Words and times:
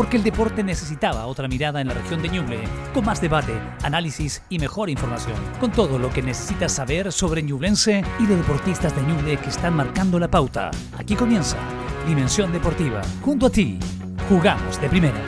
porque 0.00 0.16
el 0.16 0.22
deporte 0.22 0.64
necesitaba 0.64 1.26
otra 1.26 1.46
mirada 1.46 1.78
en 1.82 1.88
la 1.88 1.92
región 1.92 2.22
de 2.22 2.30
Ñuble, 2.30 2.60
con 2.94 3.04
más 3.04 3.20
debate, 3.20 3.52
análisis 3.82 4.40
y 4.48 4.58
mejor 4.58 4.88
información, 4.88 5.36
con 5.60 5.72
todo 5.72 5.98
lo 5.98 6.10
que 6.10 6.22
necesitas 6.22 6.72
saber 6.72 7.12
sobre 7.12 7.42
Ñublense 7.42 8.02
y 8.18 8.24
de 8.24 8.34
deportistas 8.34 8.96
de 8.96 9.02
Ñuble 9.02 9.36
que 9.36 9.50
están 9.50 9.76
marcando 9.76 10.18
la 10.18 10.30
pauta. 10.30 10.70
Aquí 10.96 11.14
comienza 11.14 11.58
Dimensión 12.06 12.50
Deportiva, 12.50 13.02
junto 13.22 13.44
a 13.44 13.50
ti. 13.50 13.78
Jugamos 14.26 14.80
de 14.80 14.88
primera. 14.88 15.20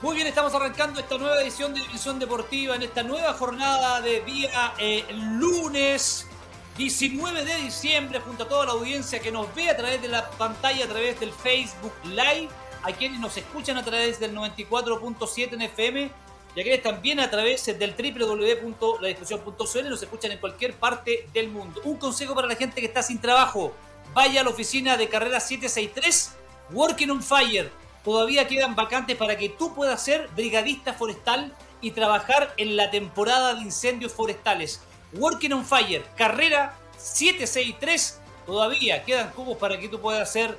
Muy 0.00 0.14
bien, 0.14 0.28
estamos 0.28 0.54
arrancando 0.54 1.00
esta 1.00 1.18
nueva 1.18 1.42
edición 1.42 1.74
de 1.74 1.80
Dimensión 1.80 2.20
Deportiva 2.20 2.76
en 2.76 2.82
esta 2.84 3.02
nueva 3.02 3.32
jornada 3.32 4.00
de 4.00 4.20
día 4.20 4.74
eh, 4.78 5.04
lunes 5.12 6.28
19 6.76 7.44
de 7.44 7.56
diciembre, 7.56 8.20
junto 8.20 8.44
a 8.44 8.48
toda 8.48 8.64
la 8.66 8.72
audiencia 8.72 9.20
que 9.20 9.30
nos 9.30 9.54
ve 9.54 9.68
a 9.68 9.76
través 9.76 10.00
de 10.00 10.08
la 10.08 10.30
pantalla, 10.30 10.86
a 10.86 10.88
través 10.88 11.20
del 11.20 11.30
Facebook 11.30 11.92
Live, 12.04 12.48
a 12.82 12.92
quienes 12.92 13.20
nos 13.20 13.36
escuchan 13.36 13.76
a 13.76 13.84
través 13.84 14.18
del 14.18 14.34
94.7 14.34 15.52
en 15.52 15.62
FM 15.62 16.10
y 16.54 16.60
a 16.60 16.62
quienes 16.62 16.82
también 16.82 17.20
a 17.20 17.30
través 17.30 17.66
del 17.66 17.94
www.ladiscusión.cl 17.94 19.88
nos 19.90 20.02
escuchan 20.02 20.32
en 20.32 20.38
cualquier 20.38 20.72
parte 20.74 21.28
del 21.34 21.48
mundo. 21.48 21.82
Un 21.84 21.98
consejo 21.98 22.34
para 22.34 22.48
la 22.48 22.56
gente 22.56 22.80
que 22.80 22.86
está 22.86 23.02
sin 23.02 23.20
trabajo, 23.20 23.74
vaya 24.14 24.40
a 24.40 24.44
la 24.44 24.50
oficina 24.50 24.96
de 24.96 25.10
carrera 25.10 25.40
763, 25.40 26.36
Working 26.70 27.10
on 27.10 27.22
Fire. 27.22 27.70
Todavía 28.02 28.48
quedan 28.48 28.74
vacantes 28.74 29.16
para 29.18 29.36
que 29.36 29.50
tú 29.50 29.74
puedas 29.74 30.02
ser 30.02 30.28
brigadista 30.34 30.94
forestal 30.94 31.54
y 31.82 31.90
trabajar 31.90 32.54
en 32.56 32.76
la 32.76 32.90
temporada 32.90 33.54
de 33.54 33.60
incendios 33.60 34.12
forestales 34.12 34.80
Working 35.14 35.52
on 35.52 35.64
Fire, 35.64 36.04
carrera 36.16 36.74
763. 36.96 38.20
Todavía 38.46 39.04
quedan 39.04 39.30
cubos 39.30 39.56
para 39.56 39.78
que 39.78 39.88
tú 39.88 40.00
puedas 40.00 40.30
ser 40.32 40.58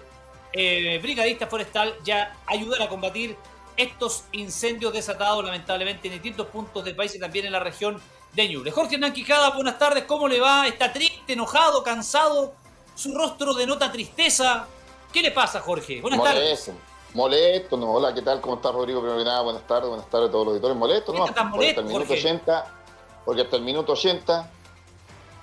eh, 0.54 1.00
brigadista 1.02 1.48
forestal, 1.48 1.96
ya 2.04 2.38
ayudar 2.46 2.82
a 2.84 2.90
combatir 2.90 3.36
estos 3.76 4.26
incendios 4.32 4.94
desatados 4.94 5.44
lamentablemente 5.44 6.08
en 6.08 6.14
distintos 6.14 6.48
puntos 6.48 6.86
del 6.86 6.96
país 6.96 7.16
y 7.16 7.20
también 7.20 7.46
en 7.46 7.52
la 7.52 7.60
región 7.60 8.00
de 8.34 8.48
Ñuble. 8.48 8.72
Jorge 8.72 8.96
Hernán 8.96 9.14
Quijada, 9.14 9.50
buenas 9.50 9.80
tardes, 9.80 10.04
¿cómo 10.06 10.28
le 10.28 10.40
va? 10.40 10.68
¿Está 10.68 10.94
triste, 10.94 11.34
enojado, 11.34 11.84
cansado? 11.84 12.54
Su 12.96 13.14
rostro 13.16 13.54
denota 13.54 13.92
tristeza. 13.92 14.68
¿Qué 15.12 15.22
le 15.22 15.32
pasa, 15.32 15.60
Jorge? 15.60 16.02
Buenas 16.02 16.24
tardes. 16.24 16.72
Molesto, 17.16 17.78
no, 17.78 17.92
hola, 17.92 18.14
¿qué 18.14 18.22
tal? 18.22 18.42
¿Cómo 18.42 18.56
está 18.56 18.72
Rodrigo? 18.72 19.00
Primero 19.00 19.20
que 19.20 19.26
nada, 19.26 19.42
buenas 19.42 19.68
tardes, 19.68 19.88
buenas 19.88 20.10
tardes 20.10 20.30
a 20.30 20.32
todos 20.32 20.46
los 20.46 20.54
auditores. 20.54 20.78
Molesto, 20.78 21.14
¿no? 21.14 21.26
Está 21.26 21.44
molesto, 21.44 21.82
el 21.82 21.88
minuto 21.88 22.14
80 22.14 22.83
porque 23.26 23.42
hasta 23.42 23.56
el 23.56 23.64
minuto 23.64 23.94
80 23.94 24.50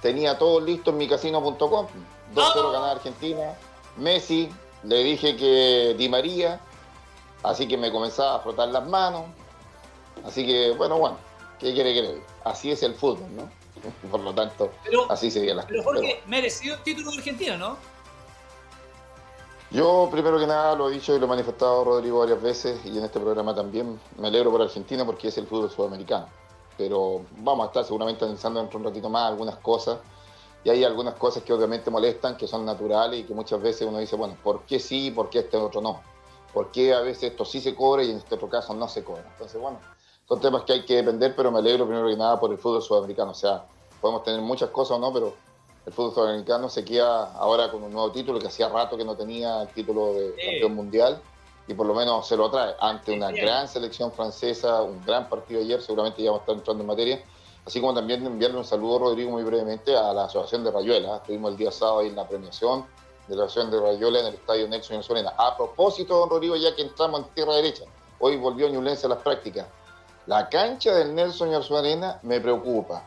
tenía 0.00 0.38
todo 0.38 0.60
listo 0.60 0.90
en 0.90 0.98
mi 0.98 1.08
casino.com. 1.08 1.58
2-0 1.58 1.86
¡Oh! 2.36 2.72
ganada 2.72 2.92
Argentina. 2.92 3.54
Messi, 3.96 4.48
le 4.84 5.02
dije 5.02 5.36
que 5.36 5.94
Di 5.98 6.08
María, 6.08 6.60
así 7.42 7.66
que 7.66 7.76
me 7.76 7.90
comenzaba 7.90 8.36
a 8.36 8.40
frotar 8.40 8.68
las 8.68 8.86
manos. 8.86 9.24
Así 10.24 10.46
que, 10.46 10.72
bueno, 10.72 10.98
bueno, 10.98 11.16
¿qué 11.58 11.72
quiere 11.72 11.94
que 11.94 12.22
Así 12.44 12.70
es 12.70 12.82
el 12.82 12.94
fútbol, 12.94 13.28
¿no? 13.34 13.50
Por 14.10 14.20
lo 14.20 14.34
tanto, 14.34 14.70
así 15.08 15.30
sería 15.30 15.54
la 15.54 15.66
Pero 15.66 15.82
Jorge, 15.82 16.22
mereció 16.26 16.78
título 16.80 17.10
de 17.10 17.18
Argentina, 17.18 17.56
¿no? 17.56 17.76
Yo, 19.70 20.08
primero 20.10 20.38
que 20.38 20.48
nada, 20.48 20.74
lo 20.74 20.90
he 20.90 20.92
dicho 20.94 21.14
y 21.14 21.18
lo 21.20 21.26
he 21.26 21.28
manifestado 21.28 21.84
Rodrigo 21.84 22.18
varias 22.18 22.42
veces 22.42 22.80
y 22.84 22.98
en 22.98 23.04
este 23.04 23.20
programa 23.20 23.54
también, 23.54 24.00
me 24.18 24.26
alegro 24.26 24.50
por 24.50 24.60
Argentina 24.60 25.06
porque 25.06 25.28
es 25.28 25.38
el 25.38 25.46
fútbol 25.46 25.70
sudamericano 25.70 26.26
pero 26.80 27.26
vamos 27.36 27.64
a 27.64 27.66
estar 27.66 27.84
seguramente 27.84 28.24
analizando 28.24 28.58
dentro 28.58 28.78
de 28.78 28.86
un 28.86 28.90
ratito 28.90 29.10
más 29.10 29.28
algunas 29.28 29.56
cosas. 29.56 29.98
Y 30.64 30.70
hay 30.70 30.82
algunas 30.82 31.14
cosas 31.14 31.42
que 31.42 31.52
obviamente 31.52 31.90
molestan, 31.90 32.38
que 32.38 32.46
son 32.46 32.64
naturales 32.64 33.20
y 33.20 33.24
que 33.24 33.34
muchas 33.34 33.60
veces 33.60 33.86
uno 33.86 33.98
dice, 33.98 34.16
bueno, 34.16 34.34
¿por 34.42 34.62
qué 34.62 34.80
sí 34.80 35.10
por 35.10 35.28
qué 35.28 35.40
este 35.40 35.58
otro 35.58 35.82
no? 35.82 36.00
¿Por 36.54 36.70
qué 36.70 36.94
a 36.94 37.00
veces 37.00 37.32
esto 37.32 37.44
sí 37.44 37.60
se 37.60 37.74
cobra 37.74 38.02
y 38.02 38.10
en 38.10 38.16
este 38.16 38.34
otro 38.34 38.48
caso 38.48 38.72
no 38.72 38.88
se 38.88 39.04
cobra? 39.04 39.26
Entonces, 39.30 39.60
bueno, 39.60 39.78
son 40.26 40.40
temas 40.40 40.62
que 40.62 40.72
hay 40.72 40.84
que 40.86 40.96
depender, 40.96 41.34
pero 41.36 41.52
me 41.52 41.58
alegro 41.58 41.84
primero 41.86 42.08
que 42.08 42.16
nada 42.16 42.40
por 42.40 42.50
el 42.50 42.56
fútbol 42.56 42.80
sudamericano. 42.80 43.32
O 43.32 43.34
sea, 43.34 43.66
podemos 44.00 44.24
tener 44.24 44.40
muchas 44.40 44.70
cosas 44.70 44.96
o 44.96 45.00
no, 45.00 45.12
pero 45.12 45.34
el 45.84 45.92
fútbol 45.92 46.14
sudamericano 46.14 46.70
se 46.70 46.82
queda 46.82 47.34
ahora 47.34 47.70
con 47.70 47.82
un 47.82 47.92
nuevo 47.92 48.10
título 48.10 48.38
que 48.38 48.46
hacía 48.46 48.70
rato 48.70 48.96
que 48.96 49.04
no 49.04 49.16
tenía 49.16 49.62
el 49.62 49.68
título 49.68 50.14
de 50.14 50.34
campeón 50.34 50.74
mundial 50.74 51.22
y 51.66 51.74
por 51.74 51.86
lo 51.86 51.94
menos 51.94 52.26
se 52.26 52.36
lo 52.36 52.50
trae 52.50 52.74
ante 52.80 53.12
una 53.12 53.30
gran 53.30 53.68
selección 53.68 54.10
francesa, 54.10 54.82
un 54.82 55.04
gran 55.04 55.28
partido 55.28 55.60
ayer, 55.60 55.80
seguramente 55.80 56.22
ya 56.22 56.30
vamos 56.30 56.40
a 56.40 56.42
estar 56.42 56.56
entrando 56.56 56.82
en 56.82 56.86
materia, 56.88 57.24
así 57.64 57.80
como 57.80 57.94
también 57.94 58.26
enviarle 58.26 58.58
un 58.58 58.64
saludo, 58.64 58.98
Rodrigo, 58.98 59.30
muy 59.30 59.44
brevemente 59.44 59.96
a 59.96 60.12
la 60.12 60.24
Asociación 60.24 60.64
de 60.64 60.72
Rayuela. 60.72 61.16
Estuvimos 61.16 61.52
el 61.52 61.56
día 61.56 61.70
sábado 61.70 62.00
ahí 62.00 62.08
en 62.08 62.16
la 62.16 62.26
premiación 62.26 62.86
de 63.28 63.36
la 63.36 63.44
Asociación 63.44 63.70
de 63.70 63.80
Rayuela 63.80 64.20
en 64.20 64.26
el 64.26 64.34
Estadio 64.34 64.68
Nelson 64.68 64.98
y 64.98 65.02
Solena. 65.02 65.32
A 65.36 65.56
propósito, 65.56 66.18
don 66.18 66.30
Rodrigo, 66.30 66.56
ya 66.56 66.74
que 66.74 66.82
entramos 66.82 67.20
en 67.20 67.26
tierra 67.34 67.54
derecha, 67.54 67.84
hoy 68.18 68.36
volvió 68.36 68.68
Ñulense 68.68 69.06
a 69.06 69.10
las 69.10 69.18
prácticas. 69.18 69.66
La 70.26 70.48
cancha 70.48 70.92
del 70.94 71.14
Nelson 71.14 71.52
y 71.52 71.74
Arena 71.74 72.18
me 72.22 72.40
preocupa. 72.40 73.04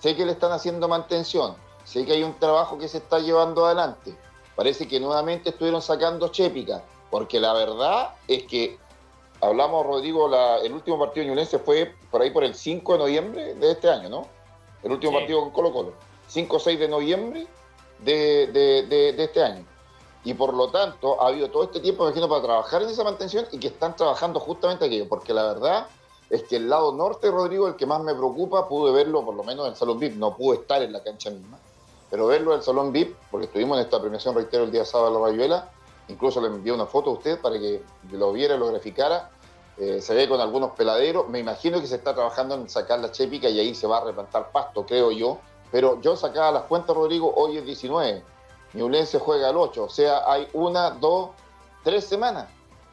Sé 0.00 0.16
que 0.16 0.24
le 0.24 0.32
están 0.32 0.52
haciendo 0.52 0.88
mantención, 0.88 1.56
sé 1.84 2.06
que 2.06 2.12
hay 2.12 2.22
un 2.22 2.38
trabajo 2.38 2.78
que 2.78 2.88
se 2.88 2.98
está 2.98 3.18
llevando 3.18 3.66
adelante. 3.66 4.16
Parece 4.56 4.88
que 4.88 4.98
nuevamente 4.98 5.50
estuvieron 5.50 5.82
sacando 5.82 6.28
chépica 6.28 6.82
porque 7.10 7.40
la 7.40 7.52
verdad 7.52 8.14
es 8.26 8.44
que 8.44 8.78
hablamos, 9.40 9.86
Rodrigo, 9.86 10.30
el 10.62 10.72
último 10.72 10.98
partido 10.98 11.26
ñulense 11.26 11.58
fue 11.58 11.94
por 12.10 12.22
ahí 12.22 12.30
por 12.30 12.44
el 12.44 12.54
5 12.54 12.92
de 12.92 12.98
noviembre 12.98 13.54
de 13.54 13.70
este 13.72 13.88
año, 13.88 14.08
¿no? 14.08 14.26
El 14.82 14.92
último 14.92 15.12
partido 15.12 15.40
con 15.40 15.50
Colo 15.50 15.72
Colo. 15.72 15.92
5 16.28 16.56
o 16.56 16.60
6 16.60 16.78
de 16.78 16.88
noviembre 16.88 17.46
de, 18.00 19.14
este 19.18 19.42
año. 19.42 19.64
Y 20.24 20.34
por 20.34 20.52
lo 20.52 20.68
tanto, 20.68 21.20
ha 21.22 21.28
habido 21.28 21.50
todo 21.50 21.64
este 21.64 21.80
tiempo, 21.80 22.04
imagino, 22.04 22.28
para 22.28 22.42
trabajar 22.42 22.82
en 22.82 22.90
esa 22.90 23.04
mantención 23.04 23.46
y 23.50 23.58
que 23.58 23.68
están 23.68 23.96
trabajando 23.96 24.40
justamente 24.40 24.84
aquello. 24.84 25.08
Porque 25.08 25.32
la 25.32 25.44
verdad 25.44 25.86
es 26.28 26.42
que 26.42 26.56
el 26.56 26.68
lado 26.68 26.92
norte, 26.92 27.30
Rodrigo, 27.30 27.66
el 27.66 27.76
que 27.76 27.86
más 27.86 28.02
me 28.02 28.14
preocupa, 28.14 28.68
pude 28.68 28.92
verlo 28.92 29.24
por 29.24 29.34
lo 29.34 29.42
menos 29.42 29.64
en 29.66 29.72
el 29.72 29.78
Salón 29.78 29.98
VIP. 29.98 30.16
No 30.16 30.36
pude 30.36 30.58
estar 30.58 30.82
en 30.82 30.92
la 30.92 31.02
cancha 31.02 31.30
misma. 31.30 31.58
Pero 32.10 32.26
verlo 32.26 32.52
en 32.52 32.58
el 32.58 32.64
Salón 32.64 32.92
VIP, 32.92 33.16
porque 33.30 33.46
estuvimos 33.46 33.78
en 33.78 33.84
esta 33.84 34.00
premiación, 34.00 34.34
reitero, 34.34 34.64
el 34.64 34.70
día 34.70 34.84
sábado 34.84 35.08
en 35.08 35.22
la 35.22 35.28
Rayuela, 35.28 35.70
incluso 36.08 36.40
le 36.40 36.48
envié 36.48 36.72
una 36.72 36.86
foto 36.86 37.10
a 37.10 37.12
usted 37.14 37.40
para 37.40 37.58
que 37.58 37.82
lo 38.10 38.32
viera, 38.32 38.56
lo 38.56 38.68
graficara. 38.68 39.30
Eh, 39.76 40.00
se 40.00 40.14
ve 40.14 40.28
con 40.28 40.40
algunos 40.40 40.72
peladeros. 40.72 41.28
Me 41.28 41.38
imagino 41.38 41.80
que 41.80 41.86
se 41.86 41.96
está 41.96 42.14
trabajando 42.14 42.54
en 42.56 42.68
sacar 42.68 42.98
la 42.98 43.12
chépica 43.12 43.48
y 43.48 43.60
ahí 43.60 43.74
se 43.74 43.86
va 43.86 43.98
a 43.98 44.04
replantar 44.04 44.50
pasto, 44.50 44.84
creo 44.84 45.10
yo. 45.12 45.38
Pero 45.70 46.00
yo 46.00 46.16
sacaba 46.16 46.50
las 46.50 46.62
cuentas, 46.64 46.96
Rodrigo, 46.96 47.32
hoy 47.36 47.58
es 47.58 47.64
19. 47.64 48.22
Ñulense 48.74 49.18
juega 49.18 49.50
al 49.50 49.56
8. 49.56 49.84
O 49.84 49.88
sea, 49.88 50.30
hay 50.30 50.48
una, 50.52 50.90
dos, 50.90 51.30
tres 51.84 52.04
semanas 52.04 52.48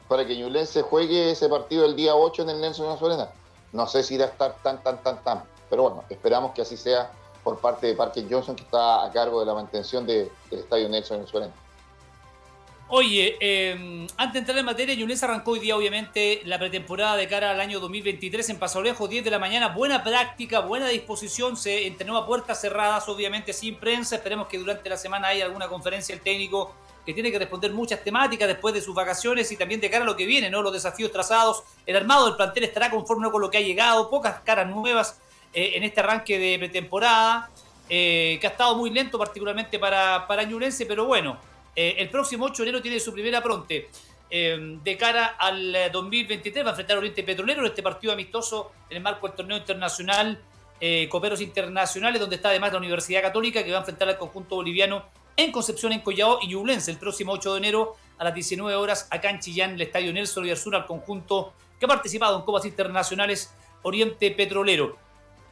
para 0.08 0.24
que 0.26 0.36
Ñulense 0.36 0.82
juegue 0.82 1.30
ese 1.30 1.48
partido 1.48 1.84
el 1.84 1.96
día 1.96 2.14
8 2.14 2.42
en 2.42 2.50
el 2.50 2.60
Nelson 2.60 2.86
Nacional. 2.86 3.30
No 3.72 3.86
sé 3.86 4.02
si 4.02 4.14
irá 4.14 4.26
a 4.26 4.28
estar 4.28 4.56
tan, 4.62 4.82
tan, 4.82 5.02
tan, 5.02 5.22
tan. 5.22 5.42
Pero 5.68 5.82
bueno, 5.82 6.04
esperamos 6.08 6.52
que 6.52 6.62
así 6.62 6.76
sea 6.76 7.10
por 7.42 7.58
parte 7.58 7.88
de 7.88 7.94
Parque 7.94 8.26
Johnson, 8.28 8.54
que 8.56 8.62
está 8.62 9.04
a 9.04 9.10
cargo 9.10 9.40
de 9.40 9.46
la 9.46 9.54
mantención 9.54 10.06
del 10.06 10.30
Estadio 10.50 10.88
Nelson 10.88 11.18
Venezuela. 11.18 11.50
Oye, 12.88 13.36
em, 13.40 14.06
antes 14.16 14.34
de 14.34 14.38
entrar 14.38 14.58
en 14.58 14.64
materia, 14.64 14.94
Yunes 14.94 15.20
arrancó 15.24 15.52
hoy 15.52 15.58
día, 15.58 15.76
obviamente, 15.76 16.40
la 16.44 16.56
pretemporada 16.56 17.16
de 17.16 17.26
cara 17.26 17.50
al 17.50 17.60
año 17.60 17.80
2023 17.80 18.48
en 18.50 18.60
Paso 18.60 18.80
Lejos, 18.80 19.10
10 19.10 19.24
de 19.24 19.30
la 19.32 19.40
mañana. 19.40 19.70
Buena 19.70 20.04
práctica, 20.04 20.60
buena 20.60 20.86
disposición. 20.86 21.56
Se 21.56 21.88
entrenó 21.88 22.16
a 22.16 22.24
puertas 22.24 22.60
cerradas, 22.60 23.08
obviamente, 23.08 23.52
sin 23.52 23.74
prensa. 23.74 24.14
Esperemos 24.14 24.46
que 24.46 24.58
durante 24.58 24.88
la 24.88 24.96
semana 24.96 25.28
haya 25.28 25.46
alguna 25.46 25.66
conferencia 25.66 26.14
el 26.14 26.20
técnico 26.20 26.76
que 27.04 27.12
tiene 27.12 27.32
que 27.32 27.40
responder 27.40 27.72
muchas 27.72 28.04
temáticas 28.04 28.46
después 28.46 28.72
de 28.72 28.80
sus 28.80 28.94
vacaciones 28.94 29.50
y 29.50 29.56
también 29.56 29.80
de 29.80 29.90
cara 29.90 30.04
a 30.04 30.06
lo 30.06 30.16
que 30.16 30.24
viene, 30.24 30.48
¿no? 30.48 30.62
Los 30.62 30.72
desafíos 30.72 31.10
trazados. 31.10 31.64
El 31.86 31.96
armado 31.96 32.26
del 32.26 32.36
plantel 32.36 32.62
estará 32.62 32.88
conforme 32.88 33.28
con 33.32 33.40
lo 33.40 33.50
que 33.50 33.58
ha 33.58 33.62
llegado. 33.62 34.08
Pocas 34.08 34.42
caras 34.44 34.68
nuevas 34.68 35.18
eh, 35.52 35.72
en 35.74 35.82
este 35.82 35.98
arranque 35.98 36.38
de 36.38 36.56
pretemporada, 36.56 37.50
eh, 37.88 38.38
que 38.40 38.46
ha 38.46 38.50
estado 38.50 38.76
muy 38.76 38.90
lento, 38.90 39.18
particularmente 39.18 39.76
para, 39.76 40.24
para 40.28 40.44
Ñulense, 40.44 40.86
pero 40.86 41.04
bueno. 41.06 41.36
Eh, 41.76 41.96
el 41.98 42.08
próximo 42.08 42.46
8 42.46 42.62
de 42.62 42.68
enero 42.70 42.82
tiene 42.82 42.98
su 42.98 43.12
primera 43.12 43.42
pronte. 43.42 43.90
Eh, 44.30 44.78
de 44.82 44.96
cara 44.96 45.36
al 45.38 45.90
2023 45.92 46.56
eh, 46.56 46.62
va 46.64 46.70
a 46.70 46.72
enfrentar 46.72 46.96
a 46.96 46.98
Oriente 46.98 47.22
Petrolero 47.22 47.60
en 47.60 47.66
este 47.66 47.82
partido 47.82 48.12
amistoso 48.12 48.72
en 48.90 48.96
el 48.96 49.02
marco 49.02 49.28
del 49.28 49.36
torneo 49.36 49.56
internacional 49.58 50.42
Coperos 51.08 51.40
Internacionales, 51.40 52.20
donde 52.20 52.36
está 52.36 52.50
además 52.50 52.70
la 52.70 52.78
Universidad 52.78 53.22
Católica 53.22 53.64
que 53.64 53.70
va 53.70 53.78
a 53.78 53.80
enfrentar 53.80 54.10
al 54.10 54.18
conjunto 54.18 54.56
boliviano 54.56 55.06
en 55.34 55.50
Concepción, 55.50 55.92
en 55.92 56.00
Collao 56.00 56.40
y 56.42 56.48
Ñublense 56.48 56.90
el 56.90 56.98
próximo 56.98 57.32
8 57.32 57.52
de 57.52 57.58
enero 57.58 57.96
a 58.18 58.24
las 58.24 58.34
19 58.34 58.76
horas 58.76 59.08
acá 59.10 59.30
en 59.30 59.40
Chillán, 59.40 59.70
el 59.70 59.80
Estadio 59.80 60.12
Nelson 60.12 60.46
y 60.46 60.54
Sur 60.54 60.76
al 60.76 60.84
conjunto 60.84 61.54
que 61.80 61.86
ha 61.86 61.88
participado 61.88 62.36
en 62.36 62.42
Copas 62.44 62.66
Internacionales 62.66 63.54
Oriente 63.82 64.30
Petrolero. 64.32 64.98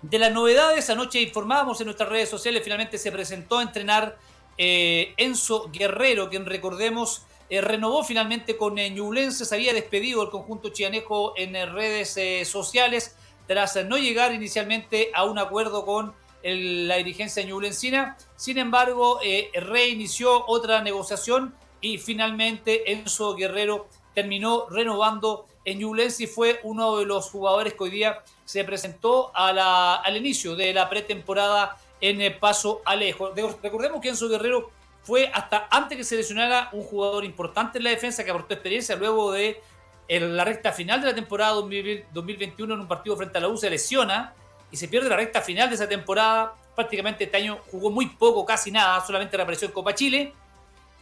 De 0.02 0.18
las 0.18 0.30
novedades, 0.30 0.90
anoche 0.90 1.22
informábamos 1.22 1.80
en 1.80 1.86
nuestras 1.86 2.10
redes 2.10 2.28
sociales, 2.28 2.62
finalmente 2.62 2.98
se 2.98 3.10
presentó 3.10 3.58
a 3.58 3.62
entrenar 3.62 4.18
eh, 4.58 5.14
Enzo 5.16 5.70
Guerrero, 5.72 6.30
quien 6.30 6.46
recordemos 6.46 7.22
eh, 7.50 7.60
renovó 7.60 8.04
finalmente 8.04 8.56
con 8.56 8.78
eh, 8.78 8.90
Ñublense, 8.90 9.44
se 9.44 9.54
había 9.54 9.72
despedido 9.74 10.22
el 10.22 10.30
conjunto 10.30 10.70
chianejo 10.70 11.34
en 11.36 11.54
redes 11.72 12.48
sociales 12.48 13.16
tras 13.46 13.76
no 13.84 13.98
llegar 13.98 14.32
inicialmente 14.32 15.10
a 15.14 15.24
un 15.24 15.38
acuerdo 15.38 15.84
con 15.84 16.14
la 16.42 16.96
dirigencia 16.96 17.42
ñublencina. 17.42 18.16
Sin 18.36 18.58
embargo, 18.58 19.18
reinició 19.54 20.46
otra 20.46 20.82
negociación 20.82 21.54
y 21.80 21.98
finalmente 21.98 22.92
Enzo 22.92 23.34
Guerrero 23.34 23.88
terminó 24.14 24.66
renovando 24.70 25.46
en 25.64 25.78
Ñublense 25.78 26.24
y 26.24 26.26
fue 26.26 26.60
uno 26.62 26.98
de 26.98 27.06
los 27.06 27.30
jugadores 27.30 27.74
que 27.74 27.84
hoy 27.84 27.90
día 27.90 28.22
se 28.44 28.64
presentó 28.64 29.30
al 29.34 30.16
inicio 30.16 30.56
de 30.56 30.72
la 30.72 30.88
pretemporada 30.88 31.76
en 32.04 32.20
el 32.20 32.36
Paso 32.36 32.82
Alejo. 32.84 33.32
Recordemos 33.62 34.02
que 34.02 34.10
Enzo 34.10 34.28
Guerrero 34.28 34.70
fue 35.02 35.30
hasta 35.32 35.68
antes 35.70 35.96
que 35.96 36.04
se 36.04 36.16
lesionara 36.16 36.68
un 36.72 36.82
jugador 36.82 37.24
importante 37.24 37.78
en 37.78 37.84
la 37.84 37.90
defensa 37.90 38.22
que 38.22 38.30
aportó 38.30 38.52
experiencia 38.52 38.94
luego 38.94 39.32
de 39.32 39.62
la 40.08 40.44
recta 40.44 40.70
final 40.70 41.00
de 41.00 41.06
la 41.06 41.14
temporada 41.14 41.52
2021 41.52 42.74
en 42.74 42.80
un 42.80 42.86
partido 42.86 43.16
frente 43.16 43.38
a 43.38 43.40
la 43.40 43.48
U 43.48 43.56
se 43.56 43.70
lesiona 43.70 44.34
y 44.70 44.76
se 44.76 44.86
pierde 44.88 45.08
la 45.08 45.16
recta 45.16 45.40
final 45.40 45.70
de 45.70 45.76
esa 45.76 45.88
temporada. 45.88 46.52
Prácticamente 46.74 47.24
este 47.24 47.38
año 47.38 47.58
jugó 47.70 47.90
muy 47.90 48.06
poco, 48.06 48.44
casi 48.44 48.70
nada, 48.70 49.02
solamente 49.06 49.38
reapareció 49.38 49.68
en 49.68 49.72
Copa 49.72 49.94
Chile. 49.94 50.34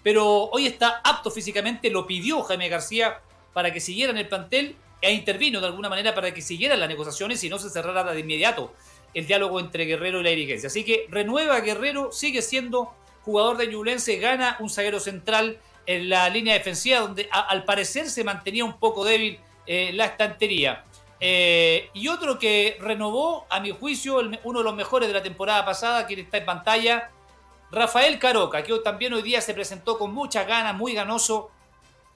Pero 0.05 0.45
hoy 0.51 0.67
está 0.67 1.01
apto 1.03 1.33
físicamente, 1.33 1.91
lo 1.91 2.07
pidió 2.07 2.45
Jaime 2.45 2.69
García 2.69 3.21
para 3.53 3.73
que 3.73 3.81
siguiera 3.81 4.13
en 4.13 4.19
el 4.19 4.29
plantel 4.29 4.77
e 5.01 5.13
intervino 5.13 5.61
de 5.61 5.67
alguna 5.67 5.89
manera 5.89 6.15
para 6.15 6.33
que 6.33 6.41
siguieran 6.41 6.79
las 6.79 6.89
negociaciones 6.89 7.43
y 7.43 7.49
no 7.49 7.59
se 7.59 7.71
cerrara 7.71 8.05
de 8.13 8.21
inmediato 8.21 8.73
el 9.15 9.27
diálogo 9.27 9.61
entre 9.61 9.85
Guerrero 9.85 10.21
y 10.21 10.25
la 10.25 10.31
dirigencia. 10.31 10.69
Así 10.69 10.85
que 10.85 11.07
renueva 11.11 11.61
Guerrero, 11.61 12.13
sigue 12.13 12.43
siendo 12.43 12.95
jugador 13.25 13.57
de 13.57 13.69
Ñublense, 13.69 14.17
gana 14.17 14.57
un 14.61 14.71
zaguero 14.71 15.01
central 15.01 15.59
en 15.87 16.09
la 16.09 16.29
línea 16.29 16.55
defensiva, 16.55 17.01
donde 17.01 17.29
al 17.31 17.65
parecer 17.65 18.09
se 18.09 18.25
mantenía 18.25 18.65
un 18.65 18.79
poco 18.79 19.05
débil 19.05 19.39
eh, 19.67 19.91
la 19.93 20.07
estantería. 20.07 20.85
Eh, 21.21 21.91
y 21.95 22.09
otro 22.09 22.39
que 22.39 22.77
renovó, 22.81 23.47
a 23.49 23.61
mi 23.61 23.71
juicio, 23.71 24.21
uno 24.45 24.59
de 24.59 24.65
los 24.65 24.75
mejores 24.75 25.09
de 25.09 25.15
la 25.15 25.23
temporada 25.23 25.65
pasada, 25.65 26.07
quien 26.07 26.21
está 26.21 26.39
en 26.39 26.45
pantalla, 26.45 27.11
Rafael 27.71 28.19
Caroca, 28.19 28.63
que 28.63 28.77
también 28.81 29.13
hoy 29.13 29.23
día 29.23 29.41
se 29.41 29.55
presentó 29.55 29.99
con 29.99 30.13
muchas 30.13 30.47
ganas, 30.47 30.75
muy 30.75 30.95
ganoso, 30.95 31.51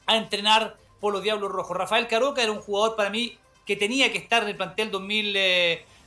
a 0.07 0.17
entrenar 0.17 0.77
por 1.01 1.13
los 1.13 1.23
Diablos 1.23 1.51
Rojos. 1.51 1.77
Rafael 1.77 2.09
Caroca 2.09 2.43
era 2.43 2.53
un 2.53 2.61
jugador 2.61 2.97
para 2.97 3.11
mí 3.11 3.39
que 3.65 3.77
tenía 3.77 4.13
que 4.13 4.19
estar 4.19 4.43
en 4.43 4.51
el 4.51 4.57
plantel 4.57 4.91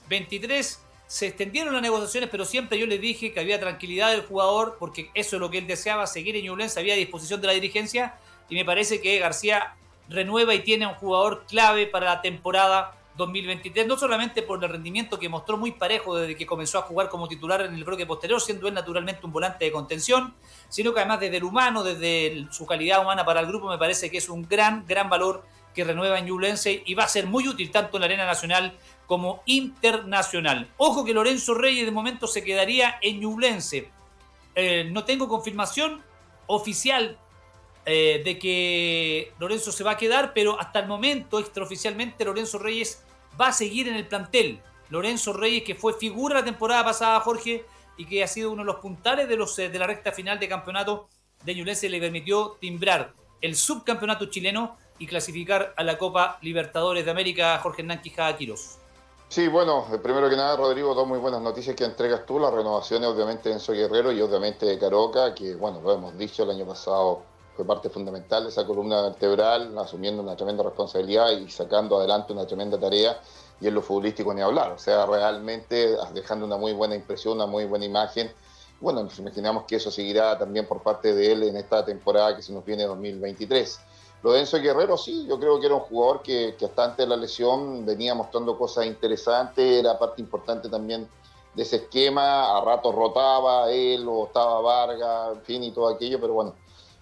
2023 0.09 0.85
se 1.05 1.27
extendieron 1.27 1.73
las 1.73 1.81
negociaciones, 1.81 2.29
pero 2.29 2.45
siempre 2.45 2.77
yo 2.77 2.85
les 2.85 3.01
dije 3.01 3.31
que 3.31 3.39
había 3.39 3.59
tranquilidad 3.59 4.11
del 4.11 4.25
jugador, 4.25 4.77
porque 4.79 5.09
eso 5.13 5.35
es 5.35 5.39
lo 5.39 5.49
que 5.49 5.59
él 5.59 5.67
deseaba, 5.67 6.05
seguir 6.05 6.35
en 6.35 6.45
Ñublense, 6.45 6.79
había 6.79 6.95
disposición 6.95 7.41
de 7.41 7.47
la 7.47 7.53
dirigencia, 7.53 8.15
y 8.47 8.55
me 8.55 8.65
parece 8.65 9.01
que 9.01 9.17
García 9.19 9.75
renueva 10.07 10.53
y 10.53 10.59
tiene 10.59 10.85
un 10.87 10.93
jugador 10.95 11.45
clave 11.47 11.87
para 11.87 12.05
la 12.05 12.21
temporada 12.21 12.95
2023, 13.17 13.87
no 13.87 13.97
solamente 13.97 14.43
por 14.43 14.63
el 14.63 14.69
rendimiento 14.69 15.19
que 15.19 15.29
mostró 15.29 15.57
muy 15.57 15.71
parejo 15.71 16.15
desde 16.15 16.35
que 16.35 16.45
comenzó 16.45 16.79
a 16.79 16.83
jugar 16.83 17.09
como 17.09 17.27
titular 17.27 17.61
en 17.61 17.73
el 17.73 17.83
bloque 17.83 18.05
posterior, 18.05 18.39
siendo 18.39 18.67
él 18.67 18.73
naturalmente 18.73 19.25
un 19.25 19.31
volante 19.31 19.65
de 19.65 19.71
contención, 19.71 20.35
sino 20.69 20.93
que 20.93 20.99
además 20.99 21.19
desde 21.19 21.37
el 21.37 21.43
humano, 21.43 21.83
desde 21.83 22.47
su 22.51 22.65
calidad 22.65 23.01
humana 23.01 23.25
para 23.25 23.41
el 23.41 23.47
grupo, 23.47 23.67
me 23.67 23.77
parece 23.77 24.09
que 24.09 24.19
es 24.19 24.29
un 24.29 24.47
gran, 24.47 24.85
gran 24.87 25.09
valor 25.09 25.43
que 25.73 25.83
renueva 25.83 26.19
en 26.19 26.25
Ñublense 26.25 26.83
y 26.85 26.93
va 26.93 27.03
a 27.03 27.07
ser 27.07 27.27
muy 27.27 27.47
útil 27.47 27.71
tanto 27.71 27.97
en 27.97 28.01
la 28.01 28.05
arena 28.05 28.25
nacional 28.25 28.77
como 29.09 29.41
internacional. 29.47 30.69
Ojo 30.77 31.03
que 31.03 31.15
Lorenzo 31.15 31.55
Reyes 31.55 31.83
de 31.83 31.91
momento 31.91 32.27
se 32.27 32.43
quedaría 32.43 32.99
en 33.01 33.19
Ñublense. 33.19 33.89
Eh, 34.53 34.87
no 34.91 35.03
tengo 35.03 35.27
confirmación 35.27 36.03
oficial 36.45 37.17
eh, 37.87 38.21
de 38.23 38.37
que 38.37 39.33
Lorenzo 39.39 39.71
se 39.71 39.83
va 39.83 39.93
a 39.93 39.97
quedar, 39.97 40.31
pero 40.35 40.61
hasta 40.61 40.81
el 40.81 40.87
momento, 40.87 41.39
extraoficialmente, 41.39 42.23
Lorenzo 42.23 42.59
Reyes 42.59 43.03
va 43.41 43.47
a 43.47 43.51
seguir 43.51 43.87
en 43.87 43.95
el 43.95 44.05
plantel. 44.05 44.59
Lorenzo 44.91 45.33
Reyes, 45.33 45.63
que 45.63 45.73
fue 45.73 45.93
figura 45.93 46.35
la 46.35 46.45
temporada 46.45 46.85
pasada, 46.85 47.19
Jorge, 47.21 47.65
y 47.97 48.05
que 48.05 48.23
ha 48.23 48.27
sido 48.27 48.51
uno 48.51 48.61
de 48.61 48.67
los 48.67 48.75
puntales 48.75 49.27
de, 49.27 49.37
los, 49.37 49.57
eh, 49.57 49.69
de 49.69 49.79
la 49.79 49.87
recta 49.87 50.11
final 50.11 50.37
de 50.37 50.47
campeonato 50.47 51.09
de 51.43 51.55
Ñublense, 51.55 51.89
le 51.89 51.99
permitió 51.99 52.57
timbrar 52.61 53.13
el 53.41 53.55
subcampeonato 53.55 54.27
chileno 54.27 54.77
y 54.99 55.07
clasificar 55.07 55.73
a 55.75 55.83
la 55.83 55.97
Copa 55.97 56.37
Libertadores 56.43 57.05
de 57.05 57.09
América, 57.09 57.57
Jorge 57.57 57.81
Hernán 57.81 58.03
Quijada 58.03 58.37
Quiroz. 58.37 58.77
Sí, 59.29 59.47
bueno, 59.47 59.85
primero 60.01 60.27
que 60.27 60.35
nada, 60.35 60.55
Rodrigo, 60.55 60.95
dos 60.95 61.07
muy 61.07 61.19
buenas 61.19 61.39
noticias 61.39 61.75
que 61.75 61.85
entregas 61.85 62.25
tú, 62.25 62.39
las 62.39 62.51
renovaciones 62.51 63.07
obviamente 63.09 63.49
de 63.49 63.55
Enzo 63.55 63.73
Guerrero 63.73 64.11
y 64.11 64.19
obviamente 64.21 64.65
de 64.65 64.79
Caroca, 64.79 65.35
que 65.35 65.53
bueno, 65.53 65.79
lo 65.81 65.93
hemos 65.93 66.17
dicho 66.17 66.41
el 66.41 66.49
año 66.49 66.65
pasado, 66.65 67.21
fue 67.55 67.63
parte 67.63 67.91
fundamental 67.91 68.41
de 68.41 68.49
esa 68.49 68.65
columna 68.65 69.03
vertebral, 69.03 69.77
asumiendo 69.77 70.23
una 70.23 70.35
tremenda 70.35 70.63
responsabilidad 70.63 71.29
y 71.29 71.47
sacando 71.47 71.99
adelante 71.99 72.33
una 72.33 72.47
tremenda 72.47 72.79
tarea, 72.79 73.21
y 73.61 73.67
en 73.67 73.75
lo 73.75 73.83
futbolístico 73.83 74.33
ni 74.33 74.41
hablar, 74.41 74.71
o 74.71 74.79
sea, 74.79 75.05
realmente 75.05 75.95
dejando 76.11 76.47
una 76.47 76.57
muy 76.57 76.73
buena 76.73 76.95
impresión, 76.95 77.35
una 77.35 77.45
muy 77.45 77.65
buena 77.65 77.85
imagen. 77.85 78.31
Bueno, 78.81 79.03
nos 79.03 79.19
imaginamos 79.19 79.65
que 79.65 79.75
eso 79.75 79.91
seguirá 79.91 80.39
también 80.39 80.65
por 80.65 80.81
parte 80.81 81.13
de 81.13 81.33
él 81.33 81.43
en 81.43 81.55
esta 81.55 81.85
temporada 81.85 82.35
que 82.35 82.41
se 82.41 82.51
nos 82.51 82.65
viene 82.65 82.85
2023. 82.85 83.79
Lo 84.21 84.33
de 84.33 84.41
Enzo 84.41 84.59
Guerrero, 84.59 84.97
sí, 84.97 85.25
yo 85.27 85.39
creo 85.39 85.59
que 85.59 85.67
era 85.67 85.75
un 85.75 85.81
jugador 85.81 86.21
que, 86.21 86.55
hasta 86.61 86.83
antes 86.83 86.97
de 86.97 87.07
la 87.07 87.15
lesión 87.15 87.85
venía 87.85 88.13
mostrando 88.13 88.57
cosas 88.57 88.85
interesantes, 88.85 89.79
era 89.79 89.97
parte 89.97 90.21
importante 90.21 90.67
también 90.67 91.07
de 91.53 91.63
ese 91.63 91.77
esquema, 91.77 92.57
a 92.57 92.61
ratos 92.61 92.93
rotaba 92.93 93.71
él 93.71 94.05
o 94.07 94.25
estaba 94.27 94.59
Vargas, 94.59 95.37
en 95.37 95.41
fin, 95.43 95.63
y 95.63 95.71
todo 95.71 95.87
aquello, 95.87 96.19
pero 96.19 96.33
bueno, 96.33 96.53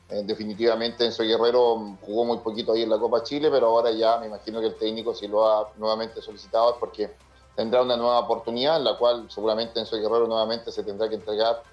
eh, 0.10 0.22
definitivamente 0.24 1.06
Enzo 1.06 1.24
Guerrero 1.24 1.98
jugó 2.02 2.24
muy 2.24 2.38
poquito 2.38 2.74
ahí 2.74 2.84
en 2.84 2.90
la 2.90 3.00
Copa 3.00 3.24
Chile, 3.24 3.50
pero 3.52 3.68
ahora 3.68 3.92
ya 3.92 4.18
me 4.20 4.28
imagino 4.28 4.62
que 4.62 4.68
el 4.68 4.76
técnico 4.76 5.14
si 5.16 5.28
lo 5.28 5.46
ha 5.46 5.72
nuevamente 5.78 6.22
solicitado 6.22 6.72
es 6.72 6.78
porque 6.80 7.14
tendrá 7.56 7.82
una 7.82 7.98
nueva 7.98 8.20
oportunidad 8.20 8.78
en 8.78 8.84
la 8.84 8.96
cual 8.96 9.26
seguramente 9.30 9.80
Enzo 9.80 9.98
Guerrero 9.98 10.28
nuevamente 10.28 10.72
se 10.72 10.84
tendrá 10.84 11.10
que 11.10 11.16
entregar 11.16 11.64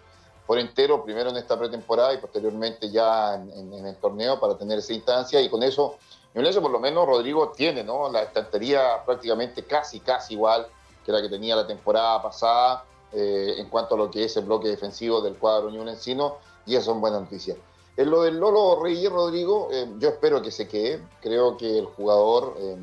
por 0.46 0.58
entero, 0.58 1.04
primero 1.04 1.30
en 1.30 1.36
esta 1.36 1.58
pretemporada 1.58 2.14
y 2.14 2.18
posteriormente 2.18 2.90
ya 2.90 3.34
en, 3.34 3.86
el 3.86 3.96
torneo 3.96 4.38
para 4.38 4.56
tener 4.56 4.78
esa 4.78 4.92
instancia 4.92 5.40
y 5.40 5.48
con 5.48 5.62
eso, 5.62 5.96
eso 6.34 6.60
por 6.60 6.70
lo 6.70 6.78
menos 6.78 7.06
Rodrigo 7.06 7.52
tiene 7.56 7.82
¿no? 7.82 8.10
la 8.10 8.22
estantería 8.22 9.02
prácticamente 9.04 9.64
casi, 9.64 10.00
casi 10.00 10.34
igual 10.34 10.66
que 11.04 11.12
la 11.12 11.22
que 11.22 11.28
tenía 11.28 11.56
la 11.56 11.66
temporada 11.66 12.22
pasada 12.22 12.84
eh, 13.12 13.54
en 13.58 13.68
cuanto 13.68 13.94
a 13.94 13.98
lo 13.98 14.10
que 14.10 14.24
es 14.24 14.36
el 14.36 14.44
bloque 14.44 14.68
defensivo 14.68 15.20
del 15.20 15.36
cuadro 15.36 15.68
Unión 15.68 15.88
Encino 15.88 16.36
y 16.66 16.76
eso 16.76 16.86
son 16.86 17.00
buenas 17.00 17.22
noticias. 17.22 17.56
En 17.96 18.10
lo 18.10 18.22
del 18.22 18.38
Lolo 18.38 18.82
Reyes, 18.82 19.10
Rodrigo, 19.10 19.68
eh, 19.70 19.86
yo 19.98 20.08
espero 20.08 20.42
que 20.42 20.50
se 20.50 20.66
quede, 20.66 21.00
creo 21.20 21.56
que 21.56 21.78
el 21.78 21.84
jugador 21.84 22.56
eh, 22.58 22.76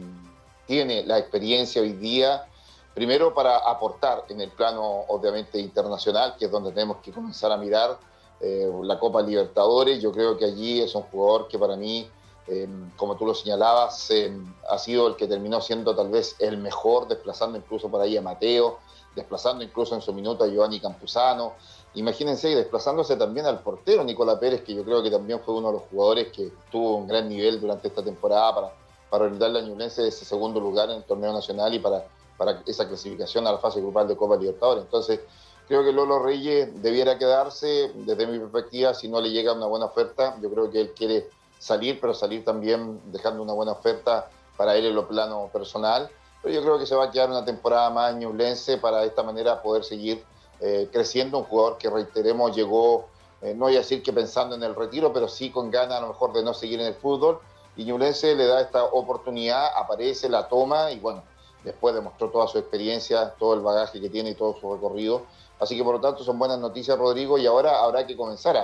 tiene 0.65 1.03
la 1.03 1.19
experiencia 1.19 1.81
hoy 1.81 1.91
día 1.93 2.47
Primero 2.93 3.33
para 3.33 3.57
aportar 3.57 4.25
en 4.27 4.41
el 4.41 4.51
plano 4.51 4.83
obviamente 5.07 5.59
internacional, 5.59 6.35
que 6.37 6.45
es 6.45 6.51
donde 6.51 6.71
tenemos 6.71 6.97
que 6.97 7.11
comenzar 7.11 7.51
a 7.51 7.57
mirar 7.57 7.97
eh, 8.41 8.69
la 8.83 8.99
Copa 8.99 9.21
Libertadores. 9.21 10.01
Yo 10.01 10.11
creo 10.11 10.37
que 10.37 10.45
allí 10.45 10.81
es 10.81 10.93
un 10.93 11.03
jugador 11.03 11.47
que 11.47 11.57
para 11.57 11.77
mí, 11.77 12.09
eh, 12.47 12.67
como 12.97 13.15
tú 13.15 13.25
lo 13.25 13.33
señalabas, 13.33 14.11
eh, 14.11 14.35
ha 14.69 14.77
sido 14.77 15.07
el 15.07 15.15
que 15.15 15.27
terminó 15.27 15.61
siendo 15.61 15.95
tal 15.95 16.09
vez 16.09 16.35
el 16.39 16.57
mejor, 16.57 17.07
desplazando 17.07 17.57
incluso 17.57 17.87
por 17.87 18.01
ahí 18.01 18.17
a 18.17 18.21
Mateo, 18.21 18.79
desplazando 19.15 19.63
incluso 19.63 19.95
en 19.95 20.01
su 20.01 20.11
minuto 20.11 20.43
a 20.43 20.47
Giovanni 20.47 20.81
Campuzano. 20.81 21.53
Imagínense, 21.93 22.55
desplazándose 22.55 23.15
también 23.15 23.45
al 23.45 23.59
portero 23.59 24.03
Nicolás 24.03 24.37
Pérez, 24.39 24.63
que 24.63 24.73
yo 24.73 24.83
creo 24.83 25.01
que 25.01 25.11
también 25.11 25.39
fue 25.39 25.53
uno 25.53 25.67
de 25.67 25.73
los 25.75 25.83
jugadores 25.89 26.31
que 26.33 26.51
tuvo 26.69 26.97
un 26.97 27.07
gran 27.07 27.29
nivel 27.29 27.61
durante 27.61 27.87
esta 27.87 28.03
temporada 28.03 28.55
para, 28.55 28.73
para 29.09 29.25
brindarle 29.27 29.59
a 29.59 29.61
Ñublense 29.61 30.05
ese 30.07 30.25
segundo 30.25 30.59
lugar 30.59 30.89
en 30.89 30.97
el 30.97 31.03
torneo 31.03 31.31
nacional 31.31 31.73
y 31.73 31.79
para 31.79 32.05
para 32.41 32.63
esa 32.65 32.87
clasificación 32.87 33.45
a 33.45 33.51
la 33.51 33.59
fase 33.59 33.79
grupal 33.81 34.07
de 34.07 34.17
Copa 34.17 34.35
Libertadores. 34.35 34.85
Entonces, 34.85 35.19
creo 35.67 35.83
que 35.83 35.91
Lolo 35.91 36.17
Reyes 36.17 36.81
debiera 36.81 37.19
quedarse, 37.19 37.91
desde 37.93 38.25
mi 38.25 38.39
perspectiva, 38.39 38.95
si 38.95 39.07
no 39.07 39.21
le 39.21 39.29
llega 39.29 39.53
una 39.53 39.67
buena 39.67 39.85
oferta, 39.85 40.35
yo 40.41 40.49
creo 40.49 40.71
que 40.71 40.81
él 40.81 40.91
quiere 40.97 41.29
salir, 41.59 41.99
pero 42.01 42.15
salir 42.15 42.43
también 42.43 42.99
dejando 43.11 43.43
una 43.43 43.53
buena 43.53 43.73
oferta 43.73 44.27
para 44.57 44.75
él 44.75 44.87
en 44.87 44.95
lo 44.95 45.07
plano 45.07 45.51
personal. 45.53 46.09
Pero 46.41 46.55
yo 46.55 46.63
creo 46.63 46.79
que 46.79 46.87
se 46.87 46.95
va 46.95 47.03
a 47.03 47.11
quedar 47.11 47.29
una 47.29 47.45
temporada 47.45 47.91
más 47.91 48.15
ñublense 48.15 48.79
para 48.79 49.01
de 49.01 49.07
esta 49.09 49.21
manera 49.21 49.61
poder 49.61 49.83
seguir 49.83 50.23
eh, 50.61 50.89
creciendo. 50.91 51.37
Un 51.37 51.43
jugador 51.43 51.77
que, 51.77 51.91
reiteremos, 51.91 52.55
llegó, 52.55 53.05
eh, 53.43 53.53
no 53.53 53.65
voy 53.65 53.75
a 53.75 53.81
decir 53.81 54.01
que 54.01 54.11
pensando 54.11 54.55
en 54.55 54.63
el 54.63 54.73
retiro, 54.73 55.13
pero 55.13 55.27
sí 55.27 55.51
con 55.51 55.69
ganas 55.69 55.99
a 55.99 56.01
lo 56.01 56.07
mejor 56.07 56.33
de 56.33 56.41
no 56.41 56.55
seguir 56.55 56.81
en 56.81 56.87
el 56.87 56.95
fútbol. 56.95 57.39
Y 57.77 57.83
Ñublense 57.83 58.33
le 58.33 58.47
da 58.47 58.61
esta 58.61 58.83
oportunidad, 58.83 59.77
aparece, 59.77 60.27
la 60.27 60.47
toma 60.47 60.89
y 60.89 60.99
bueno, 60.99 61.21
después 61.63 61.93
demostró 61.95 62.29
toda 62.29 62.47
su 62.47 62.57
experiencia, 62.57 63.33
todo 63.37 63.53
el 63.53 63.61
bagaje 63.61 64.01
que 64.01 64.09
tiene 64.09 64.31
y 64.31 64.35
todo 64.35 64.57
su 64.59 64.73
recorrido. 64.73 65.23
Así 65.59 65.77
que 65.77 65.83
por 65.83 65.95
lo 65.95 66.01
tanto 66.01 66.23
son 66.23 66.39
buenas 66.39 66.59
noticias, 66.59 66.97
Rodrigo, 66.97 67.37
y 67.37 67.45
ahora 67.45 67.83
habrá 67.83 68.07
que 68.07 68.15
comenzar 68.15 68.57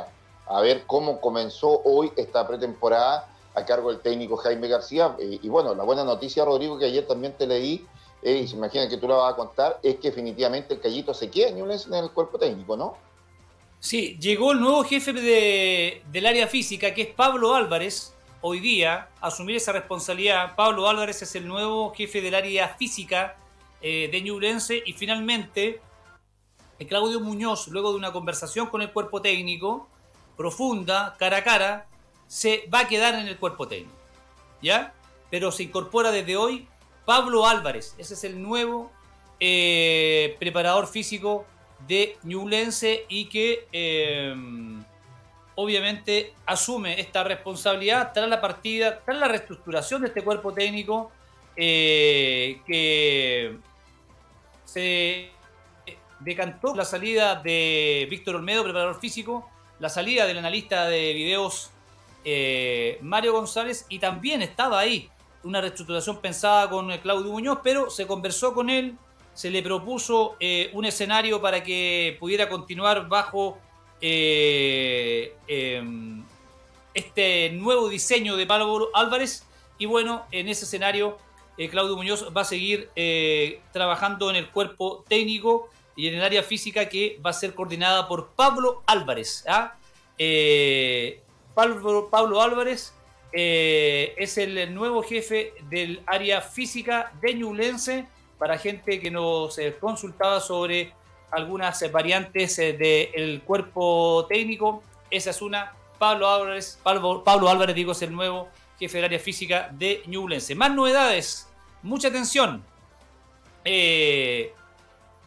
a, 0.47 0.61
ver 0.61 0.83
cómo 0.87 1.21
comenzó 1.21 1.81
hoy 1.83 2.11
esta 2.15 2.47
pretemporada 2.47 3.29
a 3.53 3.65
cargo 3.65 3.91
del 3.91 3.99
técnico 3.99 4.37
Jaime 4.37 4.67
García. 4.67 5.15
Y, 5.19 5.47
bueno, 5.49 5.75
la 5.75 5.83
buena 5.83 6.03
noticia, 6.03 6.45
Rodrigo, 6.45 6.79
que 6.79 6.85
ayer 6.85 7.05
también 7.05 7.33
te 7.37 7.45
leí, 7.45 7.85
eh, 8.23 8.37
y 8.37 8.47
se 8.47 8.55
imagina 8.55 8.89
que 8.89 8.97
tú 8.97 9.07
la 9.07 9.15
vas 9.15 9.33
a 9.33 9.35
contar, 9.35 9.79
es 9.83 9.97
que 9.97 10.09
definitivamente 10.09 10.73
el 10.73 10.79
Callito 10.79 11.13
se 11.13 11.29
queda 11.29 11.49
en 11.49 11.93
el 11.93 12.11
cuerpo 12.11 12.39
técnico, 12.39 12.75
¿no? 12.75 12.95
Sí, 13.79 14.17
llegó 14.19 14.53
el 14.53 14.59
nuevo 14.59 14.83
jefe 14.83 15.13
de, 15.13 16.01
del 16.11 16.25
área 16.25 16.47
física, 16.47 16.93
que 16.93 17.03
es 17.03 17.13
Pablo 17.13 17.53
Álvarez, 17.53 18.16
hoy 18.41 18.59
día 18.59 19.09
asumir 19.21 19.55
esa 19.55 19.71
responsabilidad. 19.71 20.55
Pablo 20.55 20.87
Álvarez 20.87 21.21
es 21.21 21.35
el 21.35 21.47
nuevo 21.47 21.93
jefe 21.93 22.21
del 22.21 22.35
área 22.35 22.69
física 22.69 23.35
eh, 23.81 24.09
de 24.11 24.21
Ñublense 24.21 24.81
y 24.85 24.93
finalmente 24.93 25.81
Claudio 26.85 27.19
Muñoz, 27.19 27.67
luego 27.69 27.91
de 27.91 27.97
una 27.97 28.11
conversación 28.11 28.67
con 28.67 28.81
el 28.81 28.91
cuerpo 28.91 29.21
técnico, 29.21 29.87
profunda, 30.35 31.15
cara 31.17 31.37
a 31.37 31.43
cara, 31.43 31.87
se 32.27 32.69
va 32.73 32.81
a 32.81 32.87
quedar 32.87 33.15
en 33.15 33.27
el 33.27 33.37
cuerpo 33.37 33.67
técnico. 33.67 33.95
¿Ya? 34.61 34.93
Pero 35.29 35.51
se 35.51 35.63
incorpora 35.63 36.11
desde 36.11 36.37
hoy 36.37 36.67
Pablo 37.05 37.47
Álvarez. 37.47 37.95
Ese 37.97 38.13
es 38.13 38.23
el 38.23 38.41
nuevo 38.41 38.91
eh, 39.39 40.35
preparador 40.39 40.87
físico 40.87 41.45
de 41.87 42.17
Ñublense 42.23 43.05
y 43.07 43.25
que 43.25 43.67
eh, 43.71 44.35
obviamente 45.57 46.33
asume 46.45 46.99
esta 46.99 47.23
responsabilidad 47.23 48.11
tras 48.13 48.29
la 48.29 48.39
partida, 48.39 48.99
tras 49.03 49.17
la 49.17 49.27
reestructuración 49.27 50.01
de 50.01 50.07
este 50.07 50.23
cuerpo 50.23 50.53
técnico 50.53 51.11
eh, 51.55 52.61
que 52.65 53.57
se 54.63 55.29
decantó 56.19 56.75
la 56.75 56.85
salida 56.85 57.35
de 57.35 58.07
Víctor 58.09 58.35
Olmedo, 58.35 58.63
preparador 58.63 58.99
físico, 58.99 59.49
la 59.79 59.89
salida 59.89 60.25
del 60.25 60.37
analista 60.37 60.87
de 60.87 61.13
videos 61.13 61.71
Mario 63.01 63.31
González 63.31 63.85
y 63.87 63.99
también 63.99 64.41
estaba 64.41 64.79
ahí 64.79 65.09
una 65.43 65.61
reestructuración 65.61 66.19
pensada 66.19 66.69
con 66.69 66.95
Claudio 66.97 67.31
Muñoz, 67.31 67.59
pero 67.63 67.89
se 67.89 68.05
conversó 68.05 68.53
con 68.53 68.69
él, 68.69 68.97
se 69.33 69.49
le 69.49 69.61
propuso 69.61 70.35
eh, 70.39 70.69
un 70.73 70.85
escenario 70.85 71.41
para 71.41 71.63
que 71.63 72.17
pudiera 72.19 72.49
continuar 72.49 73.07
bajo 73.07 73.57
eh, 74.01 75.35
em, 75.47 76.23
este 76.93 77.49
nuevo 77.51 77.89
diseño 77.89 78.35
de 78.35 78.45
Pablo 78.45 78.89
Álvarez. 78.93 79.45
Y 79.77 79.85
bueno, 79.85 80.25
en 80.31 80.49
ese 80.49 80.65
escenario, 80.65 81.17
eh, 81.57 81.69
Claudio 81.69 81.95
Muñoz 81.95 82.27
va 82.35 82.41
a 82.41 82.45
seguir 82.45 82.89
trabajando 83.71 84.29
en 84.29 84.35
el 84.35 84.49
cuerpo 84.49 85.03
técnico 85.07 85.69
y 85.95 86.07
en 86.07 86.15
el 86.15 86.23
área 86.23 86.43
física 86.43 86.89
que 86.89 87.19
va 87.25 87.31
a 87.31 87.33
ser 87.33 87.53
coordinada 87.53 88.07
por 88.07 88.29
Pablo 88.29 88.83
Álvarez. 88.85 89.45
¿ah? 89.47 89.75
Pablo, 91.55 92.09
Pablo 92.09 92.41
Álvarez 92.41 92.93
es 93.31 94.37
el 94.37 94.73
nuevo 94.73 95.03
jefe 95.03 95.53
del 95.69 96.01
área 96.07 96.41
física 96.41 97.11
de 97.21 97.33
Ñublense 97.35 98.07
para 98.37 98.57
gente 98.57 98.99
que 98.99 99.11
nos 99.11 99.57
eh, 99.57 99.75
consultaba 99.79 100.39
sobre 100.39 100.93
algunas 101.31 101.81
eh, 101.81 101.89
variantes 101.89 102.57
eh, 102.59 102.73
del 102.73 103.41
cuerpo 103.41 104.25
técnico. 104.27 104.83
Esa 105.09 105.31
es 105.31 105.41
una. 105.41 105.73
Pablo 105.97 106.29
Álvarez, 106.29 106.79
Pablo, 106.83 107.23
Pablo 107.23 107.49
Álvarez, 107.49 107.75
digo, 107.75 107.93
es 107.93 108.01
el 108.03 108.13
nuevo 108.13 108.49
jefe 108.77 108.97
del 108.99 109.05
área 109.05 109.19
física 109.19 109.69
de 109.71 110.03
Ñublense. 110.05 110.53
Más 110.53 110.71
novedades, 110.71 111.49
mucha 111.81 112.09
atención. 112.09 112.63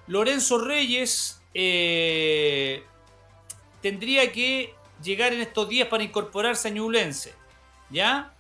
Lorenzo 0.07 0.59
Reyes 0.59 1.43
tendría 3.83 4.31
que 4.31 4.75
llegar 5.03 5.33
en 5.33 5.41
estos 5.41 5.69
días 5.69 5.89
para 5.89 6.05
incorporarse 6.05 6.69
a 6.69 6.71
Ñublense. 6.71 7.35
¿Ya? 7.91 8.33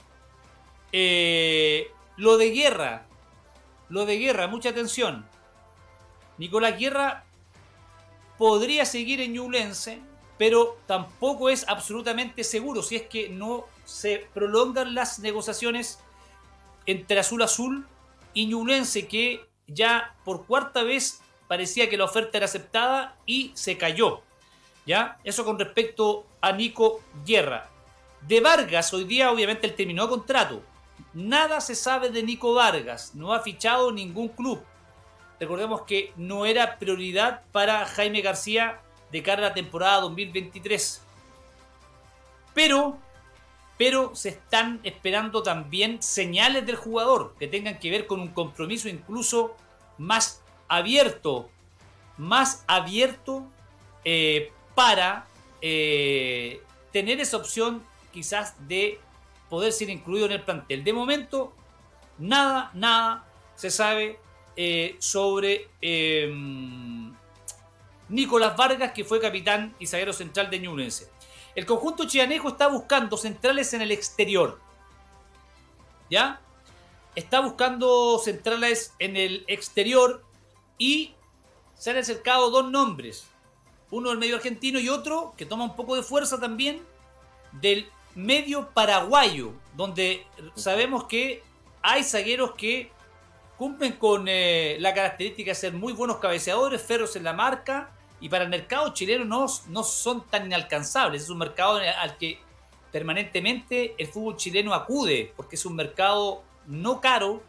lo 0.92 2.36
de 2.36 2.50
guerra, 2.52 3.06
lo 3.90 4.06
de 4.06 4.18
Guerra, 4.18 4.46
mucha 4.46 4.70
atención. 4.70 5.26
Nicolás 6.38 6.78
Guerra 6.78 7.24
podría 8.40 8.86
seguir 8.86 9.20
en 9.20 9.34
Ñublense, 9.34 10.00
pero 10.38 10.78
tampoco 10.86 11.50
es 11.50 11.68
absolutamente 11.68 12.42
seguro 12.42 12.82
si 12.82 12.96
es 12.96 13.02
que 13.02 13.28
no 13.28 13.66
se 13.84 14.28
prolongan 14.32 14.94
las 14.94 15.18
negociaciones 15.18 15.98
entre 16.86 17.20
Azul 17.20 17.42
Azul 17.42 17.86
y 18.32 18.46
Ñublense, 18.46 19.06
que 19.06 19.44
ya 19.66 20.16
por 20.24 20.46
cuarta 20.46 20.84
vez 20.84 21.20
parecía 21.48 21.90
que 21.90 21.98
la 21.98 22.06
oferta 22.06 22.38
era 22.38 22.46
aceptada 22.46 23.14
y 23.26 23.52
se 23.52 23.76
cayó. 23.76 24.22
¿Ya? 24.86 25.18
Eso 25.22 25.44
con 25.44 25.58
respecto 25.58 26.24
a 26.40 26.52
Nico 26.52 27.02
Guerra. 27.26 27.68
De 28.22 28.40
Vargas, 28.40 28.94
hoy 28.94 29.04
día 29.04 29.30
obviamente 29.30 29.66
él 29.66 29.74
terminó 29.74 30.08
contrato. 30.08 30.62
Nada 31.12 31.60
se 31.60 31.74
sabe 31.74 32.08
de 32.08 32.22
Nico 32.22 32.54
Vargas, 32.54 33.14
no 33.14 33.34
ha 33.34 33.40
fichado 33.40 33.92
ningún 33.92 34.28
club. 34.28 34.62
Recordemos 35.40 35.82
que 35.82 36.12
no 36.16 36.44
era 36.44 36.78
prioridad 36.78 37.42
para 37.50 37.86
Jaime 37.86 38.20
García 38.20 38.78
de 39.10 39.22
cara 39.22 39.46
a 39.46 39.48
la 39.48 39.54
temporada 39.54 40.02
2023. 40.02 41.00
Pero, 42.52 42.98
pero 43.78 44.14
se 44.14 44.28
están 44.28 44.80
esperando 44.82 45.42
también 45.42 46.02
señales 46.02 46.66
del 46.66 46.76
jugador 46.76 47.34
que 47.38 47.48
tengan 47.48 47.78
que 47.78 47.90
ver 47.90 48.06
con 48.06 48.20
un 48.20 48.28
compromiso 48.28 48.90
incluso 48.90 49.56
más 49.96 50.42
abierto, 50.68 51.48
más 52.18 52.62
abierto 52.66 53.46
eh, 54.04 54.52
para 54.74 55.26
eh, 55.62 56.62
tener 56.92 57.18
esa 57.18 57.38
opción 57.38 57.82
quizás 58.12 58.54
de 58.68 59.00
poder 59.48 59.72
ser 59.72 59.88
incluido 59.88 60.26
en 60.26 60.32
el 60.32 60.42
plantel. 60.42 60.84
De 60.84 60.92
momento, 60.92 61.54
nada, 62.18 62.70
nada 62.74 63.24
se 63.56 63.70
sabe 63.70 64.18
eh, 64.62 64.96
sobre 64.98 65.70
em, 65.80 67.14
Nicolás 68.10 68.54
Vargas, 68.58 68.92
que 68.92 69.04
fue 69.04 69.18
capitán 69.18 69.74
y 69.78 69.86
zaguero 69.86 70.12
central 70.12 70.50
de 70.50 70.58
Ñublense. 70.58 71.08
El 71.54 71.64
conjunto 71.64 72.06
chianejo 72.06 72.50
está 72.50 72.66
buscando 72.66 73.16
centrales 73.16 73.72
en 73.72 73.80
el 73.80 73.90
exterior. 73.90 74.60
¿Ya? 76.10 76.42
Está 77.14 77.40
buscando 77.40 78.18
centrales 78.18 78.92
en 78.98 79.16
el 79.16 79.46
exterior 79.48 80.22
y 80.76 81.14
se 81.78 81.92
han 81.92 81.96
acercado 81.96 82.50
dos 82.50 82.70
nombres. 82.70 83.28
Uno 83.90 84.10
del 84.10 84.18
medio 84.18 84.36
argentino 84.36 84.78
y 84.78 84.90
otro, 84.90 85.32
que 85.38 85.46
toma 85.46 85.64
un 85.64 85.74
poco 85.74 85.96
de 85.96 86.02
fuerza 86.02 86.38
también, 86.38 86.82
del 87.52 87.88
medio 88.14 88.68
paraguayo, 88.74 89.54
donde 89.74 90.26
sabemos 90.54 91.04
que 91.04 91.42
hay 91.80 92.04
zagueros 92.04 92.52
que 92.56 92.92
cumplen 93.60 93.92
con 93.92 94.24
eh, 94.26 94.78
la 94.80 94.94
característica 94.94 95.50
de 95.50 95.54
ser 95.54 95.74
muy 95.74 95.92
buenos 95.92 96.16
cabeceadores, 96.16 96.80
ferros 96.80 97.14
en 97.16 97.24
la 97.24 97.34
marca, 97.34 97.90
y 98.18 98.30
para 98.30 98.44
el 98.44 98.48
mercado 98.48 98.94
chileno 98.94 99.26
no, 99.26 99.44
no 99.68 99.84
son 99.84 100.26
tan 100.30 100.46
inalcanzables. 100.46 101.24
Es 101.24 101.28
un 101.28 101.36
mercado 101.36 101.76
al 101.76 102.16
que 102.16 102.38
permanentemente 102.90 103.94
el 103.98 104.06
fútbol 104.06 104.38
chileno 104.38 104.72
acude, 104.72 105.34
porque 105.36 105.56
es 105.56 105.66
un 105.66 105.76
mercado 105.76 106.42
no 106.64 107.02
caro 107.02 107.42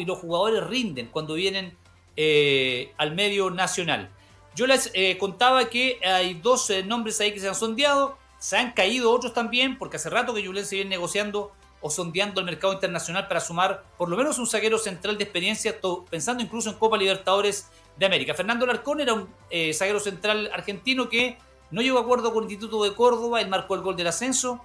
y 0.00 0.04
los 0.04 0.18
jugadores 0.18 0.64
rinden 0.64 1.06
cuando 1.12 1.34
vienen 1.34 1.76
eh, 2.16 2.92
al 2.96 3.14
medio 3.14 3.48
nacional. 3.48 4.10
Yo 4.56 4.66
les 4.66 4.90
eh, 4.94 5.16
contaba 5.16 5.70
que 5.70 6.00
hay 6.04 6.34
dos 6.34 6.72
nombres 6.86 7.20
ahí 7.20 7.32
que 7.32 7.38
se 7.38 7.46
han 7.46 7.54
sondeado. 7.54 8.18
Se 8.40 8.56
han 8.56 8.72
caído 8.72 9.12
otros 9.12 9.32
también, 9.32 9.78
porque 9.78 9.94
hace 9.94 10.10
rato 10.10 10.34
que 10.34 10.44
Julen 10.44 10.66
se 10.66 10.74
viene 10.74 10.90
negociando 10.90 11.52
o 11.82 11.90
sondeando 11.90 12.40
el 12.40 12.46
mercado 12.46 12.72
internacional 12.72 13.28
para 13.28 13.40
sumar 13.40 13.84
por 13.98 14.08
lo 14.08 14.16
menos 14.16 14.38
un 14.38 14.46
zaguero 14.46 14.78
central 14.78 15.18
de 15.18 15.24
experiencia, 15.24 15.76
pensando 16.10 16.42
incluso 16.42 16.70
en 16.70 16.76
Copa 16.76 16.96
Libertadores 16.96 17.68
de 17.98 18.06
América. 18.06 18.34
Fernando 18.34 18.64
Larcón 18.64 19.00
era 19.00 19.12
un 19.12 19.28
eh, 19.50 19.74
zaguero 19.74 20.00
central 20.00 20.50
argentino 20.52 21.08
que 21.08 21.36
no 21.70 21.82
llegó 21.82 21.98
a 21.98 22.02
acuerdo 22.02 22.32
con 22.32 22.44
el 22.44 22.50
Instituto 22.50 22.82
de 22.84 22.94
Córdoba, 22.94 23.40
él 23.40 23.48
marcó 23.48 23.74
el 23.74 23.82
gol 23.82 23.96
del 23.96 24.06
ascenso, 24.06 24.64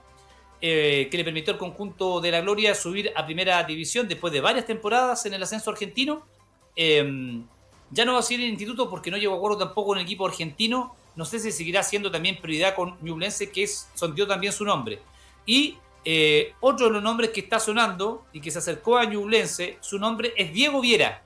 eh, 0.62 1.07
que 1.12 1.17
le 1.17 1.24
permitió 1.24 1.53
al 1.53 1.59
conjunto 1.59 2.21
de 2.21 2.31
la 2.31 2.41
Gloria 2.41 2.74
subir 2.74 3.12
a 3.15 3.25
primera 3.25 3.63
división 3.63 4.07
después 4.07 4.31
de 4.31 4.41
varias 4.41 4.65
temporadas 4.65 5.25
en 5.25 5.33
el 5.33 5.43
ascenso 5.43 5.71
argentino. 5.71 6.24
Em, 6.75 7.45
ya 7.89 8.05
no 8.05 8.13
va 8.13 8.19
a 8.19 8.24
seguir 8.24 8.45
el 8.45 8.51
instituto 8.51 8.89
porque 8.89 9.09
no 9.12 9.17
llegó 9.17 9.33
a 9.33 9.38
acuerdo 9.38 9.57
tampoco 9.57 9.89
con 9.89 9.97
el 9.97 10.03
equipo 10.03 10.25
argentino 10.25 10.95
no 11.17 11.25
sé 11.25 11.39
si 11.39 11.51
seguirá 11.51 11.81
siendo 11.81 12.12
también 12.12 12.39
prioridad 12.39 12.75
con 12.75 12.95
Ñublense, 13.01 13.51
que 13.51 13.63
es, 13.63 13.89
también 14.27 14.53
su 14.53 14.63
nombre. 14.63 15.00
Y 15.47 15.77
eh, 16.09 16.53
otro 16.61 16.85
de 16.85 16.93
los 16.93 17.03
nombres 17.03 17.31
que 17.31 17.41
está 17.41 17.59
sonando 17.59 18.23
y 18.31 18.39
que 18.39 18.49
se 18.49 18.59
acercó 18.59 18.97
a 18.97 19.03
Ñublense, 19.03 19.77
su 19.81 19.99
nombre 19.99 20.33
es 20.37 20.53
Diego 20.53 20.79
Viera. 20.79 21.21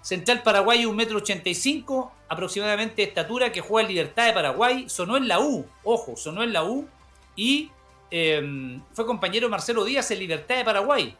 Central 0.00 0.42
paraguayo, 0.42 0.90
1,85m, 0.90 2.10
aproximadamente 2.30 3.02
de 3.02 3.08
estatura, 3.08 3.52
que 3.52 3.60
juega 3.60 3.86
en 3.86 3.94
Libertad 3.94 4.24
de 4.24 4.32
Paraguay. 4.32 4.88
Sonó 4.88 5.18
en 5.18 5.28
la 5.28 5.38
U, 5.38 5.66
ojo, 5.82 6.16
sonó 6.16 6.42
en 6.42 6.54
la 6.54 6.64
U. 6.64 6.88
Y 7.36 7.70
em, 8.10 8.80
fue 8.94 9.04
compañero 9.04 9.50
Marcelo 9.50 9.84
Díaz 9.84 10.10
en 10.12 10.20
Libertad 10.20 10.56
de 10.56 10.64
Paraguay. 10.64 11.14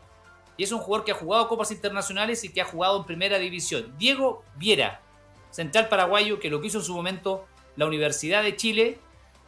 Y 0.56 0.64
es 0.64 0.72
un 0.72 0.78
jugador 0.78 1.04
que 1.04 1.12
ha 1.12 1.16
jugado 1.16 1.48
Copas 1.48 1.70
Internacionales 1.70 2.44
y 2.44 2.48
que 2.48 2.62
ha 2.62 2.64
jugado 2.64 2.96
en 2.96 3.04
Primera 3.04 3.38
División. 3.38 3.94
Diego 3.98 4.42
Viera, 4.56 5.02
central 5.50 5.90
paraguayo, 5.90 6.40
que 6.40 6.48
lo 6.48 6.62
que 6.62 6.68
hizo 6.68 6.78
en 6.78 6.84
su 6.84 6.94
momento 6.94 7.44
la 7.76 7.84
Universidad 7.84 8.42
de 8.42 8.56
Chile, 8.56 8.98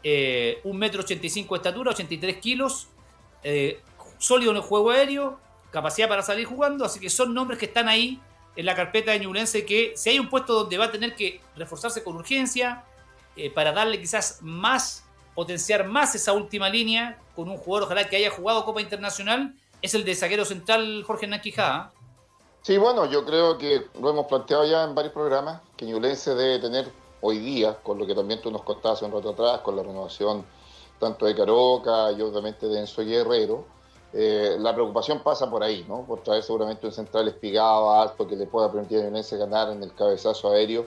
eh, 0.02 0.61
un 0.64 0.76
metro 0.76 1.00
85 1.00 1.54
de 1.54 1.58
estatura, 1.61 1.92
83 1.92 2.37
kilos, 2.37 2.88
eh, 3.49 3.81
sólido 4.19 4.50
en 4.50 4.57
el 4.57 4.62
juego 4.65 4.91
aéreo, 4.91 5.38
capacidad 5.71 6.09
para 6.09 6.23
salir 6.23 6.47
jugando, 6.47 6.85
así 6.85 6.99
que 6.99 7.09
son 7.09 7.33
nombres 7.33 7.61
que 7.61 7.67
están 7.67 7.87
ahí 7.87 8.21
en 8.57 8.67
la 8.67 8.75
carpeta 8.75 9.12
de 9.12 9.21
Ñublense 9.21 9.65
que 9.65 9.93
si 9.95 10.11
hay 10.11 10.19
un 10.19 10.29
puesto 10.29 10.53
donde 10.53 10.76
va 10.76 10.87
a 10.87 10.91
tener 10.91 11.15
que 11.15 11.41
reforzarse 11.55 12.03
con 12.03 12.17
urgencia 12.17 12.83
eh, 13.37 13.49
para 13.53 13.71
darle 13.71 14.00
quizás 14.00 14.38
más, 14.43 15.05
potenciar 15.37 15.87
más 15.87 16.12
esa 16.17 16.33
última 16.33 16.69
línea 16.69 17.21
con 17.37 17.49
un 17.49 17.57
jugador 17.57 17.85
ojalá 17.85 18.09
que 18.09 18.17
haya 18.17 18.33
jugado 18.33 18.65
Copa 18.65 18.81
Internacional, 18.81 19.55
es 19.81 19.95
el 19.95 20.05
de 20.05 20.17
zaguero 20.17 20.45
central 20.45 21.05
Jorge 21.07 21.29
Naquijá. 21.29 21.93
Sí, 22.62 22.79
bueno, 22.79 23.07
yo 23.07 23.25
creo 23.25 23.59
que 23.59 23.87
lo 24.00 24.11
hemos 24.11 24.26
planteado 24.26 24.67
ya 24.67 24.83
en 24.83 24.97
varios 24.97 25.15
programas, 25.15 25.61
que 25.76 25.85
Ñublense 25.85 26.35
debe 26.35 26.59
tener 26.59 26.91
hoy 27.21 27.38
día, 27.38 27.76
con 27.81 27.97
lo 27.97 28.09
que 28.09 28.15
también 28.17 28.43
tú 28.43 28.50
nos 28.50 28.65
contabas 28.65 28.99
hace 28.99 29.05
un 29.05 29.12
rato 29.12 29.31
atrás, 29.31 29.61
con 29.61 29.76
la 29.76 29.85
renovación 29.85 30.45
tanto 30.99 31.26
de 31.26 31.35
Caroca 31.35 32.12
y 32.12 32.23
obviamente 32.23 32.67
de 32.67 32.81
Enzo 32.81 33.03
Guerrero, 33.03 33.65
eh, 34.12 34.57
la 34.59 34.73
preocupación 34.73 35.21
pasa 35.21 35.50
por 35.50 35.62
ahí, 35.62 35.85
¿no? 35.87 36.05
Por 36.07 36.23
traer 36.23 36.43
seguramente 36.43 36.87
un 36.87 36.93
central 36.93 37.29
espigado, 37.29 37.93
alto, 37.93 38.26
que 38.26 38.37
le 38.37 38.47
pueda 38.47 38.71
permitir 38.71 39.00
a 39.00 39.09
Inés 39.09 39.33
ganar 39.33 39.71
en 39.71 39.83
el 39.83 39.93
cabezazo 39.95 40.53
aéreo, 40.53 40.87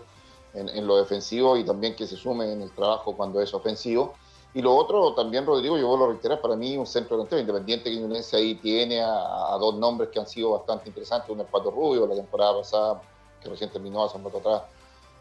en, 0.54 0.88
lo 0.88 0.98
defensivo 0.98 1.56
y 1.56 1.64
también 1.64 1.96
que 1.96 2.08
se 2.08 2.18
sume 2.18 2.52
en 2.52 2.64
el 2.64 2.72
trabajo 2.72 3.16
cuando 3.16 3.40
es 3.40 3.54
ofensivo. 3.54 4.14
Y 4.52 4.64
lo 4.64 4.76
otro 4.76 5.14
también, 5.14 5.46
Rodrigo, 5.46 5.78
yo 5.78 5.88
vuelvo 5.88 6.06
a 6.06 6.08
reiterar, 6.10 6.42
para 6.42 6.56
mí 6.56 6.76
un 6.76 6.88
centro 6.88 7.18
delantero 7.18 7.40
independiente 7.40 7.92
que 7.92 7.98
Indonesia 7.98 8.40
ahí 8.40 8.56
tiene 8.56 9.00
a, 9.00 9.56
dos 9.60 9.76
nombres 9.76 10.10
que 10.10 10.20
han 10.20 10.26
sido 10.26 10.52
bastante 10.52 10.90
interesantes, 10.90 11.30
uno 11.30 11.44
es 11.44 11.50
Pato 11.50 11.70
Rubio, 11.70 12.08
la 12.08 12.16
temporada 12.16 12.58
pasada, 12.58 13.02
que 13.44 13.48
recién 13.48 13.70
terminó 13.70 14.04
hace 14.04 14.18
un 14.18 14.24
rato 14.24 14.40
atrás, 14.40 14.64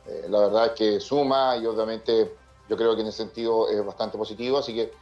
eh, 0.06 0.26
la 0.30 0.38
verdad 0.38 0.66
es 0.68 0.72
que 0.72 0.98
suma 0.98 1.58
y 1.58 1.66
obviamente 1.66 2.34
yo 2.68 2.76
creo 2.76 2.94
que 2.94 3.02
en 3.02 3.08
ese 3.08 3.18
sentido 3.18 3.68
es 3.68 3.84
bastante 3.84 4.18
positivo, 4.18 4.58
así 4.58 4.74
que 4.74 4.92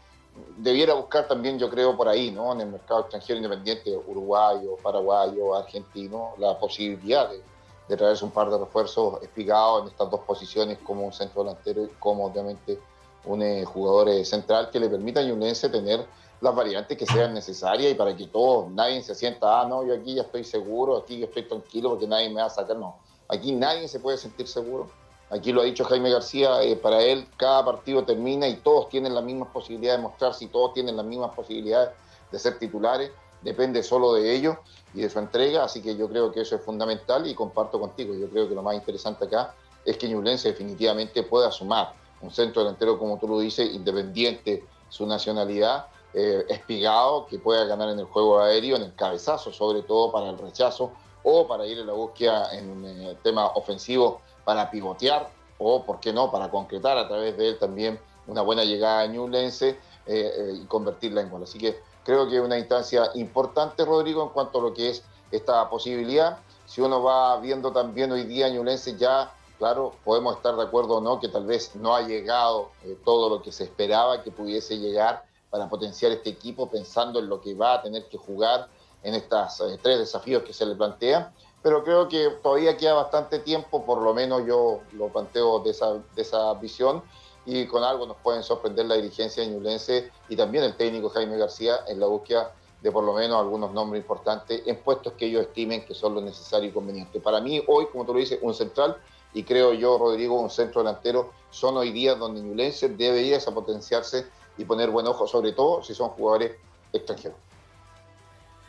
debiera 0.57 0.95
buscar 0.95 1.27
también, 1.27 1.59
yo 1.59 1.71
creo, 1.71 1.97
por 1.97 2.09
ahí, 2.09 2.31
¿no? 2.31 2.53
En 2.53 2.61
el 2.61 2.69
mercado 2.69 3.01
extranjero 3.01 3.39
independiente, 3.39 3.97
uruguayo, 3.97 4.77
paraguayo, 4.83 5.55
argentino, 5.55 6.35
la 6.39 6.59
posibilidad 6.59 7.31
de, 7.31 7.43
de 7.89 7.97
traerse 7.97 8.25
un 8.25 8.31
par 8.31 8.51
de 8.51 8.59
refuerzos 8.59 9.23
explicados 9.23 9.83
en 9.83 9.89
estas 9.89 10.11
dos 10.11 10.21
posiciones 10.21 10.79
como 10.79 11.05
un 11.05 11.13
centro 11.13 11.43
delantero 11.43 11.85
y 11.85 11.89
como 11.99 12.27
obviamente 12.27 12.79
un 13.25 13.43
eh, 13.43 13.65
jugador 13.65 14.09
eh, 14.09 14.25
central 14.25 14.71
que 14.71 14.81
le 14.81 14.89
permita 14.89 15.21
a 15.21 15.23
Ñublense 15.23 15.69
tener 15.69 16.07
las 16.41 16.55
variantes 16.55 16.97
que 16.97 17.07
sean 17.07 17.35
necesarias 17.35 17.91
y 17.91 17.95
para 17.95 18.15
que 18.17 18.27
todos, 18.27 18.71
nadie 18.71 19.03
se 19.03 19.15
sienta, 19.15 19.61
ah, 19.61 19.67
no, 19.67 19.85
yo 19.85 19.95
aquí 19.95 20.15
ya 20.15 20.23
estoy 20.23 20.45
seguro, 20.45 20.99
aquí 20.99 21.23
estoy 21.23 21.45
tranquilo 21.45 21.91
porque 21.91 22.07
nadie 22.07 22.29
me 22.29 22.41
va 22.41 22.47
a 22.47 22.51
sacar, 22.51 22.77
no. 22.77 22.99
Aquí 23.29 23.53
nadie 23.53 23.89
se 23.89 23.99
puede 23.99 24.19
sentir 24.19 24.47
seguro. 24.47 24.89
Aquí 25.29 25.53
lo 25.53 25.63
ha 25.63 25.65
dicho 25.65 25.85
Jaime 25.85 26.11
García, 26.11 26.63
eh, 26.63 26.77
para 26.77 27.03
él 27.03 27.27
cada 27.37 27.65
partido 27.65 28.05
termina 28.05 28.47
y 28.47 28.57
todos 28.57 28.89
tienen 28.89 29.13
las 29.15 29.25
mismas 29.25 29.49
posibilidades 29.49 29.99
de 29.99 30.03
mostrarse 30.03 30.45
y 30.45 30.49
todos 30.49 30.73
tienen 30.73 30.97
las 30.97 31.05
mismas 31.05 31.35
posibilidades 31.35 31.91
de 32.31 32.39
ser 32.39 32.59
titulares. 32.59 33.11
Depende 33.43 33.83
solo 33.83 34.15
de 34.15 34.35
ellos 34.35 34.57
y 34.95 35.01
de 35.01 35.11
su 35.11 35.19
entrega, 35.19 35.65
así 35.65 35.83
que 35.83 35.97
yo 35.97 36.09
creo 36.09 36.31
que 36.31 36.43
eso 36.43 36.55
es 36.55 36.63
fundamental 36.63 37.27
y 37.27 37.35
comparto 37.35 37.81
contigo. 37.81 38.15
Yo 38.15 38.29
creo 38.29 38.49
que 38.49 38.55
lo 38.55 38.63
más 38.63 38.77
interesante 38.77 39.25
acá 39.25 39.55
es 39.85 39.97
que 39.97 40.09
Ñublense 40.09 40.49
definitivamente 40.49 41.23
pueda 41.25 41.51
sumar 41.51 41.93
un 42.21 42.31
centro 42.31 42.63
delantero, 42.63 42.99
como 42.99 43.19
tú 43.19 43.29
lo 43.29 43.41
dices, 43.41 43.75
independiente 43.75 44.65
su 44.89 45.07
nacionalidad, 45.07 45.87
eh, 46.15 46.45
espigado, 46.49 47.27
que 47.27 47.39
pueda 47.39 47.65
ganar 47.65 47.91
en 47.91 47.99
el 47.99 48.07
juego 48.07 48.41
aéreo, 48.41 48.77
en 48.77 48.83
el 48.83 48.95
cabezazo, 48.95 49.53
sobre 49.53 49.83
todo 49.83 50.13
para 50.13 50.31
el 50.31 50.39
rechazo 50.39 50.93
o 51.25 51.47
para 51.47 51.67
ir 51.67 51.81
a 51.81 51.85
la 51.85 51.93
búsqueda 51.93 52.57
en 52.57 52.85
eh, 52.85 53.19
tema 53.23 53.47
ofensivo 53.49 54.21
para 54.47 54.71
pivotear 54.71 55.29
o, 55.59 55.85
por 55.85 55.99
qué 55.99 56.13
no, 56.13 56.31
para 56.31 56.51
concretar 56.51 56.97
a 56.97 57.09
través 57.09 57.37
de 57.37 57.49
él 57.49 57.59
también 57.59 57.99
una 58.29 58.43
buena 58.43 58.63
llegada 58.63 59.01
a 59.01 59.07
Ñublense 59.09 59.71
eh, 59.71 59.77
eh, 60.07 60.53
y 60.63 60.67
convertirla 60.67 61.21
en 61.21 61.31
gol. 61.31 61.43
Así 61.43 61.59
que 61.59 61.81
creo 62.05 62.29
que 62.29 62.37
es 62.37 62.43
una 62.43 62.57
instancia 62.57 63.11
importante, 63.15 63.85
Rodrigo, 63.85 64.23
en 64.23 64.29
cuanto 64.29 64.61
a 64.61 64.63
lo 64.63 64.73
que 64.73 64.91
es 64.91 65.03
esta 65.33 65.69
posibilidad. 65.69 66.39
Si 66.65 66.81
uno 66.81 67.03
va 67.03 67.41
viendo 67.41 67.73
también 67.73 68.13
hoy 68.13 68.23
día 68.23 68.49
Ñublense 68.49 68.97
ya, 68.97 69.33
claro, 69.59 69.95
podemos 70.05 70.37
estar 70.37 70.55
de 70.55 70.63
acuerdo 70.63 70.99
o 70.99 71.01
no, 71.01 71.19
que 71.19 71.29
tal 71.29 71.45
vez 71.45 71.75
no 71.75 71.97
ha 71.97 72.03
llegado 72.03 72.71
eh, 72.85 72.97
todo 73.05 73.29
lo 73.29 73.43
que 73.43 73.51
se 73.51 73.65
esperaba 73.65 74.23
que 74.23 74.31
pudiese 74.31 74.79
llegar 74.79 75.25
para 75.51 75.69
potenciar 75.69 76.13
este 76.13 76.31
equipo, 76.31 76.71
pensando 76.71 77.19
en 77.19 77.29
lo 77.29 77.41
que 77.41 77.55
va 77.55 77.75
a 77.75 77.83
tener 77.83 78.09
que 78.09 78.17
jugar 78.17 78.69
en 79.03 79.15
estos 79.15 79.61
tres 79.83 79.99
desafíos 79.99 80.45
que 80.45 80.53
se 80.53 80.67
le 80.67 80.77
plantean 80.77 81.33
pero 81.67 81.83
creo 81.83 82.07
que 82.07 82.31
todavía 82.45 82.77
queda 82.77 82.93
bastante 82.95 83.41
tiempo, 83.41 83.85
por 83.85 84.01
lo 84.01 84.15
menos 84.15 84.47
yo 84.47 84.83
lo 84.93 85.09
planteo 85.09 85.59
de 85.59 85.73
esa, 85.73 85.95
de 85.95 86.23
esa 86.23 86.55
visión, 86.55 87.03
y 87.45 87.67
con 87.67 87.83
algo 87.83 88.07
nos 88.07 88.19
pueden 88.19 88.45
sorprender 88.45 88.87
la 88.87 88.95
dirigencia 88.95 89.43
de 89.43 89.49
Ñublense 89.49 90.13
y 90.29 90.37
también 90.37 90.63
el 90.63 90.77
técnico 90.77 91.09
Jaime 91.09 91.37
García 91.37 91.81
en 91.89 91.99
la 91.99 92.07
búsqueda 92.07 92.55
de 92.81 92.93
por 92.93 93.03
lo 93.03 93.15
menos 93.15 93.41
algunos 93.41 93.73
nombres 93.73 94.01
importantes 94.01 94.63
en 94.65 94.77
puestos 94.77 95.15
que 95.15 95.27
ellos 95.27 95.43
estimen 95.43 95.85
que 95.85 95.93
son 95.93 96.15
lo 96.15 96.21
necesario 96.21 96.69
y 96.69 96.73
conveniente. 96.73 97.19
Para 97.19 97.41
mí, 97.41 97.61
hoy, 97.67 97.87
como 97.87 98.07
tú 98.07 98.15
lo 98.15 98.21
dices, 98.21 98.39
un 98.43 98.55
central 98.55 98.99
y 99.35 99.43
creo 99.43 99.73
yo, 99.73 99.99
Rodrigo, 99.99 100.41
un 100.41 100.51
centro 100.51 100.85
delantero 100.85 101.33
son 101.51 101.77
hoy 101.79 101.91
días 101.91 102.17
donde 102.17 102.43
Ñublense 102.43 102.91
debe 102.91 103.23
ir 103.23 103.41
a 103.45 103.51
potenciarse 103.51 104.25
y 104.57 104.65
poner 104.65 104.91
buen 104.91 105.09
ojo, 105.09 105.27
sobre 105.27 105.51
todo 105.51 105.83
si 105.83 105.97
son 105.97 106.11
jugadores 106.11 106.53
extranjeros. 106.93 107.37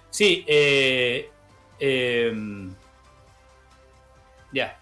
Sí, 0.09 0.43
eh, 0.47 1.29
eh 1.79 2.33
ya. 4.51 4.79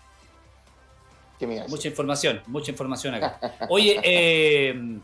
Mucha 1.67 1.87
información, 1.87 2.41
mucha 2.47 2.71
información 2.71 3.15
acá. 3.15 3.39
Oye, 3.69 3.99
eh, 4.03 4.99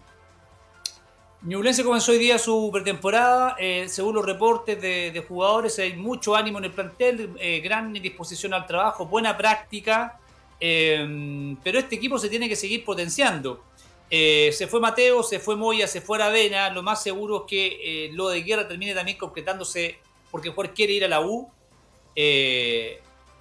comenzó 1.84 2.12
hoy 2.12 2.20
día 2.20 2.38
su 2.38 2.70
pretemporada. 2.72 3.56
Eh, 3.60 3.88
según 3.90 4.16
los 4.16 4.26
reportes 4.26 4.82
de, 4.82 5.26
jugadores, 5.28 5.78
hay 5.80 5.94
mucho 5.94 6.36
ánimo 6.36 6.60
en 6.60 6.66
el 6.66 6.72
plantel, 6.72 7.36
eh, 7.40 7.60
gran 7.62 7.92
disposición 7.94 8.54
al 8.54 8.66
trabajo, 8.66 9.06
buena 9.06 9.36
práctica. 9.36 10.20
Eh, 10.60 11.56
pero 11.64 11.80
este 11.80 11.96
equipo 11.96 12.20
se 12.20 12.30
tiene 12.30 12.48
que 12.48 12.56
seguir 12.56 12.86
potenciando. 12.86 13.64
se 14.10 14.68
fue 14.70 14.80
Mateo, 14.80 15.24
se 15.24 15.40
fue 15.40 15.56
Moya, 15.56 15.88
se 15.88 16.02
fue 16.02 16.18
Aravena. 16.18 16.70
Lo 16.70 16.84
más 16.84 17.02
seguro 17.02 17.42
es 17.42 17.50
que 17.50 18.10
lo 18.14 18.30
de 18.30 18.42
guerra 18.44 18.68
termine 18.68 18.94
también 18.94 19.18
concretándose 19.18 19.98
porque 20.30 20.50
el 20.50 20.54
jugador 20.54 20.76
quiere 20.76 20.94
ir 20.94 21.06
a 21.06 21.08
la 21.08 21.22
U. 21.22 21.50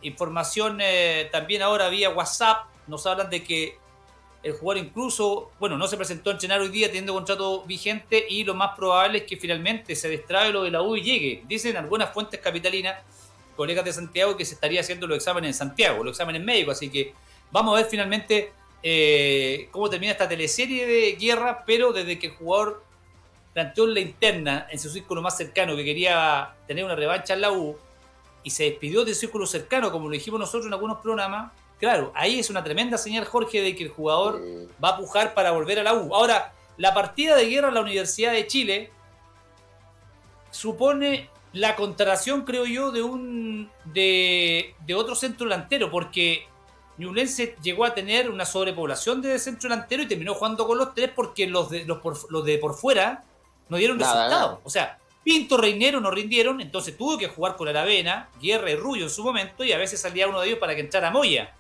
Información 0.03 0.79
eh, 0.81 1.29
también 1.31 1.63
ahora 1.63 1.89
vía 1.89 2.11
WhatsApp. 2.11 2.67
Nos 2.87 3.07
hablan 3.07 3.31
de 3.31 3.43
que 3.43 3.79
el 4.43 4.53
jugador 4.55 4.85
incluso, 4.85 5.51
bueno, 5.61 5.77
no 5.77 5.87
se 5.87 5.97
presentó 5.97 6.31
en 6.31 6.37
entrenar 6.37 6.61
hoy 6.61 6.69
día 6.69 6.87
teniendo 6.87 7.13
contrato 7.13 7.63
vigente 7.65 8.25
y 8.29 8.45
lo 8.45 8.55
más 8.55 8.77
probable 8.77 9.19
es 9.19 9.25
que 9.25 9.37
finalmente 9.37 9.95
se 9.95 10.09
destrabe 10.09 10.51
lo 10.51 10.63
de 10.63 10.71
la 10.71 10.83
U 10.83 10.97
y 10.97 11.03
llegue. 11.03 11.43
Dicen 11.47 11.77
algunas 11.77 12.13
fuentes 12.13 12.41
capitalinas, 12.41 13.03
colegas 13.55 13.85
de 13.85 13.93
Santiago, 13.93 14.37
que 14.37 14.45
se 14.45 14.55
estaría 14.55 14.81
haciendo 14.81 15.07
los 15.07 15.19
exámenes 15.19 15.49
en 15.49 15.55
Santiago, 15.55 16.03
los 16.03 16.13
exámenes 16.13 16.43
médicos. 16.43 16.79
Así 16.79 16.89
que 16.89 17.13
vamos 17.51 17.75
a 17.75 17.83
ver 17.83 17.91
finalmente 17.91 18.53
eh, 18.83 19.69
cómo 19.71 19.91
termina 19.91 20.13
esta 20.13 20.29
teleserie 20.29 20.87
de 20.87 21.13
guerra, 21.17 21.63
pero 21.67 21.93
desde 21.93 22.19
que 22.19 22.29
el 22.29 22.33
jugador 22.33 22.83
planteó 23.53 23.87
la 23.87 24.01
interna, 24.01 24.67
en 24.71 24.79
su 24.79 24.89
círculo 24.89 25.21
más 25.21 25.37
cercano, 25.37 25.77
que 25.77 25.85
quería 25.85 26.55
tener 26.67 26.85
una 26.85 26.95
revancha 26.95 27.35
en 27.35 27.43
la 27.43 27.53
U, 27.53 27.77
y 28.42 28.50
se 28.50 28.64
despidió 28.64 29.05
del 29.05 29.14
círculo 29.14 29.46
cercano, 29.46 29.92
como 29.92 30.07
lo 30.07 30.12
dijimos 30.12 30.40
nosotros 30.40 30.66
en 30.66 30.72
algunos 30.72 31.00
programas, 31.00 31.53
claro, 31.79 32.12
ahí 32.14 32.38
es 32.38 32.50
una 32.50 32.64
tremenda 32.64 32.98
señal, 32.98 33.24
Jorge, 33.24 33.61
de 33.61 33.74
que 33.74 33.85
el 33.85 33.90
jugador 33.90 34.40
va 34.83 34.90
a 34.90 34.96
pujar 34.96 35.35
para 35.35 35.50
volver 35.50 35.79
a 35.79 35.83
la 35.83 35.94
U. 35.94 36.14
Ahora, 36.14 36.53
la 36.76 36.94
partida 36.94 37.37
de 37.37 37.46
guerra 37.46 37.68
en 37.68 37.74
la 37.74 37.81
Universidad 37.81 38.33
de 38.33 38.46
Chile 38.46 38.90
supone 40.50 41.29
la 41.53 41.76
contratación, 41.76 42.42
creo 42.44 42.64
yo, 42.64 42.90
de 42.92 43.03
un 43.03 43.70
de, 43.85 44.74
otro 44.96 45.14
centro 45.14 45.46
delantero, 45.46 45.90
porque 45.90 46.46
Ñublense 46.98 47.57
llegó 47.62 47.85
a 47.85 47.94
tener 47.94 48.31
una 48.31 48.46
sobrepoblación 48.46 49.20
de 49.20 49.38
centro 49.38 49.68
delantero 49.68 50.03
y 50.03 50.09
terminó 50.09 50.35
jugando 50.35 50.66
con 50.66 50.79
los 50.79 50.94
tres 50.94 51.11
porque 51.14 51.46
los 51.46 51.70
de, 51.70 51.85
los 51.85 51.98
por, 51.98 52.31
los 52.31 52.44
de 52.44 52.59
por 52.59 52.74
fuera 52.74 53.24
no 53.68 53.76
dieron 53.76 53.98
resultados. 53.98 54.61
O 54.64 54.70
sea, 54.70 55.00
Pinto, 55.23 55.59
Reinero 55.59 56.01
no 56.01 56.11
rindieron, 56.11 56.61
entonces 56.61 56.97
tuvo 56.97 57.19
que 57.19 57.29
jugar 57.29 57.57
con 57.57 57.69
Aravena, 57.69 58.31
Guerra 58.41 58.71
y 58.71 58.77
Rullo 58.77 59.05
en 59.05 59.11
su 59.11 59.23
momento, 59.23 59.63
y 59.65 59.73
a 59.73 59.79
veces 59.79 60.01
salía 60.01 60.27
uno 60.27 60.41
de 60.41 60.49
ellos 60.49 60.59
para 60.59 60.75
que 60.75 60.81
entrara 60.81 61.11
Moya, 61.11 61.55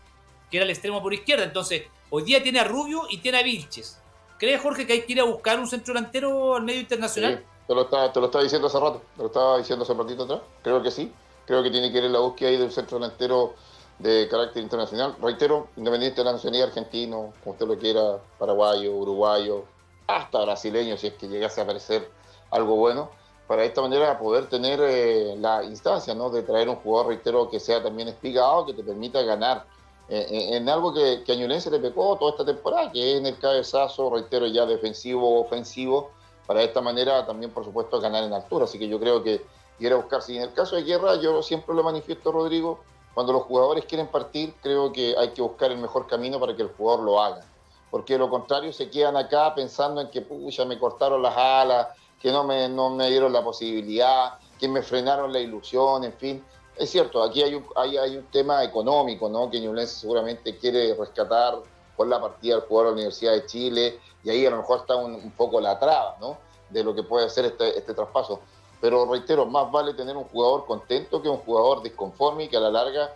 que 0.50 0.56
era 0.56 0.64
el 0.64 0.70
extremo 0.70 1.02
por 1.02 1.12
izquierda. 1.12 1.44
Entonces, 1.44 1.84
hoy 2.08 2.22
día 2.22 2.42
tiene 2.42 2.60
a 2.60 2.64
Rubio 2.64 3.02
y 3.10 3.18
tiene 3.18 3.38
a 3.38 3.42
Vilches. 3.42 4.00
¿Cree 4.38 4.56
Jorge 4.56 4.86
que 4.86 4.94
hay 4.94 5.02
que 5.02 5.12
ir 5.12 5.20
a 5.20 5.24
buscar 5.24 5.60
un 5.60 5.66
centro 5.66 5.92
delantero 5.92 6.56
al 6.56 6.62
medio 6.62 6.80
internacional? 6.80 7.44
te, 7.66 7.74
lo 7.74 7.82
estaba, 7.82 8.10
te 8.10 8.18
lo 8.18 8.26
estaba 8.26 8.42
diciendo 8.42 8.68
hace 8.68 8.80
rato, 8.80 9.02
te 9.14 9.22
lo 9.22 9.28
estaba 9.28 9.58
diciendo 9.58 9.84
hace 9.84 9.92
ratito 9.92 10.22
atrás. 10.24 10.40
Creo 10.62 10.82
que 10.82 10.90
sí. 10.90 11.12
Creo 11.46 11.62
que 11.62 11.70
tiene 11.70 11.92
que 11.92 11.98
ir 11.98 12.04
en 12.04 12.12
la 12.12 12.20
búsqueda 12.20 12.48
ahí 12.48 12.56
de 12.56 12.64
un 12.64 12.70
centro 12.70 12.98
delantero 12.98 13.54
de 13.98 14.26
carácter 14.30 14.62
internacional. 14.62 15.16
Reitero, 15.20 15.68
independiente 15.76 16.22
de 16.22 16.24
la 16.24 16.32
nacionalidad 16.32 16.68
argentino, 16.68 17.34
como 17.44 17.52
usted 17.52 17.66
lo 17.66 17.78
quiera, 17.78 18.18
paraguayo, 18.38 18.94
uruguayo, 18.94 19.64
hasta 20.06 20.40
brasileño, 20.40 20.96
si 20.96 21.08
es 21.08 21.14
que 21.14 21.28
llegase 21.28 21.60
a 21.60 21.64
aparecer 21.64 22.10
algo 22.50 22.76
bueno 22.76 23.19
para 23.50 23.64
esta 23.64 23.82
manera 23.82 24.16
poder 24.16 24.48
tener 24.48 24.78
eh, 24.80 25.34
la 25.36 25.64
instancia 25.64 26.14
¿no? 26.14 26.30
de 26.30 26.44
traer 26.44 26.68
un 26.68 26.76
jugador, 26.76 27.08
reitero, 27.08 27.50
que 27.50 27.58
sea 27.58 27.82
también 27.82 28.06
espigado, 28.06 28.64
que 28.64 28.72
te 28.72 28.84
permita 28.84 29.22
ganar 29.22 29.66
eh, 30.08 30.24
eh, 30.30 30.56
en 30.56 30.68
algo 30.68 30.94
que, 30.94 31.24
que 31.24 31.32
a 31.32 31.34
Ñulense 31.34 31.68
le 31.68 31.80
pecó 31.80 32.16
toda 32.16 32.30
esta 32.30 32.44
temporada, 32.44 32.92
que 32.92 33.10
es 33.10 33.18
en 33.18 33.26
el 33.26 33.36
cabezazo, 33.40 34.08
reitero, 34.08 34.46
ya 34.46 34.66
defensivo 34.66 35.40
ofensivo, 35.40 36.12
para 36.46 36.62
esta 36.62 36.80
manera 36.80 37.26
también, 37.26 37.50
por 37.50 37.64
supuesto, 37.64 38.00
ganar 38.00 38.22
en 38.22 38.32
altura. 38.32 38.66
Así 38.66 38.78
que 38.78 38.86
yo 38.86 39.00
creo 39.00 39.20
que 39.20 39.44
quiere 39.80 39.96
buscar, 39.96 40.22
si 40.22 40.36
en 40.36 40.44
el 40.44 40.52
caso 40.52 40.76
de 40.76 40.84
Guerra, 40.84 41.16
yo 41.16 41.42
siempre 41.42 41.74
lo 41.74 41.82
manifiesto, 41.82 42.30
Rodrigo, 42.30 42.78
cuando 43.14 43.32
los 43.32 43.42
jugadores 43.42 43.84
quieren 43.84 44.06
partir, 44.06 44.54
creo 44.62 44.92
que 44.92 45.16
hay 45.18 45.30
que 45.30 45.42
buscar 45.42 45.72
el 45.72 45.78
mejor 45.78 46.06
camino 46.06 46.38
para 46.38 46.54
que 46.54 46.62
el 46.62 46.68
jugador 46.68 47.02
lo 47.02 47.20
haga. 47.20 47.44
Porque 47.90 48.12
de 48.12 48.20
lo 48.20 48.30
contrario 48.30 48.72
se 48.72 48.88
quedan 48.88 49.16
acá 49.16 49.52
pensando 49.56 50.00
en 50.00 50.08
que, 50.08 50.20
pucha, 50.20 50.64
me 50.64 50.78
cortaron 50.78 51.20
las 51.20 51.36
alas, 51.36 51.88
que 52.20 52.30
no 52.30 52.44
me, 52.44 52.68
no 52.68 52.90
me 52.90 53.08
dieron 53.08 53.32
la 53.32 53.42
posibilidad, 53.42 54.38
que 54.58 54.68
me 54.68 54.82
frenaron 54.82 55.32
la 55.32 55.40
ilusión, 55.40 56.04
en 56.04 56.12
fin. 56.12 56.44
Es 56.76 56.90
cierto, 56.90 57.22
aquí 57.22 57.42
hay 57.42 57.54
un, 57.54 57.66
hay, 57.76 57.96
hay 57.96 58.16
un 58.16 58.26
tema 58.26 58.62
económico, 58.62 59.28
¿no? 59.28 59.50
Que 59.50 59.60
Ñublense 59.60 60.00
seguramente 60.00 60.56
quiere 60.58 60.94
rescatar 60.94 61.58
por 61.96 62.06
la 62.06 62.20
partida 62.20 62.56
del 62.56 62.64
jugador 62.64 62.88
de 62.88 62.90
la 62.90 62.94
Universidad 62.94 63.32
de 63.32 63.46
Chile, 63.46 64.00
y 64.22 64.30
ahí 64.30 64.46
a 64.46 64.50
lo 64.50 64.58
mejor 64.58 64.80
está 64.80 64.96
un, 64.96 65.30
poco 65.32 65.60
la 65.60 65.78
traba, 65.78 66.16
¿no? 66.20 66.38
De 66.68 66.84
lo 66.84 66.94
que 66.94 67.02
puede 67.02 67.26
hacer 67.26 67.46
este, 67.46 67.76
este 67.76 67.94
traspaso. 67.94 68.40
Pero 68.80 69.04
reitero, 69.10 69.46
más 69.46 69.70
vale 69.70 69.94
tener 69.94 70.16
un 70.16 70.24
jugador 70.24 70.66
contento 70.66 71.20
que 71.20 71.28
un 71.28 71.38
jugador 71.38 71.82
disconforme 71.82 72.44
y 72.44 72.48
que 72.48 72.56
a 72.56 72.60
la 72.60 72.70
larga 72.70 73.14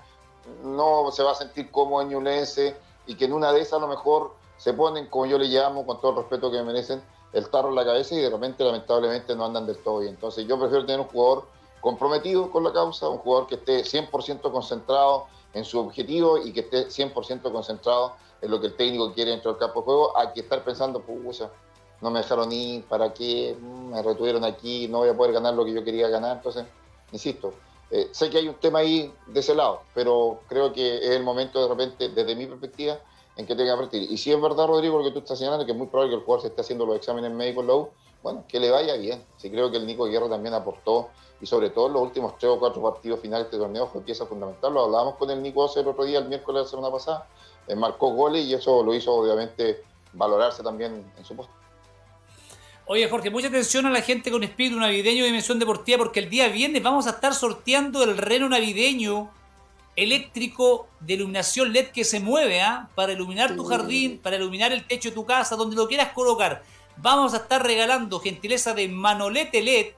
no 0.63 1.11
se 1.11 1.23
va 1.23 1.33
a 1.33 1.35
sentir 1.35 1.71
como 1.71 2.03
en 2.03 2.09
Ñulense 2.11 2.77
y 3.07 3.15
que 3.17 3.25
en 3.25 3.33
una 3.33 3.53
de 3.53 3.61
esas 3.61 3.75
a 3.75 3.81
lo 3.81 3.89
mejor 3.89 4.35
se 4.57 4.73
ponen, 4.73 5.07
como 5.07 5.27
yo 5.27 5.39
le 5.39 5.47
llamo, 5.47 5.87
con 5.87 6.01
todo 6.01 6.13
el 6.13 6.17
respeto 6.19 6.51
que 6.51 6.59
me 6.59 6.65
merecen, 6.65 7.03
el 7.35 7.51
tarro 7.51 7.69
en 7.71 7.75
la 7.75 7.85
cabeza 7.85 8.15
y 8.15 8.19
de 8.19 8.31
repente 8.31 8.65
lamentablemente 8.65 9.35
no 9.35 9.45
andan 9.45 9.67
del 9.67 9.79
todo 9.79 9.99
bien. 9.99 10.15
Entonces 10.15 10.47
yo 10.47 10.59
prefiero 10.59 10.87
tener 10.87 11.01
un 11.01 11.09
jugador 11.09 11.47
comprometido 11.81 12.51
con 12.51 12.65
la 12.65 12.73
causa, 12.73 13.09
un 13.09 13.19
jugador 13.19 13.47
que 13.49 13.57
esté 13.57 13.83
100% 13.83 14.51
concentrado 14.51 15.27
en 15.53 15.65
su 15.65 15.79
objetivo 15.79 16.39
y 16.39 16.53
que 16.53 16.61
esté 16.61 16.89
100% 16.89 17.53
concentrado 17.53 18.15
en 18.41 18.51
lo 18.51 18.61
que 18.61 18.69
el 18.69 18.77
técnico 18.77 19.13
quiere 19.13 19.33
dentro 19.33 19.53
del 19.53 19.61
campo 19.61 19.81
de 19.81 19.85
juego, 19.85 20.17
hay 20.17 20.29
que 20.33 20.41
estar 20.41 20.63
pensando, 20.65 21.01
pucha, 21.01 21.51
no 22.01 22.11
me 22.11 22.21
dejaron 22.21 22.53
ir, 22.53 22.85
¿para 22.85 23.13
qué? 23.13 23.57
Mm, 23.59 23.91
me 23.91 24.03
retuvieron 24.03 24.45
aquí, 24.45 24.89
no 24.89 24.99
voy 24.99 25.09
a 25.09 25.17
poder 25.17 25.33
ganar 25.33 25.55
lo 25.55 25.65
que 25.65 25.73
yo 25.73 25.83
quería 25.83 26.09
ganar. 26.09 26.37
Entonces, 26.37 26.65
insisto, 27.13 27.55
eh, 27.91 28.09
sé 28.13 28.31
que 28.31 28.39
hay 28.39 28.49
un 28.49 28.57
tema 28.57 28.81
ahí 28.81 29.13
de 29.27 29.41
ese 29.41 29.55
lado, 29.55 29.83
pero 29.95 30.41
creo 30.49 30.73
que 30.73 30.99
es 30.99 31.11
el 31.11 31.23
momento 31.23 31.63
de 31.63 31.69
repente, 31.69 32.09
desde 32.11 32.37
mi 32.37 32.47
perspectiva, 32.47 32.99
en 33.37 33.47
que 33.47 33.55
tenga 33.55 33.75
que 33.75 33.81
partir. 33.83 34.11
Y 34.11 34.17
si 34.17 34.33
es 34.33 34.41
verdad, 34.41 34.67
Rodrigo, 34.67 34.99
lo 34.99 35.05
que 35.05 35.11
tú 35.11 35.19
estás 35.19 35.39
señalando, 35.39 35.67
que 35.67 35.73
es 35.73 35.79
muy 35.79 35.89
probable 35.89 36.11
que 36.11 36.17
el 36.17 36.25
jugador 36.25 36.43
se 36.43 36.49
esté 36.49 36.61
haciendo 36.61 36.87
los 36.87 36.97
exámenes 36.97 37.31
médicos 37.33 37.65
low, 37.65 37.91
bueno, 38.23 38.45
que 38.49 38.59
le 38.61 38.71
vaya 38.71 38.97
bien. 38.97 39.25
Sí 39.37 39.51
creo 39.51 39.71
que 39.71 39.77
el 39.77 39.87
Nico 39.87 40.05
Guerra 40.07 40.29
también 40.29 40.55
aportó, 40.55 41.11
y 41.41 41.47
sobre 41.47 41.71
todo 41.71 41.89
en 41.89 41.93
los 41.95 42.03
últimos 42.03 42.39
tres 42.39 42.53
o 42.53 42.59
cuatro 42.59 42.81
partidos 42.83 43.21
finales 43.21 43.47
de 43.47 43.57
este 43.57 43.59
torneo 43.59 43.87
fue 43.87 44.01
pieza 44.03 44.25
fundamental. 44.25 44.73
Lo 44.73 44.85
hablábamos 44.85 45.17
con 45.17 45.31
el 45.31 45.43
Nico 45.43 45.71
el 45.77 45.87
otro 45.87 46.05
día, 46.05 46.21
el 46.21 46.29
miércoles 46.29 46.61
de 46.61 46.65
la 46.65 46.71
semana 46.71 46.91
pasada, 46.91 47.27
eh, 47.67 47.75
marcó 47.75 48.11
goles 48.11 48.45
y 48.45 48.55
eso 48.55 48.83
lo 48.83 48.95
hizo 48.95 49.13
obviamente 49.13 49.83
valorarse 50.13 50.63
también 50.63 51.05
en 51.19 51.25
su 51.25 51.35
puesto. 51.37 51.53
Oye, 52.87 53.09
Jorge, 53.09 53.31
mucha 53.31 53.49
atención 53.49 53.87
a 53.87 53.91
la 53.91 54.03
gente 54.03 54.31
con 54.31 54.45
espíritu 54.45 54.79
navideño 54.79 55.23
de 55.23 55.27
Dimensión 55.27 55.59
Deportiva 55.59 55.99
porque 55.99 56.21
el 56.21 56.29
día 56.29 56.49
viernes 56.49 56.83
vamos 56.83 57.07
a 57.07 57.11
estar 57.11 57.35
sorteando 57.35 58.05
el 58.05 58.19
reno 58.19 58.49
navideño 58.49 59.31
eléctrico 59.97 60.89
de 61.01 61.15
iluminación 61.15 61.73
LED 61.73 61.89
que 61.89 62.05
se 62.05 62.21
mueve 62.21 62.61
¿ah? 62.61 62.89
para 62.95 63.13
iluminar 63.13 63.55
tu 63.55 63.65
jardín, 63.65 64.19
para 64.19 64.37
iluminar 64.37 64.73
el 64.73 64.87
techo 64.87 65.11
de 65.11 65.15
tu 65.15 65.25
casa, 65.25 65.57
donde 65.57 65.77
lo 65.77 65.89
quieras 65.89 66.13
colocar. 66.13 66.63
Vamos 66.97 67.35
a 67.35 67.39
estar 67.39 67.65
regalando 67.65 68.21
gentileza 68.21 68.75
de 68.75 68.89
Manolete 68.89 69.63
LED, 69.63 69.95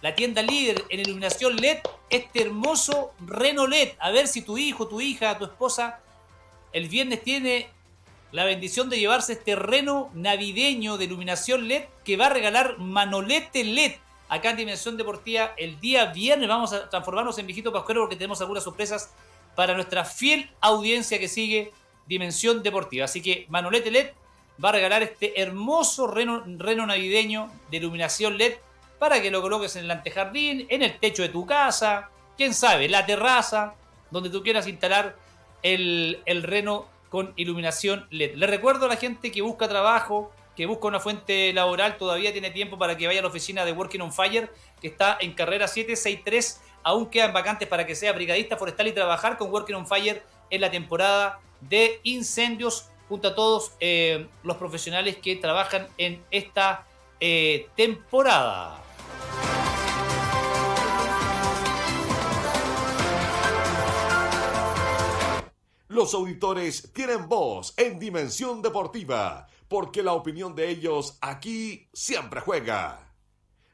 la 0.00 0.14
tienda 0.14 0.42
líder 0.42 0.84
en 0.88 1.00
iluminación 1.00 1.56
LED, 1.56 1.78
este 2.10 2.42
hermoso 2.42 3.12
Reno 3.20 3.66
LED. 3.66 3.90
A 3.98 4.10
ver 4.10 4.26
si 4.26 4.42
tu 4.42 4.58
hijo, 4.58 4.88
tu 4.88 5.00
hija, 5.00 5.38
tu 5.38 5.44
esposa 5.44 6.00
el 6.72 6.88
viernes 6.88 7.22
tiene 7.22 7.68
la 8.30 8.44
bendición 8.44 8.88
de 8.88 8.98
llevarse 8.98 9.34
este 9.34 9.56
reno 9.56 10.10
navideño 10.14 10.96
de 10.96 11.04
iluminación 11.04 11.68
LED 11.68 11.84
que 12.02 12.16
va 12.16 12.26
a 12.26 12.30
regalar 12.30 12.78
Manolete 12.78 13.62
LED 13.62 13.92
acá 14.32 14.48
en 14.48 14.56
Dimensión 14.56 14.96
Deportiva 14.96 15.52
el 15.58 15.78
día 15.78 16.06
viernes. 16.06 16.48
Vamos 16.48 16.72
a 16.72 16.88
transformarnos 16.88 17.38
en 17.38 17.46
viejito 17.46 17.70
pascuero 17.70 18.00
porque 18.00 18.16
tenemos 18.16 18.40
algunas 18.40 18.64
sorpresas 18.64 19.12
para 19.54 19.74
nuestra 19.74 20.06
fiel 20.06 20.50
audiencia 20.62 21.18
que 21.18 21.28
sigue 21.28 21.72
Dimensión 22.06 22.62
Deportiva. 22.62 23.04
Así 23.04 23.20
que 23.20 23.44
Manolete 23.50 23.90
LED 23.90 24.12
va 24.62 24.70
a 24.70 24.72
regalar 24.72 25.02
este 25.02 25.38
hermoso 25.38 26.06
reno, 26.06 26.42
reno 26.46 26.86
navideño 26.86 27.52
de 27.70 27.76
iluminación 27.76 28.38
LED 28.38 28.54
para 28.98 29.20
que 29.20 29.30
lo 29.30 29.42
coloques 29.42 29.76
en 29.76 29.84
el 29.84 29.90
antejardín, 29.90 30.66
en 30.70 30.82
el 30.82 30.98
techo 30.98 31.22
de 31.22 31.28
tu 31.28 31.44
casa, 31.44 32.08
quién 32.38 32.54
sabe, 32.54 32.88
la 32.88 33.04
terraza, 33.04 33.74
donde 34.10 34.30
tú 34.30 34.42
quieras 34.42 34.66
instalar 34.66 35.14
el, 35.62 36.22
el 36.24 36.42
reno 36.42 36.86
con 37.10 37.34
iluminación 37.36 38.06
LED. 38.08 38.36
Le 38.36 38.46
recuerdo 38.46 38.86
a 38.86 38.88
la 38.88 38.96
gente 38.96 39.30
que 39.30 39.42
busca 39.42 39.68
trabajo, 39.68 40.32
que 40.56 40.66
busca 40.66 40.88
una 40.88 41.00
fuente 41.00 41.52
laboral, 41.52 41.96
todavía 41.96 42.32
tiene 42.32 42.50
tiempo 42.50 42.78
para 42.78 42.96
que 42.96 43.06
vaya 43.06 43.20
a 43.20 43.22
la 43.22 43.28
oficina 43.28 43.64
de 43.64 43.72
Working 43.72 44.00
on 44.00 44.12
Fire, 44.12 44.50
que 44.80 44.88
está 44.88 45.16
en 45.20 45.32
carrera 45.32 45.66
763. 45.66 46.60
Aún 46.82 47.06
quedan 47.06 47.32
vacantes 47.32 47.68
para 47.68 47.86
que 47.86 47.94
sea 47.94 48.12
brigadista 48.12 48.56
forestal 48.56 48.88
y 48.88 48.92
trabajar 48.92 49.38
con 49.38 49.50
Working 49.50 49.76
on 49.76 49.86
Fire 49.86 50.22
en 50.50 50.60
la 50.60 50.70
temporada 50.70 51.40
de 51.60 52.00
incendios, 52.02 52.90
junto 53.08 53.28
a 53.28 53.34
todos 53.34 53.72
eh, 53.80 54.26
los 54.42 54.56
profesionales 54.56 55.16
que 55.16 55.36
trabajan 55.36 55.88
en 55.96 56.22
esta 56.30 56.86
eh, 57.20 57.68
temporada. 57.76 58.82
Los 65.88 66.14
auditores 66.14 66.90
tienen 66.94 67.28
voz 67.28 67.74
en 67.76 67.98
Dimensión 67.98 68.62
Deportiva 68.62 69.46
porque 69.72 70.02
la 70.02 70.12
opinión 70.12 70.54
de 70.54 70.68
ellos 70.68 71.16
aquí 71.22 71.88
siempre 71.94 72.42
juega. 72.42 73.10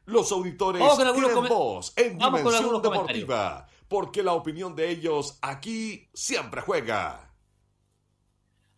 Los 0.05 0.31
auditores 0.31 0.81
tienen 0.95 1.43
voz 1.49 1.91
en 1.97 2.17
Dimensión 2.17 2.81
Deportiva, 2.81 3.67
porque 3.89 4.23
la 4.23 4.31
opinión 4.31 4.77
de 4.77 4.89
ellos 4.91 5.37
aquí 5.41 6.07
siempre 6.13 6.61
juega. 6.61 7.35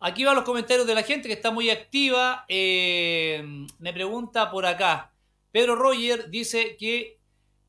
Aquí 0.00 0.24
van 0.24 0.34
los 0.34 0.44
comentarios 0.44 0.84
de 0.84 0.96
la 0.96 1.04
gente 1.04 1.28
que 1.28 1.34
está 1.34 1.52
muy 1.52 1.70
activa. 1.70 2.44
Eh, 2.48 3.40
me 3.78 3.92
pregunta 3.92 4.50
por 4.50 4.66
acá. 4.66 5.14
Pedro 5.52 5.76
Roger 5.76 6.28
dice 6.28 6.76
que 6.76 7.20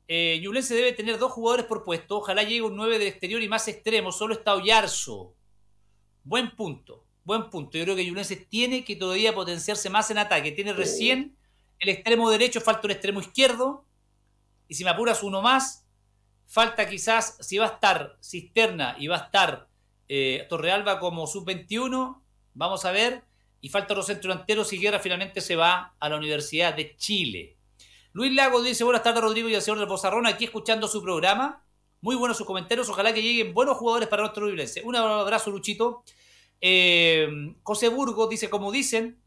eh, 0.08 0.42
debe 0.68 0.92
tener 0.94 1.16
dos 1.20 1.30
jugadores 1.30 1.66
por 1.66 1.84
puesto. 1.84 2.16
Ojalá 2.16 2.42
llegue 2.42 2.62
un 2.62 2.74
9 2.74 2.98
del 2.98 3.06
exterior 3.06 3.40
y 3.40 3.48
más 3.48 3.68
extremo. 3.68 4.10
Solo 4.10 4.34
está 4.34 4.56
Oyarzo. 4.56 5.36
Buen 6.24 6.56
punto 6.56 7.03
buen 7.24 7.50
punto. 7.50 7.76
Yo 7.76 7.84
creo 7.84 7.96
que 7.96 8.04
Ñublense 8.04 8.36
tiene 8.36 8.84
que 8.84 8.96
todavía 8.96 9.34
potenciarse 9.34 9.90
más 9.90 10.10
en 10.10 10.18
ataque. 10.18 10.52
Tiene 10.52 10.72
recién 10.72 11.36
el 11.78 11.88
extremo 11.88 12.30
derecho, 12.30 12.60
falta 12.60 12.86
un 12.86 12.92
extremo 12.92 13.20
izquierdo. 13.20 13.84
Y 14.68 14.74
si 14.74 14.84
me 14.84 14.90
apuras 14.90 15.22
uno 15.22 15.42
más, 15.42 15.86
falta 16.46 16.88
quizás, 16.88 17.36
si 17.40 17.58
va 17.58 17.66
a 17.66 17.68
estar 17.70 18.16
Cisterna 18.22 18.96
y 18.98 19.08
va 19.08 19.16
a 19.16 19.24
estar 19.24 19.68
eh, 20.08 20.46
Torrealba 20.48 21.00
como 21.00 21.26
sub-21, 21.26 22.20
vamos 22.54 22.84
a 22.84 22.92
ver. 22.92 23.24
Y 23.60 23.70
falta 23.70 23.94
otro 23.94 24.02
centro 24.02 24.30
delantero 24.30 24.62
si 24.62 24.78
Guerra 24.78 24.98
finalmente 24.98 25.40
se 25.40 25.56
va 25.56 25.94
a 25.98 26.08
la 26.08 26.16
Universidad 26.16 26.74
de 26.74 26.96
Chile. 26.96 27.56
Luis 28.12 28.32
Lago 28.32 28.62
dice, 28.62 28.84
buenas 28.84 29.02
tardes 29.02 29.22
Rodrigo 29.22 29.48
y 29.48 29.54
el 29.54 29.62
señor 29.62 29.78
del 29.78 29.88
Bozarrón, 29.88 30.26
aquí 30.26 30.44
escuchando 30.44 30.86
su 30.86 31.02
programa. 31.02 31.64
Muy 32.00 32.14
buenos 32.14 32.36
sus 32.36 32.46
comentarios, 32.46 32.88
ojalá 32.90 33.14
que 33.14 33.22
lleguen 33.22 33.54
buenos 33.54 33.78
jugadores 33.78 34.08
para 34.08 34.22
nuestro 34.22 34.46
Ñublense. 34.46 34.82
Un 34.82 34.94
abrazo, 34.94 35.50
Luchito. 35.50 36.04
Eh, 36.66 37.28
José 37.62 37.88
Burgos 37.90 38.30
dice, 38.30 38.48
como 38.48 38.72
dicen, 38.72 39.20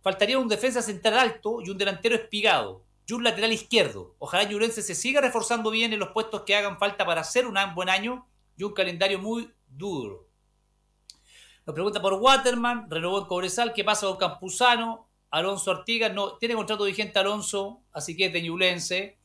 faltaría 0.00 0.38
un 0.38 0.46
defensa 0.46 0.80
central 0.80 1.18
alto 1.18 1.58
y 1.60 1.68
un 1.68 1.76
delantero 1.76 2.14
espigado 2.14 2.84
y 3.04 3.14
un 3.14 3.24
lateral 3.24 3.52
izquierdo. 3.52 4.14
Ojalá 4.20 4.44
Ñublense 4.44 4.80
se 4.80 4.94
siga 4.94 5.20
reforzando 5.20 5.72
bien 5.72 5.92
en 5.92 5.98
los 5.98 6.10
puestos 6.10 6.42
que 6.42 6.54
hagan 6.54 6.78
falta 6.78 7.04
para 7.04 7.22
hacer 7.22 7.48
un 7.48 7.56
buen 7.74 7.88
año 7.88 8.28
y 8.56 8.62
un 8.62 8.72
calendario 8.72 9.18
muy 9.18 9.52
duro. 9.66 10.28
Nos 11.66 11.74
pregunta 11.74 12.00
por 12.00 12.12
Waterman, 12.12 12.88
renovó 12.88 13.18
en 13.18 13.26
Cobresal, 13.26 13.72
¿qué 13.72 13.82
pasa 13.82 14.06
con 14.06 14.16
Campuzano? 14.16 15.08
Alonso 15.30 15.72
Artigas, 15.72 16.14
no, 16.14 16.36
tiene 16.36 16.54
contrato 16.54 16.84
vigente 16.84 17.18
Alonso, 17.18 17.82
así 17.92 18.16
que 18.16 18.26
es 18.26 18.32
de 18.32 18.40
Ñublense. 18.40 19.18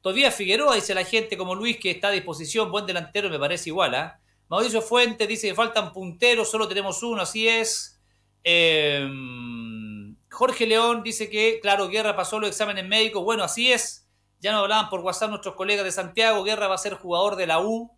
Todavía 0.00 0.30
Figueroa, 0.30 0.74
dice 0.74 0.94
la 0.94 1.04
gente, 1.04 1.36
como 1.36 1.54
Luis, 1.54 1.76
que 1.76 1.90
está 1.90 2.08
a 2.08 2.12
disposición, 2.12 2.70
buen 2.70 2.86
delantero, 2.86 3.28
me 3.28 3.38
parece 3.38 3.68
igual, 3.68 3.94
¿ah? 3.94 4.20
Mauricio 4.50 4.82
Fuentes 4.82 5.28
dice 5.28 5.46
que 5.46 5.54
faltan 5.54 5.92
punteros, 5.92 6.50
solo 6.50 6.66
tenemos 6.66 7.04
uno, 7.04 7.22
así 7.22 7.46
es. 7.46 8.02
Em, 8.42 10.16
Jorge 10.28 10.66
León 10.66 11.04
dice 11.04 11.30
que, 11.30 11.60
claro, 11.62 11.88
Guerra 11.88 12.16
pasó 12.16 12.40
los 12.40 12.50
exámenes 12.50 12.84
médicos. 12.84 13.22
Bueno, 13.22 13.44
así 13.44 13.70
es. 13.70 14.08
Ya 14.40 14.50
nos 14.50 14.62
hablaban 14.62 14.90
por 14.90 15.02
WhatsApp 15.02 15.30
nuestros 15.30 15.54
colegas 15.54 15.84
de 15.84 15.92
Santiago. 15.92 16.42
Guerra 16.42 16.66
va 16.66 16.74
a 16.74 16.78
ser 16.78 16.94
jugador 16.94 17.36
de 17.36 17.46
la 17.46 17.60
U. 17.60 17.96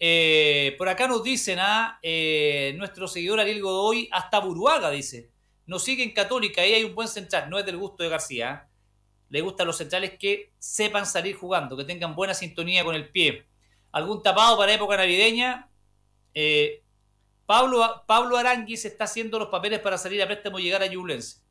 Eh, 0.00 0.74
por 0.78 0.88
acá 0.88 1.08
nos 1.08 1.22
dicen 1.22 1.58
a 1.58 1.84
¿ah? 1.84 1.98
eh, 2.02 2.74
nuestro 2.78 3.06
seguidor 3.06 3.40
Ariel 3.40 3.60
Godoy, 3.60 4.08
hasta 4.12 4.40
Buruaga, 4.40 4.88
dice. 4.88 5.30
Nos 5.66 5.84
sigue 5.84 6.02
en 6.02 6.14
Católica, 6.14 6.62
ahí 6.62 6.72
hay 6.72 6.84
un 6.84 6.94
buen 6.94 7.08
central. 7.08 7.50
No 7.50 7.58
es 7.58 7.66
del 7.66 7.76
gusto 7.76 8.02
de 8.02 8.08
García. 8.08 8.50
¿ah? 8.50 8.68
Le 9.28 9.42
gustan 9.42 9.66
los 9.66 9.76
centrales 9.76 10.16
que 10.18 10.54
sepan 10.58 11.04
salir 11.04 11.36
jugando, 11.36 11.76
que 11.76 11.84
tengan 11.84 12.14
buena 12.14 12.32
sintonía 12.32 12.82
con 12.82 12.94
el 12.94 13.10
pie 13.10 13.46
algún 13.92 14.22
tapado 14.22 14.56
para 14.56 14.72
época 14.72 14.96
navideña. 14.96 15.68
Eh, 16.34 16.82
Pablo, 17.46 18.04
Pablo 18.06 18.36
Aranguis 18.36 18.84
está 18.84 19.04
haciendo 19.04 19.38
los 19.38 19.48
papeles 19.48 19.80
para 19.80 19.98
salir 19.98 20.22
a 20.22 20.26
préstamo 20.26 20.58
y 20.58 20.64
llegar 20.64 20.82
a 20.82 20.86
Yublense. 20.86 21.46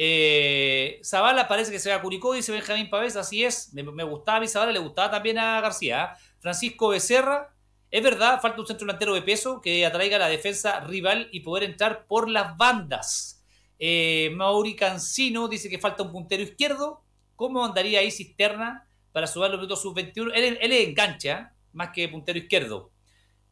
Eh, 0.00 1.00
Zavala 1.04 1.48
parece 1.48 1.72
que 1.72 1.80
se 1.80 1.90
va 1.90 1.96
a 1.96 2.02
Curicó, 2.02 2.32
dice 2.32 2.52
Benjamín 2.52 2.88
Pavés, 2.88 3.16
así 3.16 3.44
es. 3.44 3.72
Me, 3.74 3.82
gustaba 4.04 4.38
a 4.38 4.40
mi 4.40 4.48
Zavala, 4.48 4.72
le 4.72 4.78
gustaba 4.78 5.10
también 5.10 5.38
a 5.38 5.60
García. 5.60 6.04
¿eh? 6.04 6.18
Francisco 6.40 6.88
Becerra, 6.88 7.52
es 7.90 8.02
verdad, 8.02 8.40
falta 8.40 8.60
un 8.60 8.66
centro 8.66 8.86
delantero 8.86 9.14
de 9.14 9.22
peso 9.22 9.60
que 9.60 9.84
atraiga 9.84 10.18
la 10.18 10.28
defensa 10.28 10.80
rival 10.80 11.28
y 11.32 11.40
poder 11.40 11.64
entrar 11.64 12.06
por 12.06 12.30
las 12.30 12.56
bandas. 12.56 13.44
Eh, 13.80 14.30
Mauri 14.34 14.76
Cancino 14.76 15.48
dice 15.48 15.68
que 15.68 15.78
falta 15.78 16.04
un 16.04 16.12
puntero 16.12 16.42
izquierdo. 16.42 17.02
¿Cómo 17.34 17.64
andaría 17.64 18.00
ahí 18.00 18.10
Cisterna? 18.10 18.87
Para 19.18 19.26
subir 19.26 19.50
los 19.50 19.58
minutos 19.58 19.82
sub-21. 19.82 20.30
Él, 20.32 20.58
él, 20.60 20.72
es 20.72 20.88
engancha, 20.88 21.52
más 21.72 21.90
que 21.92 22.08
puntero 22.08 22.38
izquierdo. 22.38 22.92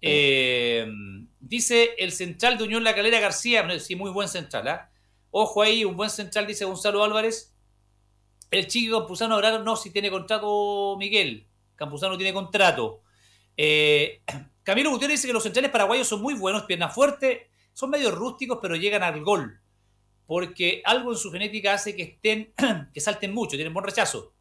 Eh, 0.00 0.86
dice 1.40 1.96
el 1.98 2.12
central 2.12 2.56
de 2.56 2.62
Unión 2.62 2.84
La 2.84 2.94
Calera 2.94 3.18
García, 3.18 3.68
sí, 3.80 3.96
muy 3.96 4.12
buen 4.12 4.28
central, 4.28 4.68
¿ah? 4.68 4.92
Ojo 5.32 5.62
ahí, 5.62 5.84
un 5.84 5.96
buen 5.96 6.08
central, 6.08 6.46
dice 6.46 6.66
Gonzalo 6.66 7.02
Álvarez. 7.02 7.52
El 8.52 8.68
chico 8.68 9.00
Campuzano 9.00 9.34
ahora 9.34 9.58
no, 9.58 9.74
si 9.74 9.90
tiene 9.90 10.08
contrato 10.08 10.94
Miguel. 11.00 11.48
Campuzano 11.74 12.16
tiene 12.16 12.32
contrato. 12.32 13.02
Eh, 13.56 14.22
Camilo 14.62 14.90
Gutiérrez 14.90 15.18
dice 15.18 15.26
que 15.26 15.34
los 15.34 15.42
centrales 15.42 15.72
paraguayos 15.72 16.06
son 16.06 16.22
muy 16.22 16.34
buenos, 16.34 16.62
piernas 16.62 16.94
fuertes, 16.94 17.40
son 17.72 17.90
medio 17.90 18.12
rústicos, 18.12 18.60
pero 18.62 18.76
llegan 18.76 19.02
al 19.02 19.20
gol. 19.24 19.60
Porque 20.26 20.80
algo 20.84 21.10
en 21.10 21.18
su 21.18 21.32
genética 21.32 21.74
hace 21.74 21.96
que 21.96 22.04
estén, 22.04 22.54
que 22.94 23.00
salten 23.00 23.34
mucho, 23.34 23.56
tienen 23.56 23.74
buen 23.74 23.84
rechazo. 23.84 24.35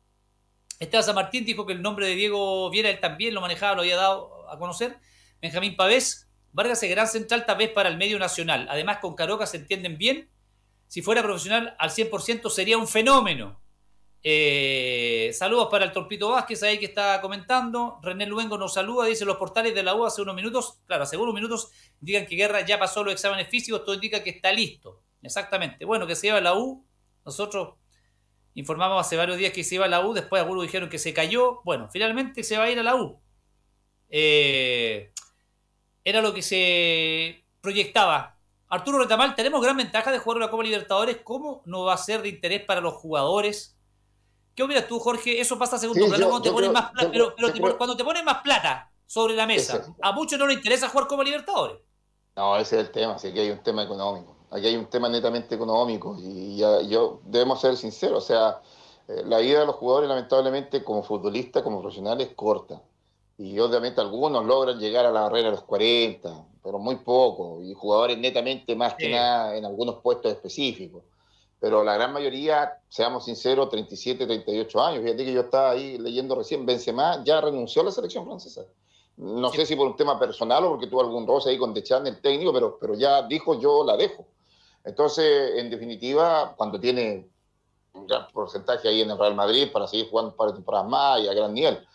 Esteban 0.80 1.04
San 1.04 1.16
Martín 1.16 1.46
dijo 1.46 1.66
que 1.66 1.74
el 1.74 1.82
nombre 1.82 2.08
de 2.08 2.16
Diego 2.16 2.70
Viera 2.70 2.90
él 2.90 3.00
también 3.00 3.34
lo 3.34 3.42
manejaba, 3.42 3.76
lo 3.76 3.82
había 3.82 3.96
dado 3.96 4.50
a 4.50 4.58
conocer. 4.58 4.98
Benjamín 5.42 5.76
Pavés, 5.76 6.30
Vargas 6.52 6.82
es 6.84 6.90
gran 6.90 7.08
central 7.08 7.46
tal 7.46 7.58
vez 7.58 7.70
para 7.72 7.90
el 7.90 7.98
medio 7.98 8.18
nacional. 8.20 8.68
Además, 8.70 9.00
con 9.00 9.16
Caroca 9.16 9.46
se 9.46 9.58
entienden 9.58 9.98
bien. 9.98 10.30
Si 10.88 11.02
fuera 11.02 11.24
profesional 11.24 11.76
al 11.80 11.90
100% 11.90 12.50
sería 12.50 12.78
un 12.78 12.88
fenómeno. 12.88 13.62
Eh, 14.28 15.32
saludos 15.34 15.68
para 15.70 15.86
el 15.86 15.92
Torpito 15.92 16.30
Vázquez 16.30 16.64
ahí 16.64 16.80
que 16.80 16.86
está 16.86 17.22
comentando. 17.22 18.00
René 18.02 18.26
Luengo 18.26 18.58
nos 18.58 18.74
saluda, 18.74 19.06
dice 19.06 19.24
los 19.24 19.38
portales 19.38 19.76
de 19.76 19.84
la 19.84 19.94
U 19.94 20.06
hace 20.06 20.22
unos 20.22 20.36
minutos, 20.36 20.82
claro, 20.88 21.04
hace 21.04 21.16
unos 21.16 21.36
minutos 21.36 21.70
digan 22.00 22.26
que 22.26 22.36
Guerra 22.36 22.62
ya 22.66 22.80
pasó 22.80 23.04
los 23.04 23.14
exámenes 23.14 23.50
físicos, 23.50 23.84
todo 23.84 23.94
indica 23.94 24.24
que 24.24 24.32
está 24.32 24.52
listo. 24.52 25.04
Exactamente. 25.22 25.86
Bueno, 25.86 26.08
que 26.08 26.16
se 26.16 26.28
lleva 26.28 26.42
la 26.42 26.56
U. 26.56 26.86
Nosotros 27.24 27.76
informamos 28.56 29.06
hace 29.06 29.18
varios 29.18 29.38
días 29.38 29.54
que 29.54 29.64
se 29.64 29.76
iba 29.76 29.86
a 29.86 29.90
la 29.90 30.06
U, 30.06 30.14
después 30.14 30.42
algunos 30.42 30.64
dijeron 30.64 30.90
que 30.90 30.98
se 30.98 31.14
cayó. 31.14 31.62
Bueno, 31.64 31.90
finalmente 31.92 32.44
se 32.44 32.58
va 32.58 32.64
a 32.64 32.72
ir 32.72 32.80
a 32.80 32.84
la 32.84 32.96
U. 32.96 33.20
Eh, 34.10 35.12
era 36.04 36.22
lo 36.22 36.34
que 36.34 36.42
se 36.42 37.46
proyectaba. 37.62 38.38
Arturo 38.70 38.98
Retamal, 38.98 39.36
tenemos 39.36 39.62
gran 39.62 39.78
ventaja 39.78 40.12
de 40.12 40.20
jugar 40.20 40.40
la 40.40 40.50
Copa 40.50 40.64
Libertadores. 40.64 41.18
¿Cómo 41.24 41.62
no 41.66 41.84
va 41.84 41.94
a 41.94 41.98
ser 41.98 42.22
de 42.22 42.30
interés 42.30 42.64
para 42.64 42.82
los 42.82 42.94
jugadores? 42.94 43.78
¿Qué 44.56 44.64
opinas 44.64 44.88
tú, 44.88 45.00
Jorge? 45.00 45.40
Eso 45.40 45.60
pasa 45.60 45.76
a 45.76 45.80
segundo 45.80 46.08
plano 46.08 46.30
cuando, 46.30 46.42
te 46.42 46.52
pones 46.52 46.72
más 46.72 46.92
plata, 46.92 47.12
pero, 47.12 47.36
cuando 47.78 47.98
te 47.98 48.04
pones 48.04 48.24
más 48.24 48.42
plata 48.42 48.92
sobre 49.06 49.36
la 49.36 49.46
mesa. 49.46 49.86
A 50.02 50.14
muchos 50.14 50.40
no 50.40 50.48
les 50.48 50.58
interesa 50.58 50.90
jugar 50.90 51.08
como 51.08 51.24
Libertadores. 51.24 51.78
No, 52.36 52.58
ese 52.58 52.80
es 52.80 52.88
el 52.88 52.92
tema, 52.92 53.18
sí, 53.18 53.28
aquí 53.28 53.40
hay 53.40 53.52
un 53.52 53.64
tema 53.64 53.84
económico. 53.84 54.35
Aquí 54.56 54.68
hay 54.68 54.76
un 54.78 54.86
tema 54.86 55.10
netamente 55.10 55.56
económico 55.56 56.18
y 56.20 56.58
ya, 56.58 56.82
yo 56.82 57.20
debemos 57.26 57.60
ser 57.60 57.76
sinceros, 57.76 58.24
o 58.24 58.28
sea, 58.28 58.62
eh, 59.08 59.24
la 59.26 59.40
vida 59.40 59.60
de 59.62 59.66
los 59.66 59.76
jugadores 59.76 60.08
lamentablemente 60.10 60.84
como 60.84 61.04
futbolistas, 61.04 61.62
como 61.62 61.82
profesionales, 61.82 62.30
es 62.30 62.36
corta. 62.36 62.82
Y 63.38 63.60
obviamente 63.60 64.00
algunos 64.00 64.46
logran 64.46 64.80
llegar 64.80 65.06
a 65.06 65.12
la 65.12 65.22
barrera 65.22 65.50
de 65.50 65.56
los 65.56 65.64
40, 65.64 66.46
pero 66.64 66.80
muy 66.80 66.96
poco. 66.96 67.62
Y 67.62 67.74
jugadores 67.74 68.18
netamente 68.18 68.76
más 68.76 68.96
que 68.96 69.10
nada 69.10 69.58
en 69.58 69.66
algunos 69.66 69.96
puestos 69.96 70.32
específicos 70.32 71.04
pero 71.66 71.84
la 71.84 71.96
gran 71.96 72.14
mayoría, 72.14 72.80
seamos 72.90 73.26
sinceros, 73.26 73.70
37, 73.70 74.28
38 74.28 74.82
años. 74.84 75.04
Fíjate 75.04 75.26
que 75.26 75.34
yo 75.34 75.42
estaba 75.42 75.72
ahí 75.72 75.98
leyendo 75.98 76.36
recién, 76.36 76.64
Benzema 76.64 77.24
ya 77.24 77.42
renunció 77.42 77.82
a 77.82 77.86
la 77.86 77.92
selección 77.92 78.24
francesa. 78.24 78.66
No 79.18 79.50
sé 79.50 79.66
si 79.66 79.76
por 79.76 79.88
un 79.88 79.96
tema 79.96 80.20
personal 80.20 80.64
o 80.66 80.70
porque 80.70 80.86
tuvo 80.86 81.02
algún 81.02 81.26
roce 81.26 81.50
ahí 81.50 81.58
con 81.58 81.74
Dechan, 81.74 82.06
el 82.06 82.22
técnico, 82.22 82.54
pero, 82.54 82.78
pero 82.80 82.94
ya 82.94 83.24
dijo 83.24 83.60
yo 83.60 83.84
la 83.84 83.98
dejo. 83.98 84.28
Entonces, 84.86 85.56
en 85.58 85.70
definitiva, 85.70 86.54
cuando 86.56 86.80
tiene 86.80 87.28
un 87.94 88.08
gran 88.08 88.28
porcentaje 88.32 88.88
ahí 88.88 89.02
en 89.02 89.12
el 89.12 89.18
Real 89.18 89.36
Madrid 89.36 89.72
para 89.72 89.88
seguir 89.88 90.10
jugando 90.10 90.32
un 90.32 90.38
par 90.38 90.50
de 90.50 90.54
temporadas 90.56 90.88
más 90.88 91.20
y 91.22 91.28
a 91.28 91.34
gran 91.34 91.54
nivel, 91.54 91.86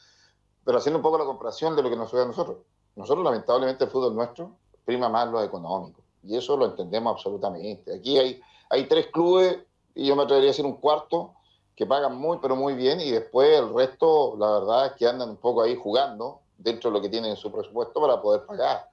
pero 0.65 0.79
haciendo 0.79 0.99
un 0.99 1.03
poco 1.03 1.19
la 1.19 1.25
comparación 1.25 1.77
de 1.77 1.83
lo 1.83 1.91
que 1.91 1.97
nos 1.97 2.11
sucede 2.11 2.25
a 2.25 2.29
nosotros. 2.29 2.59
Nosotros, 2.97 3.25
lamentablemente, 3.25 3.85
el 3.85 3.91
fútbol 3.91 4.15
nuestro 4.15 4.57
prima 4.85 5.09
más 5.09 5.29
lo 5.29 5.43
económico, 5.43 6.03
y 6.25 6.37
eso 6.37 6.57
lo 6.57 6.67
entendemos 6.67 7.15
absolutamente. 7.15 7.95
Aquí 7.95 8.19
hay 8.19 8.43
hay 8.71 8.85
tres 8.85 9.09
clubes, 9.09 9.59
y 9.95 10.07
yo 10.07 10.17
me 10.17 10.23
atrevería 10.23 10.51
a 10.51 10.53
decir 10.53 10.65
un 10.65 10.77
cuarto, 10.77 11.35
que 11.75 11.87
pagan 11.87 12.17
muy, 12.17 12.39
pero 12.41 12.55
muy 12.55 12.75
bien, 12.75 13.01
y 13.01 13.11
después 13.11 13.59
el 13.59 13.75
resto, 13.75 14.37
la 14.39 14.61
verdad 14.61 14.87
es 14.87 14.93
que 14.93 15.09
andan 15.09 15.31
un 15.31 15.37
poco 15.37 15.63
ahí 15.63 15.77
jugando 15.77 16.41
dentro 16.57 16.91
de 16.91 16.97
lo 16.97 17.03
que 17.03 17.09
tienen 17.09 17.33
en 17.33 17.37
su 17.37 17.51
presupuesto 17.51 18.01
para 18.01 18.23
poder 18.23 18.47
pagar. 18.47 18.89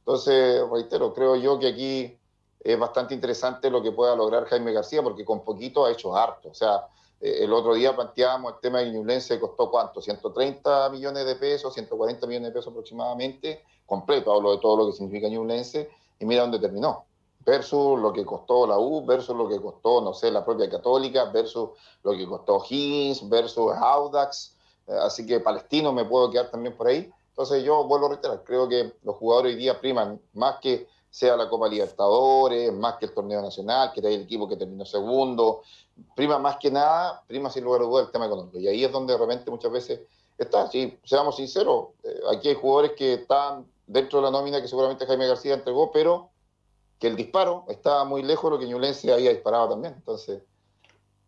Entonces, 0.00 0.62
reitero, 0.70 1.14
creo 1.14 1.36
yo 1.36 1.58
que 1.58 1.68
aquí 1.68 2.18
es 2.64 2.78
bastante 2.78 3.14
interesante 3.14 3.70
lo 3.70 3.82
que 3.82 3.92
pueda 3.92 4.14
lograr 4.14 4.44
Jaime 4.46 4.72
García, 4.72 5.02
porque 5.02 5.24
con 5.24 5.44
poquito 5.44 5.84
ha 5.84 5.90
hecho 5.90 6.16
harto. 6.16 6.50
O 6.50 6.54
sea, 6.54 6.86
eh, 7.20 7.44
el 7.44 7.52
otro 7.52 7.74
día 7.74 7.94
planteábamos 7.94 8.54
el 8.54 8.60
tema 8.60 8.80
de 8.80 8.90
Ñublense, 8.90 9.40
costó 9.40 9.70
cuánto, 9.70 10.00
130 10.00 10.90
millones 10.90 11.26
de 11.26 11.36
pesos, 11.36 11.74
140 11.74 12.26
millones 12.26 12.50
de 12.50 12.54
pesos 12.54 12.70
aproximadamente, 12.70 13.64
completo, 13.86 14.32
hablo 14.32 14.52
de 14.52 14.58
todo 14.58 14.76
lo 14.76 14.86
que 14.86 14.92
significa 14.92 15.28
Ñublense, 15.28 15.90
y 16.18 16.24
mira 16.24 16.42
dónde 16.42 16.58
terminó 16.58 17.04
versus 17.44 17.98
lo 18.00 18.12
que 18.12 18.24
costó 18.24 18.66
la 18.66 18.78
U, 18.78 19.04
versus 19.04 19.36
lo 19.36 19.48
que 19.48 19.60
costó, 19.60 20.00
no 20.00 20.14
sé, 20.14 20.30
la 20.30 20.44
propia 20.44 20.68
Católica, 20.70 21.24
versus 21.26 21.70
lo 22.02 22.12
que 22.12 22.26
costó 22.26 22.62
Higgins, 22.68 23.28
versus 23.28 23.72
Audax. 23.72 24.56
Eh, 24.86 24.96
así 25.00 25.26
que 25.26 25.40
Palestino 25.40 25.92
me 25.92 26.04
puedo 26.04 26.30
quedar 26.30 26.50
también 26.50 26.76
por 26.76 26.88
ahí. 26.88 27.10
Entonces 27.30 27.64
yo 27.64 27.84
vuelvo 27.84 28.06
a 28.06 28.08
reiterar, 28.10 28.44
creo 28.44 28.68
que 28.68 28.92
los 29.02 29.16
jugadores 29.16 29.54
hoy 29.54 29.58
día 29.58 29.80
priman 29.80 30.20
más 30.34 30.56
que 30.60 30.86
sea 31.12 31.36
la 31.36 31.50
Copa 31.50 31.68
Libertadores, 31.68 32.72
más 32.72 32.96
que 32.96 33.04
el 33.04 33.12
torneo 33.12 33.42
nacional, 33.42 33.92
que 33.92 34.00
era 34.00 34.08
el 34.08 34.22
equipo 34.22 34.48
que 34.48 34.56
terminó 34.56 34.86
segundo, 34.86 35.62
prima 36.16 36.38
más 36.38 36.56
que 36.56 36.70
nada, 36.70 37.22
prima 37.26 37.50
sin 37.50 37.64
lugar 37.64 37.82
a 37.82 37.84
dudas 37.84 38.06
el 38.06 38.12
tema 38.12 38.24
económico. 38.24 38.58
Y 38.58 38.66
ahí 38.66 38.82
es 38.82 38.90
donde 38.90 39.12
de 39.12 39.18
repente 39.18 39.50
muchas 39.50 39.70
veces 39.70 40.00
está, 40.38 40.70
si 40.70 40.98
seamos 41.04 41.36
sinceros, 41.36 41.88
eh, 42.02 42.18
aquí 42.34 42.48
hay 42.48 42.54
jugadores 42.54 42.92
que 42.96 43.12
están 43.12 43.66
dentro 43.86 44.20
de 44.20 44.24
la 44.24 44.30
nómina 44.30 44.62
que 44.62 44.68
seguramente 44.68 45.04
Jaime 45.04 45.26
García 45.26 45.52
entregó, 45.52 45.92
pero 45.92 46.30
que 46.98 47.08
el 47.08 47.16
disparo 47.16 47.66
estaba 47.68 48.06
muy 48.06 48.22
lejos 48.22 48.50
de 48.50 48.56
lo 48.56 48.58
que 48.58 48.66
Ñublense 48.66 49.12
había 49.12 49.34
disparado 49.34 49.68
también. 49.68 49.92
Entonces, 49.92 50.40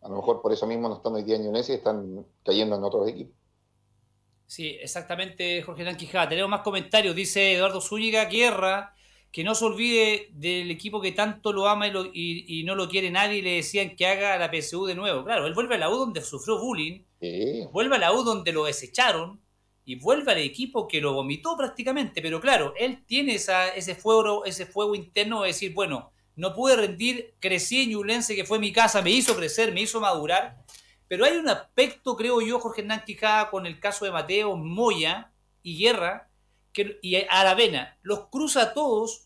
a 0.01 0.09
lo 0.09 0.15
mejor 0.15 0.41
por 0.41 0.51
eso 0.51 0.65
mismo 0.65 0.89
no 0.89 0.95
están 0.95 1.13
hoy 1.13 1.21
día 1.21 1.35
en 1.35 1.43
Ñublense 1.43 1.73
y 1.73 1.75
están 1.75 2.25
cayendo 2.43 2.75
en 2.75 2.83
otros 2.83 3.07
equipos. 3.07 3.35
Sí, 4.47 4.79
exactamente, 4.81 5.61
Jorge 5.61 5.83
Nanquijada. 5.83 6.27
Tenemos 6.27 6.49
más 6.49 6.61
comentarios. 6.61 7.15
Dice 7.15 7.53
Eduardo 7.53 7.81
Zúñiga, 7.81 8.25
Guerra, 8.25 8.94
que 9.35 9.43
no 9.43 9.53
se 9.53 9.65
olvide 9.65 10.29
del 10.31 10.71
equipo 10.71 11.01
que 11.01 11.11
tanto 11.11 11.51
lo 11.51 11.67
ama 11.67 11.89
y, 11.89 12.63
no 12.65 12.73
lo 12.73 12.87
quiere 12.87 13.11
nadie 13.11 13.39
y 13.39 13.41
le 13.41 13.55
decían 13.57 13.93
que 13.93 14.07
haga 14.07 14.37
la 14.37 14.49
PSU 14.49 14.85
de 14.85 14.95
nuevo. 14.95 15.25
Claro, 15.25 15.45
él 15.45 15.53
vuelve 15.53 15.75
a 15.75 15.77
la 15.77 15.89
U 15.89 15.97
donde 15.97 16.21
sufrió 16.21 16.57
bullying, 16.57 17.01
vuelve 17.73 17.97
a 17.97 17.99
la 17.99 18.13
U 18.13 18.23
donde 18.23 18.53
lo 18.53 18.63
desecharon, 18.63 19.41
y 19.83 19.95
vuelve 19.95 20.31
al 20.31 20.37
equipo 20.37 20.87
que 20.87 21.01
lo 21.01 21.11
vomitó 21.11 21.57
prácticamente. 21.57 22.21
Pero 22.21 22.39
claro, 22.39 22.73
él 22.77 23.03
tiene 23.05 23.35
esa, 23.35 23.67
ese, 23.75 23.93
fuego, 23.93 24.45
ese 24.45 24.65
fuego 24.65 24.95
interno 24.95 25.41
de 25.41 25.47
decir, 25.47 25.73
bueno, 25.73 26.13
no 26.37 26.55
pude 26.55 26.77
rendir, 26.77 27.35
crecí 27.41 27.81
en 27.81 27.89
Ñublense, 27.89 28.37
que 28.37 28.45
fue 28.45 28.57
mi 28.57 28.71
casa, 28.71 29.01
me 29.01 29.11
hizo 29.11 29.35
crecer, 29.35 29.73
me 29.73 29.81
hizo 29.81 29.99
madurar. 29.99 30.63
Pero 31.09 31.25
hay 31.25 31.35
un 31.35 31.49
aspecto, 31.49 32.15
creo 32.15 32.39
yo, 32.39 32.57
Jorge 32.61 32.83
Hernán 32.83 33.03
Quijada, 33.05 33.49
con 33.49 33.65
el 33.65 33.81
caso 33.81 34.05
de 34.05 34.11
Mateo, 34.11 34.55
Moya 34.55 35.33
y 35.61 35.77
Guerra, 35.77 36.29
que, 36.71 36.99
y 37.01 37.15
Aravena, 37.29 37.99
los 38.01 38.29
cruza 38.29 38.61
a 38.61 38.73
todos, 38.73 39.24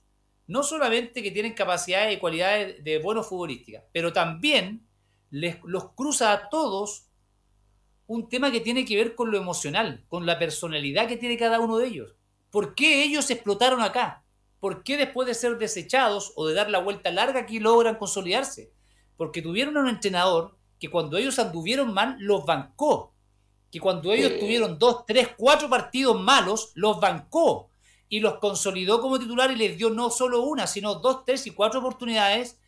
no 0.49 0.63
solamente 0.63 1.21
que 1.21 1.29
tienen 1.29 1.53
capacidades 1.53 2.17
y 2.17 2.19
cualidades 2.19 2.83
de 2.83 2.97
buenos 2.97 3.27
futbolísticas, 3.27 3.83
pero 3.93 4.11
también 4.11 4.83
les, 5.29 5.57
los 5.63 5.91
cruza 5.91 6.33
a 6.33 6.49
todos 6.49 7.05
un 8.07 8.29
tema 8.29 8.51
que 8.51 8.59
tiene 8.59 8.83
que 8.83 8.95
ver 8.95 9.13
con 9.13 9.29
lo 9.29 9.37
emocional, 9.37 10.03
con 10.09 10.25
la 10.25 10.39
personalidad 10.39 11.07
que 11.07 11.17
tiene 11.17 11.37
cada 11.37 11.59
uno 11.59 11.77
de 11.77 11.85
ellos. 11.85 12.15
¿Por 12.49 12.73
qué 12.73 13.03
ellos 13.03 13.29
explotaron 13.29 13.81
acá? 13.81 14.23
¿Por 14.59 14.81
qué 14.81 14.97
después 14.97 15.27
de 15.27 15.35
ser 15.35 15.59
desechados 15.59 16.33
o 16.35 16.47
de 16.47 16.55
dar 16.55 16.71
la 16.71 16.79
vuelta 16.79 17.11
larga 17.11 17.41
aquí 17.41 17.59
logran 17.59 17.97
consolidarse? 17.97 18.73
Porque 19.17 19.43
tuvieron 19.43 19.77
un 19.77 19.87
entrenador 19.87 20.57
que 20.79 20.89
cuando 20.89 21.17
ellos 21.17 21.37
anduvieron 21.37 21.93
mal 21.93 22.15
los 22.19 22.43
bancó. 22.43 23.13
Que 23.69 23.79
cuando 23.79 24.11
ellos 24.11 24.39
tuvieron 24.39 24.79
dos, 24.79 25.05
tres, 25.05 25.29
cuatro 25.37 25.69
partidos 25.69 26.19
malos, 26.19 26.71
los 26.73 26.99
bancó. 26.99 27.69
Y 28.09 28.19
los 28.19 28.39
consolidó 28.39 29.01
como 29.01 29.19
titular 29.19 29.51
y 29.51 29.55
les 29.55 29.77
dio 29.77 29.91
no 29.91 30.09
solo 30.09 30.41
una, 30.41 30.67
sino 30.67 30.95
dos, 30.95 31.23
tres 31.25 31.45
y 31.47 31.51
cuatro 31.51 31.79
oportunidades, 31.79 32.59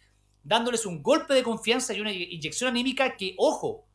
dándoles 0.43 0.85
un 0.85 1.01
golpe 1.01 1.33
de 1.33 1.43
confianza 1.43 1.93
y 1.93 1.99
una 2.01 2.13
inyección 2.13 2.69
anímica 2.69 3.17
que, 3.17 3.35
ojo, 3.37 3.87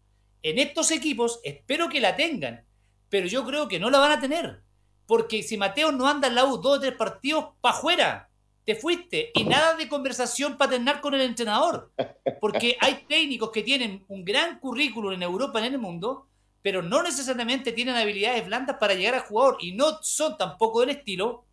en 0.42 0.58
estos 0.58 0.90
equipos 0.90 1.40
espero 1.44 1.88
que 1.88 2.00
la 2.00 2.16
tengan, 2.16 2.64
pero 3.08 3.26
yo 3.26 3.44
creo 3.44 3.68
que 3.68 3.78
no 3.78 3.90
la 3.90 3.98
van 3.98 4.12
a 4.12 4.20
tener. 4.20 4.62
Porque 5.06 5.42
si 5.42 5.56
Mateo 5.56 5.92
no 5.92 6.08
anda 6.08 6.28
en 6.28 6.34
la 6.34 6.42
dos 6.42 6.60
o 6.64 6.80
tres 6.80 6.94
partidos, 6.94 7.46
pa' 7.60 7.70
afuera. 7.70 8.28
Te 8.64 8.74
fuiste. 8.74 9.30
Y 9.34 9.44
nada 9.44 9.76
de 9.76 9.88
conversación 9.88 10.58
paternal 10.58 11.00
con 11.00 11.14
el 11.14 11.20
entrenador. 11.20 11.92
Porque 12.40 12.76
hay 12.80 13.04
técnicos 13.08 13.52
que 13.52 13.62
tienen 13.62 14.04
un 14.08 14.24
gran 14.24 14.58
currículum 14.58 15.12
en 15.12 15.22
Europa, 15.22 15.60
en 15.60 15.72
el 15.72 15.78
mundo, 15.78 16.26
pero 16.66 16.82
no 16.82 17.00
necesariamente 17.00 17.70
tienen 17.70 17.94
habilidades 17.94 18.44
blandas 18.44 18.78
para 18.80 18.94
llegar 18.94 19.14
al 19.14 19.20
jugador. 19.20 19.58
Y 19.60 19.70
no 19.70 20.02
son 20.02 20.36
tampoco 20.36 20.80
del 20.80 20.90
estilo 20.90 21.46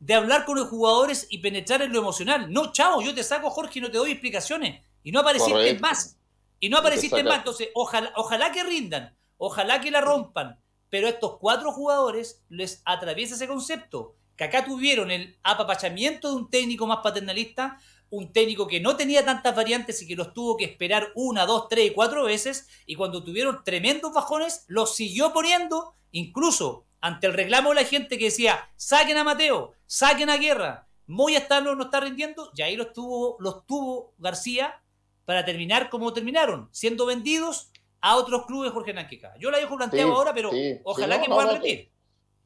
de 0.00 0.14
hablar 0.14 0.46
con 0.46 0.56
los 0.56 0.68
jugadores 0.68 1.26
y 1.28 1.40
penetrar 1.40 1.82
en 1.82 1.92
lo 1.92 1.98
emocional. 1.98 2.50
No, 2.50 2.72
chao, 2.72 3.02
yo 3.02 3.14
te 3.14 3.22
saco, 3.22 3.50
Jorge, 3.50 3.80
y 3.80 3.82
no 3.82 3.90
te 3.90 3.98
doy 3.98 4.12
explicaciones. 4.12 4.82
Y 5.02 5.12
no 5.12 5.20
apareciste 5.20 5.78
más. 5.78 6.16
Y 6.58 6.70
no 6.70 6.78
apareciste 6.78 7.22
más, 7.22 7.36
entonces 7.36 7.68
ojalá, 7.74 8.14
ojalá 8.16 8.50
que 8.50 8.64
rindan, 8.64 9.14
ojalá 9.36 9.82
que 9.82 9.90
la 9.90 10.00
rompan, 10.00 10.58
pero 10.88 11.06
a 11.06 11.10
estos 11.10 11.36
cuatro 11.36 11.70
jugadores 11.72 12.42
les 12.48 12.80
atraviesa 12.86 13.34
ese 13.34 13.46
concepto 13.46 14.16
que 14.36 14.44
acá 14.44 14.64
tuvieron 14.64 15.10
el 15.10 15.38
apapachamiento 15.42 16.30
de 16.30 16.36
un 16.36 16.48
técnico 16.48 16.86
más 16.86 17.00
paternalista, 17.02 17.78
un 18.16 18.32
técnico 18.32 18.66
que 18.66 18.80
no 18.80 18.96
tenía 18.96 19.24
tantas 19.24 19.54
variantes 19.54 20.00
y 20.02 20.06
que 20.06 20.16
los 20.16 20.32
tuvo 20.32 20.56
que 20.56 20.64
esperar 20.64 21.12
una, 21.14 21.46
dos, 21.46 21.68
tres 21.68 21.90
y 21.90 21.94
cuatro 21.94 22.24
veces, 22.24 22.68
y 22.86 22.94
cuando 22.94 23.22
tuvieron 23.24 23.62
tremendos 23.64 24.12
bajones, 24.12 24.64
los 24.68 24.94
siguió 24.94 25.32
poniendo, 25.32 25.94
incluso 26.10 26.86
ante 27.00 27.26
el 27.26 27.34
reclamo 27.34 27.70
de 27.70 27.76
la 27.76 27.84
gente 27.84 28.16
que 28.18 28.26
decía, 28.26 28.70
saquen 28.76 29.16
a 29.16 29.24
Mateo, 29.24 29.74
saquen 29.86 30.30
a 30.30 30.36
Guerra, 30.36 30.88
Moya 31.06 31.38
está, 31.38 31.60
no, 31.60 31.74
no 31.74 31.84
está 31.84 32.00
rindiendo, 32.00 32.50
y 32.56 32.62
ahí 32.62 32.76
los 32.76 32.92
tuvo, 32.92 33.36
los 33.40 33.66
tuvo 33.66 34.14
García 34.18 34.80
para 35.24 35.44
terminar 35.44 35.90
como 35.90 36.12
terminaron, 36.12 36.68
siendo 36.72 37.06
vendidos 37.06 37.70
a 38.00 38.16
otros 38.16 38.46
clubes 38.46 38.72
Jorge 38.72 38.92
Nanquica. 38.92 39.34
Yo 39.38 39.50
la 39.50 39.58
dejo 39.58 39.76
planteado 39.76 40.12
ahora, 40.12 40.34
pero 40.34 40.50
ojalá 40.84 41.20
que 41.20 41.28
puedan 41.28 41.54
rendir. 41.54 41.90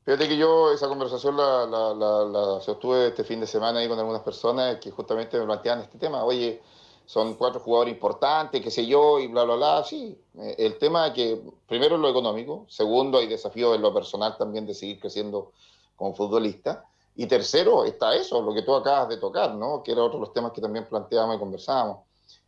Fíjate 0.08 0.26
que 0.26 0.38
yo 0.38 0.72
esa 0.72 0.88
conversación 0.88 1.36
la, 1.36 1.66
la, 1.66 1.92
la, 1.92 2.60
sostuve 2.62 3.08
este 3.08 3.24
fin 3.24 3.40
de 3.40 3.46
semana 3.46 3.80
ahí 3.80 3.88
con 3.88 3.98
algunas 3.98 4.22
personas 4.22 4.78
que 4.78 4.90
justamente 4.90 5.38
me 5.38 5.44
planteaban 5.44 5.82
este 5.84 5.98
tema. 5.98 6.24
Oye, 6.24 6.62
son 7.04 7.34
cuatro 7.34 7.60
jugadores 7.60 7.92
importantes, 7.92 8.62
qué 8.62 8.70
sé 8.70 8.86
yo, 8.86 9.18
y 9.18 9.26
bla, 9.26 9.44
bla, 9.44 9.56
bla. 9.56 9.84
Sí, 9.84 10.18
eh, 10.38 10.54
el 10.56 10.78
tema 10.78 11.08
es 11.08 11.12
que 11.12 11.42
primero 11.66 11.96
es 11.96 12.00
lo 12.00 12.08
económico, 12.08 12.64
segundo 12.70 13.18
hay 13.18 13.26
desafíos 13.26 13.76
en 13.76 13.82
lo 13.82 13.92
personal 13.92 14.34
también 14.38 14.64
de 14.64 14.72
seguir 14.72 14.98
creciendo 14.98 15.52
como 15.94 16.14
futbolista. 16.14 16.86
Y 17.14 17.26
tercero 17.26 17.84
está 17.84 18.16
eso, 18.16 18.40
lo 18.40 18.54
que 18.54 18.62
tú 18.62 18.74
acabas 18.74 19.10
de 19.10 19.18
tocar, 19.18 19.56
¿no? 19.56 19.82
Que 19.82 19.92
era 19.92 20.02
otro 20.02 20.20
de 20.20 20.24
los 20.24 20.32
temas 20.32 20.52
que 20.52 20.62
también 20.62 20.86
planteábamos 20.86 21.36
y 21.36 21.38
conversábamos. 21.38 21.98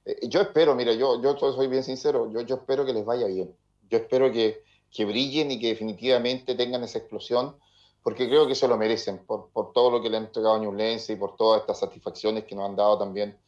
Eh, 0.07 0.29
yo 0.29 0.41
espero, 0.41 0.75
mira, 0.75 0.95
yo, 0.95 1.21
yo 1.21 1.37
soy 1.37 1.67
bien 1.67 1.85
sincero, 1.85 2.27
yo, 2.33 2.41
yo 2.41 2.55
espero 2.55 2.87
que 2.87 2.95
les 2.95 3.05
vaya 3.05 3.27
bien. 3.27 3.55
Yo 3.91 3.99
espero 3.99 4.33
que, 4.33 4.63
que 4.93 5.05
brillen 5.05 5.51
y 5.51 5.61
que 5.61 5.69
definitivamente 5.69 6.55
tengan 6.55 6.83
esa 6.83 6.99
explosión, 6.99 7.57
porque 8.03 8.29
creo 8.29 8.47
que 8.47 8.55
se 8.55 8.67
lo 8.67 8.77
merecen 8.77 9.25
por, 9.27 9.51
por 9.51 9.73
todo 9.73 9.91
lo 9.91 10.03
que 10.03 10.11
le 10.11 10.17
han 10.17 10.25
entregado 10.25 10.55
a 10.55 10.59
Ñublense 10.59 11.13
y 11.13 11.17
por 11.17 11.37
todas 11.37 11.61
estas 11.61 11.79
satisfacciones 11.79 12.45
que 12.45 12.55
nos 12.55 12.69
han 12.69 12.77
dado 12.77 12.99
también 12.99 13.39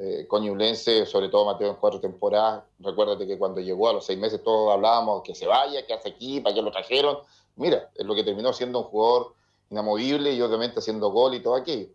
eh, 0.00 0.26
con 0.28 0.44
Ñublense, 0.44 1.06
sobre 1.06 1.28
todo 1.28 1.44
Mateo 1.44 1.70
en 1.70 1.76
cuatro 1.76 2.00
temporadas. 2.00 2.62
Recuérdate 2.78 3.26
que 3.26 3.36
cuando 3.36 3.60
llegó 3.60 3.88
a 3.88 3.94
los 3.94 4.06
seis 4.06 4.18
meses 4.18 4.42
todos 4.42 4.72
hablábamos 4.72 5.22
que 5.22 5.34
se 5.34 5.46
vaya, 5.46 5.84
que 5.84 5.92
hace 5.92 6.10
aquí, 6.10 6.40
para 6.40 6.54
qué 6.54 6.62
lo 6.62 6.70
trajeron. 6.70 7.18
Mira, 7.56 7.90
es 7.96 8.06
lo 8.06 8.14
que 8.14 8.22
terminó 8.22 8.52
siendo 8.52 8.78
un 8.78 8.84
jugador 8.84 9.34
inamovible 9.70 10.32
y 10.32 10.40
obviamente 10.40 10.78
haciendo 10.78 11.10
gol 11.10 11.34
y 11.34 11.42
todo 11.42 11.56
aquello. 11.56 11.88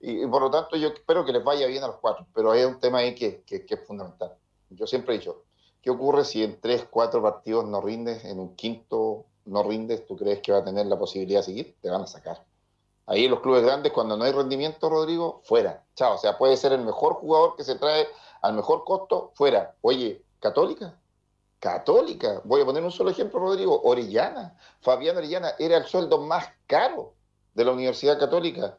Y, 0.00 0.26
por 0.26 0.42
lo 0.42 0.50
tanto 0.50 0.76
yo 0.76 0.88
espero 0.88 1.24
que 1.24 1.32
les 1.32 1.44
vaya 1.44 1.66
bien 1.66 1.84
a 1.84 1.88
los 1.88 1.96
cuatro, 1.96 2.26
pero 2.34 2.50
hay 2.50 2.64
un 2.64 2.80
tema 2.80 2.98
ahí 2.98 3.14
que, 3.14 3.42
que, 3.42 3.66
que 3.66 3.74
es 3.74 3.86
fundamental. 3.86 4.34
Yo 4.70 4.86
siempre 4.86 5.14
he 5.14 5.18
dicho, 5.18 5.44
¿Qué 5.82 5.90
ocurre 5.90 6.24
si 6.24 6.44
en 6.44 6.60
tres, 6.60 6.86
cuatro 6.88 7.20
partidos 7.20 7.66
no 7.66 7.80
rindes, 7.80 8.24
en 8.24 8.38
un 8.38 8.54
quinto 8.54 9.26
no 9.44 9.64
rindes, 9.64 10.06
tú 10.06 10.16
crees 10.16 10.40
que 10.40 10.52
va 10.52 10.58
a 10.58 10.64
tener 10.64 10.86
la 10.86 10.98
posibilidad 10.98 11.40
de 11.40 11.44
seguir? 11.44 11.76
Te 11.82 11.90
van 11.90 12.02
a 12.02 12.06
sacar. 12.06 12.44
Ahí 13.06 13.26
los 13.26 13.40
clubes 13.40 13.64
grandes, 13.64 13.92
cuando 13.92 14.16
no 14.16 14.24
hay 14.24 14.32
rendimiento, 14.32 14.88
Rodrigo, 14.88 15.40
fuera. 15.44 15.84
Chao, 15.96 16.14
o 16.14 16.18
sea, 16.18 16.38
puede 16.38 16.56
ser 16.56 16.72
el 16.72 16.82
mejor 16.82 17.14
jugador 17.14 17.56
que 17.56 17.64
se 17.64 17.74
trae 17.74 18.06
al 18.42 18.54
mejor 18.54 18.84
costo, 18.84 19.32
fuera. 19.34 19.74
Oye, 19.80 20.22
Católica, 20.38 20.98
Católica, 21.58 22.40
voy 22.44 22.62
a 22.62 22.64
poner 22.64 22.84
un 22.84 22.92
solo 22.92 23.10
ejemplo, 23.10 23.40
Rodrigo, 23.40 23.82
Orellana. 23.82 24.56
Fabián 24.80 25.16
Orellana 25.16 25.52
era 25.58 25.76
el 25.76 25.84
sueldo 25.84 26.20
más 26.20 26.46
caro 26.66 27.14
de 27.54 27.64
la 27.64 27.72
Universidad 27.72 28.18
Católica 28.18 28.78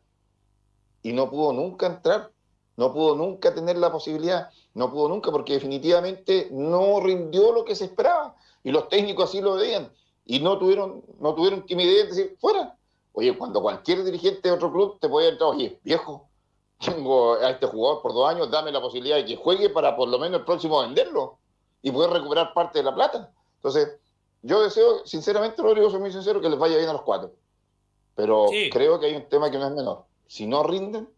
y 1.01 1.11
no 1.13 1.29
pudo 1.29 1.53
nunca 1.53 1.85
entrar, 1.85 2.31
no 2.77 2.93
pudo 2.93 3.15
nunca 3.15 3.53
tener 3.53 3.77
la 3.77 3.91
posibilidad. 3.91 4.49
No 4.73 4.91
pudo 4.91 5.09
nunca 5.09 5.31
porque 5.31 5.53
definitivamente 5.53 6.47
no 6.51 6.99
rindió 6.99 7.51
lo 7.51 7.63
que 7.63 7.75
se 7.75 7.85
esperaba. 7.85 8.35
Y 8.63 8.71
los 8.71 8.89
técnicos 8.89 9.29
así 9.29 9.41
lo 9.41 9.55
veían. 9.55 9.91
Y 10.25 10.39
no 10.39 10.57
tuvieron, 10.57 11.03
no 11.19 11.35
tuvieron 11.35 11.65
timidez 11.65 11.95
de 11.95 12.07
decir, 12.07 12.37
fuera. 12.39 12.75
Oye, 13.11 13.37
cuando 13.37 13.61
cualquier 13.61 14.03
dirigente 14.03 14.49
de 14.49 14.51
otro 14.51 14.71
club 14.71 14.99
te 14.99 15.07
puede 15.07 15.29
entrar, 15.29 15.51
oye, 15.51 15.79
viejo, 15.83 16.27
tengo 16.83 17.35
a 17.35 17.51
este 17.51 17.67
jugador 17.67 18.01
por 18.01 18.13
dos 18.13 18.29
años, 18.29 18.49
dame 18.49 18.71
la 18.71 18.81
posibilidad 18.81 19.17
de 19.17 19.25
que 19.25 19.35
juegue 19.35 19.69
para 19.69 19.95
por 19.95 20.09
lo 20.09 20.17
menos 20.17 20.39
el 20.39 20.45
próximo 20.45 20.81
venderlo 20.81 21.37
y 21.81 21.91
poder 21.91 22.09
recuperar 22.09 22.53
parte 22.53 22.79
de 22.79 22.85
la 22.85 22.95
plata. 22.95 23.31
Entonces, 23.57 23.97
yo 24.41 24.61
deseo, 24.61 25.05
sinceramente, 25.05 25.61
Rodrigo, 25.61 25.89
soy 25.89 25.99
muy 25.99 26.11
sincero, 26.11 26.41
que 26.41 26.49
les 26.49 26.59
vaya 26.59 26.77
bien 26.77 26.89
a 26.89 26.93
los 26.93 27.03
cuatro. 27.03 27.31
Pero 28.15 28.47
creo 28.71 28.99
que 28.99 29.07
hay 29.07 29.15
un 29.15 29.29
tema 29.29 29.49
que 29.51 29.57
no 29.57 29.67
es 29.67 29.73
menor. 29.73 30.03
Si 30.27 30.47
no 30.47 30.63
rinden, 30.63 31.09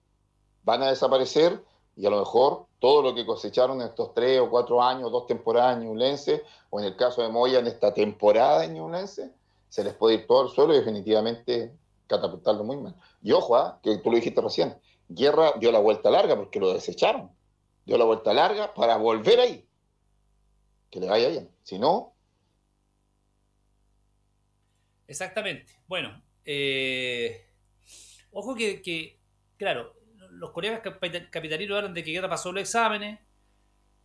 van 0.64 0.84
a 0.84 0.90
desaparecer 0.90 1.64
y 1.96 2.06
a 2.06 2.10
lo 2.10 2.20
mejor 2.20 2.66
todo 2.86 3.02
lo 3.02 3.16
que 3.16 3.26
cosecharon 3.26 3.82
en 3.82 3.88
estos 3.88 4.14
tres 4.14 4.40
o 4.40 4.48
cuatro 4.48 4.80
años, 4.80 5.12
dos 5.12 5.26
temporadas 5.26 5.76
en 5.76 5.86
Ñublense, 5.86 6.44
o 6.70 6.80
en 6.80 6.86
el 6.86 6.96
caso 6.96 7.24
de 7.24 7.30
Moya 7.30 7.58
en 7.58 7.66
esta 7.66 7.92
temporada 7.92 8.64
en 8.64 8.76
Ñublense, 8.76 9.32
se 9.70 9.84
les 9.84 9.96
puede 9.96 10.18
ir 10.18 10.28
todo 10.28 10.44
al 10.44 10.50
suelo 10.50 10.72
y 10.72 10.78
definitivamente 10.78 11.74
catapultarlo 12.06 12.64
muy 12.64 12.78
mal. 12.78 12.94
Y 13.24 13.32
ojo, 13.32 13.56
¿ah? 13.56 13.80
que 13.82 13.98
tú 13.98 14.12
lo 14.12 14.18
dijiste 14.18 14.40
recién, 14.40 14.80
Guerra 15.10 15.54
dio 15.60 15.72
la 15.72 15.80
vuelta 15.80 16.12
larga 16.12 16.36
porque 16.36 16.60
lo 16.60 16.76
desecharon. 16.76 17.32
Dio 17.88 17.98
la 17.98 18.06
vuelta 18.06 18.32
larga 18.36 18.72
para 18.76 18.98
volver 18.98 19.40
ahí. 19.40 19.68
Que 20.92 21.00
le 21.00 21.08
vaya 21.08 21.30
bien. 21.30 21.50
Si 21.64 21.80
no... 21.80 22.14
Exactamente. 25.08 25.74
Bueno, 25.88 26.22
eh, 26.46 27.48
ojo 28.32 28.54
que, 28.54 29.18
claro, 29.58 29.92
los 30.36 30.52
colegas 30.52 30.82
capitalinos 31.32 31.78
hablan 31.78 31.94
de 31.94 32.04
que 32.04 32.12
Guerra 32.12 32.30
pasó 32.30 32.52
los 32.52 32.62
exámenes. 32.62 33.20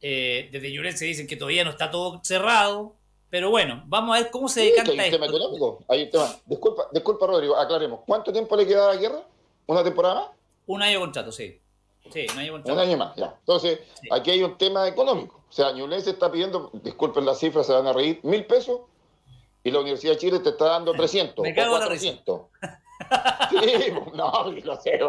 Eh, 0.01 0.49
desde 0.51 0.73
Llorense 0.73 1.05
dicen 1.05 1.27
que 1.27 1.37
todavía 1.37 1.65
no 1.65 1.71
está 1.71 1.91
todo 1.91 2.21
cerrado. 2.25 2.97
Pero 3.29 3.51
bueno, 3.51 3.85
vamos 3.87 4.17
a 4.17 4.23
ver 4.23 4.31
cómo 4.31 4.49
se 4.49 4.63
decanta 4.63 4.91
hay 4.91 4.99
un 4.99 5.11
tema 5.11 5.27
económico. 5.27 5.85
Hay 5.89 6.03
un 6.03 6.11
tema. 6.11 6.37
Disculpa, 6.47 6.89
disculpa, 6.93 7.27
Rodrigo, 7.27 7.57
aclaremos. 7.57 8.01
¿Cuánto 8.07 8.33
tiempo 8.33 8.57
le 8.57 8.67
queda 8.67 8.91
a 8.91 8.95
la 8.95 9.01
guerra? 9.01 9.23
¿Una 9.67 9.85
temporada 9.85 10.15
más? 10.17 10.29
Un 10.67 10.83
año 10.83 10.95
de 10.95 11.05
contrato, 11.05 11.31
sí. 11.31 11.61
Sí, 12.13 12.27
un 12.33 12.39
año 12.39 12.47
de 12.47 12.51
contrato. 12.53 12.81
Un 12.81 12.89
año 12.89 12.97
más, 12.97 13.17
ya. 13.17 13.37
Entonces, 13.39 13.81
aquí 14.11 14.33
hay 14.33 14.43
un 14.43 14.59
tema 14.59 14.89
económico. 14.89 15.45
O 15.49 15.53
sea, 15.53 15.71
Ñublense 15.73 16.11
está 16.11 16.31
pidiendo, 16.31 16.71
disculpen 16.83 17.25
las 17.25 17.39
cifras, 17.39 17.67
se 17.67 17.73
van 17.73 17.87
a 17.87 17.93
reír, 17.93 18.21
mil 18.25 18.45
pesos 18.47 18.81
y 19.63 19.71
la 19.71 19.81
Universidad 19.81 20.15
de 20.15 20.19
Chile 20.19 20.39
te 20.41 20.51
está 20.51 20.67
dando 20.67 20.93
300. 20.93 21.43
Me 21.45 21.55
cago 21.55 21.75
en 21.77 21.81
la 21.81 21.87
300. 21.87 22.41
Sí, 23.51 23.93
no, 24.15 24.53
lo 24.65 24.81
sé. 24.81 25.01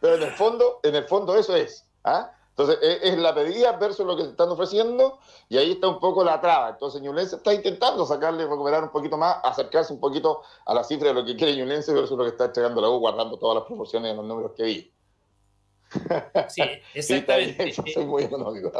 Pero 0.00 0.14
en 0.14 0.22
el 0.22 0.30
fondo, 0.30 0.80
en 0.82 0.94
el 0.94 1.04
fondo 1.04 1.36
eso 1.36 1.54
es. 1.54 1.86
¿ah? 2.04 2.32
Entonces, 2.56 2.78
e, 2.82 3.08
es, 3.08 3.18
la 3.18 3.34
pedida 3.34 3.72
versus 3.72 4.06
lo 4.06 4.16
que 4.16 4.22
se 4.22 4.30
están 4.30 4.48
ofreciendo, 4.48 5.18
y 5.48 5.58
ahí 5.58 5.72
está 5.72 5.88
un 5.88 5.98
poco 5.98 6.24
la 6.24 6.40
traba. 6.40 6.70
Entonces, 6.70 7.02
Ñulense 7.02 7.36
está 7.36 7.52
intentando 7.52 8.06
sacarle, 8.06 8.46
recuperar 8.46 8.84
un 8.84 8.90
poquito 8.90 9.16
más, 9.16 9.38
acercarse 9.42 9.92
un 9.92 10.00
poquito 10.00 10.42
a 10.64 10.72
la 10.72 10.84
cifra 10.84 11.08
de 11.08 11.14
lo 11.14 11.24
que 11.24 11.36
quiere 11.36 11.56
Ñulense 11.56 11.92
versus 11.92 12.16
lo 12.16 12.24
que 12.24 12.30
está 12.30 12.46
entregando 12.46 12.80
la 12.80 12.88
U, 12.88 12.98
guardando 12.98 13.38
todas 13.38 13.56
las 13.56 13.64
proporciones 13.64 14.12
de 14.12 14.16
los 14.16 14.24
números 14.24 14.52
que 14.56 14.62
vi. 14.62 14.92
Sí, 16.48 16.62
exactamente. 16.94 17.72
Sí, 17.72 17.92
soy 17.92 18.06
muy 18.06 18.22
económico. 18.22 18.72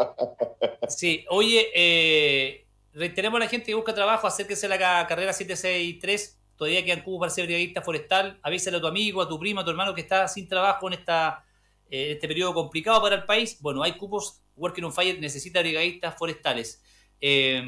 sí, 0.88 1.24
oye, 1.31 1.68
eh, 1.74 2.66
reiteremos 2.92 3.38
a 3.38 3.44
la 3.44 3.50
gente 3.50 3.66
que 3.66 3.74
busca 3.74 3.92
trabajo, 3.92 4.27
acérquese 4.27 4.66
a 4.66 4.68
la 4.70 5.07
carrera 5.07 5.33
763 5.33 6.43
todavía 6.56 6.84
quedan 6.84 7.02
cubos 7.02 7.20
para 7.20 7.30
ser 7.30 7.46
brigadista 7.46 7.82
forestal, 7.82 8.38
avísale 8.42 8.76
a 8.76 8.80
tu 8.80 8.86
amigo, 8.86 9.20
a 9.22 9.28
tu 9.28 9.38
primo, 9.38 9.60
a 9.60 9.64
tu 9.64 9.70
hermano 9.70 9.94
que 9.94 10.00
está 10.00 10.28
sin 10.28 10.48
trabajo 10.48 10.86
en 10.88 10.94
esta, 10.94 11.44
eh, 11.90 12.12
este 12.12 12.28
periodo 12.28 12.54
complicado 12.54 13.02
para 13.02 13.16
el 13.16 13.24
país. 13.24 13.58
Bueno, 13.60 13.82
hay 13.82 13.92
cupos, 13.92 14.40
Working 14.56 14.84
on 14.84 14.92
Fire 14.92 15.18
necesita 15.20 15.60
brigadistas 15.60 16.16
forestales. 16.16 16.82
Eh, 17.20 17.62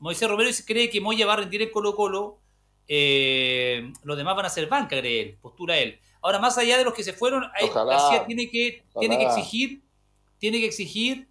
Moisés 0.00 0.28
Romero 0.28 0.50
cree 0.66 0.90
que 0.90 1.00
Moya 1.00 1.26
va 1.26 1.34
a 1.34 1.36
rendir 1.36 1.62
en 1.62 1.70
Colo 1.70 1.94
Colo, 1.94 2.40
eh, 2.86 3.92
los 4.02 4.16
demás 4.16 4.34
van 4.34 4.46
a 4.46 4.50
ser 4.50 4.66
banca, 4.68 4.98
cree 4.98 5.20
él, 5.20 5.38
postura 5.40 5.78
él. 5.78 6.00
Ahora, 6.20 6.38
más 6.38 6.58
allá 6.58 6.76
de 6.76 6.84
los 6.84 6.94
que 6.94 7.04
se 7.04 7.12
fueron, 7.12 7.44
García 7.52 8.26
tiene 8.26 8.50
que, 8.50 8.82
tiene 8.98 9.18
que 9.18 9.24
exigir, 9.24 9.82
tiene 10.38 10.58
que 10.58 10.66
exigir, 10.66 11.28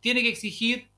tiene 0.00 0.22
que 0.22 0.28
exigir 0.28 0.93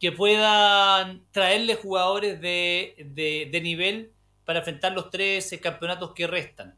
que 0.00 0.12
puedan 0.12 1.22
traerle 1.30 1.74
jugadores 1.74 2.40
de, 2.40 3.60
nivel 3.62 4.12
para 4.46 4.60
enfrentar 4.60 4.92
los 4.92 5.10
tres 5.10 5.54
campeonatos 5.62 6.12
que 6.14 6.26
restan. 6.26 6.74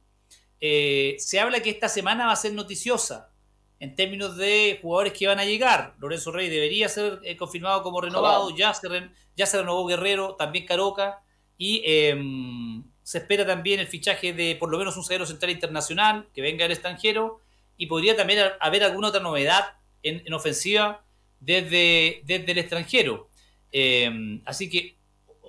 Eh, 0.60 1.14
se 1.18 1.38
habla 1.38 1.60
que 1.60 1.70
esta 1.70 1.88
semana 1.88 2.26
va 2.26 2.32
a 2.32 2.36
ser 2.36 2.52
noticiosa 2.52 3.30
en 3.78 3.94
términos 3.94 4.36
de 4.36 4.78
jugadores 4.82 5.12
que 5.12 5.28
van 5.28 5.38
a 5.38 5.44
llegar. 5.44 5.94
Lorenzo 5.98 6.32
Rey 6.32 6.48
debería 6.48 6.88
ser 6.88 7.20
eh, 7.22 7.36
confirmado 7.36 7.82
como 7.84 8.00
renovado, 8.00 8.54
ya 8.56 8.74
se, 8.74 8.88
ya 9.36 9.46
se 9.46 9.58
renovó 9.58 9.86
Guerrero, 9.86 10.34
también 10.34 10.66
Caroca, 10.66 11.22
y 11.56 11.82
em, 11.84 12.82
se 13.04 13.18
espera 13.18 13.46
también 13.46 13.78
el 13.78 13.86
fichaje 13.86 14.32
de 14.32 14.56
por 14.56 14.68
lo 14.68 14.78
menos 14.78 14.96
un 14.96 15.04
zaguero 15.04 15.26
central 15.26 15.50
internacional 15.52 16.28
que 16.34 16.42
venga 16.42 16.64
del 16.64 16.72
extranjero, 16.72 17.40
y 17.76 17.86
podría 17.86 18.16
también 18.16 18.40
haber 18.60 18.82
alguna 18.82 19.08
otra 19.08 19.20
novedad 19.20 19.74
en, 20.02 20.22
en 20.26 20.32
ofensiva 20.34 21.04
desde, 21.42 22.22
desde 22.24 22.52
el 22.52 22.58
extranjero. 22.58 23.28
Eh, 23.70 24.40
así 24.44 24.68
que 24.68 24.96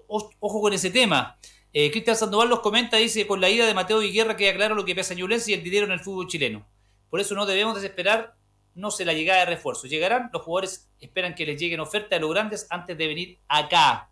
ojo 0.07 0.61
con 0.61 0.73
ese 0.73 0.91
tema. 0.91 1.37
Eh, 1.71 1.89
Cristian 1.91 2.15
Sandoval 2.15 2.49
los 2.49 2.59
comenta, 2.59 2.97
dice, 2.97 3.25
con 3.25 3.41
la 3.41 3.49
ida 3.49 3.65
de 3.65 3.73
Mateo 3.73 4.01
y 4.01 4.11
Guerra 4.11 4.37
queda 4.37 4.53
claro 4.53 4.75
lo 4.75 4.85
que 4.85 4.93
pesa 4.93 5.15
Ñublense 5.15 5.51
y 5.51 5.53
el 5.55 5.63
dinero 5.63 5.85
en 5.85 5.91
el 5.91 5.99
fútbol 5.99 6.27
chileno. 6.27 6.67
Por 7.09 7.19
eso 7.19 7.33
no 7.33 7.45
debemos 7.45 7.75
desesperar, 7.75 8.35
no 8.75 8.91
sé, 8.91 9.05
la 9.05 9.13
llegada 9.13 9.39
de 9.39 9.45
refuerzos. 9.47 9.89
Llegarán, 9.89 10.29
los 10.31 10.43
jugadores 10.43 10.89
esperan 10.99 11.33
que 11.33 11.45
les 11.45 11.59
lleguen 11.59 11.79
ofertas 11.79 12.17
a 12.17 12.21
los 12.21 12.31
grandes 12.31 12.67
antes 12.69 12.97
de 12.97 13.07
venir 13.07 13.39
acá. 13.47 14.11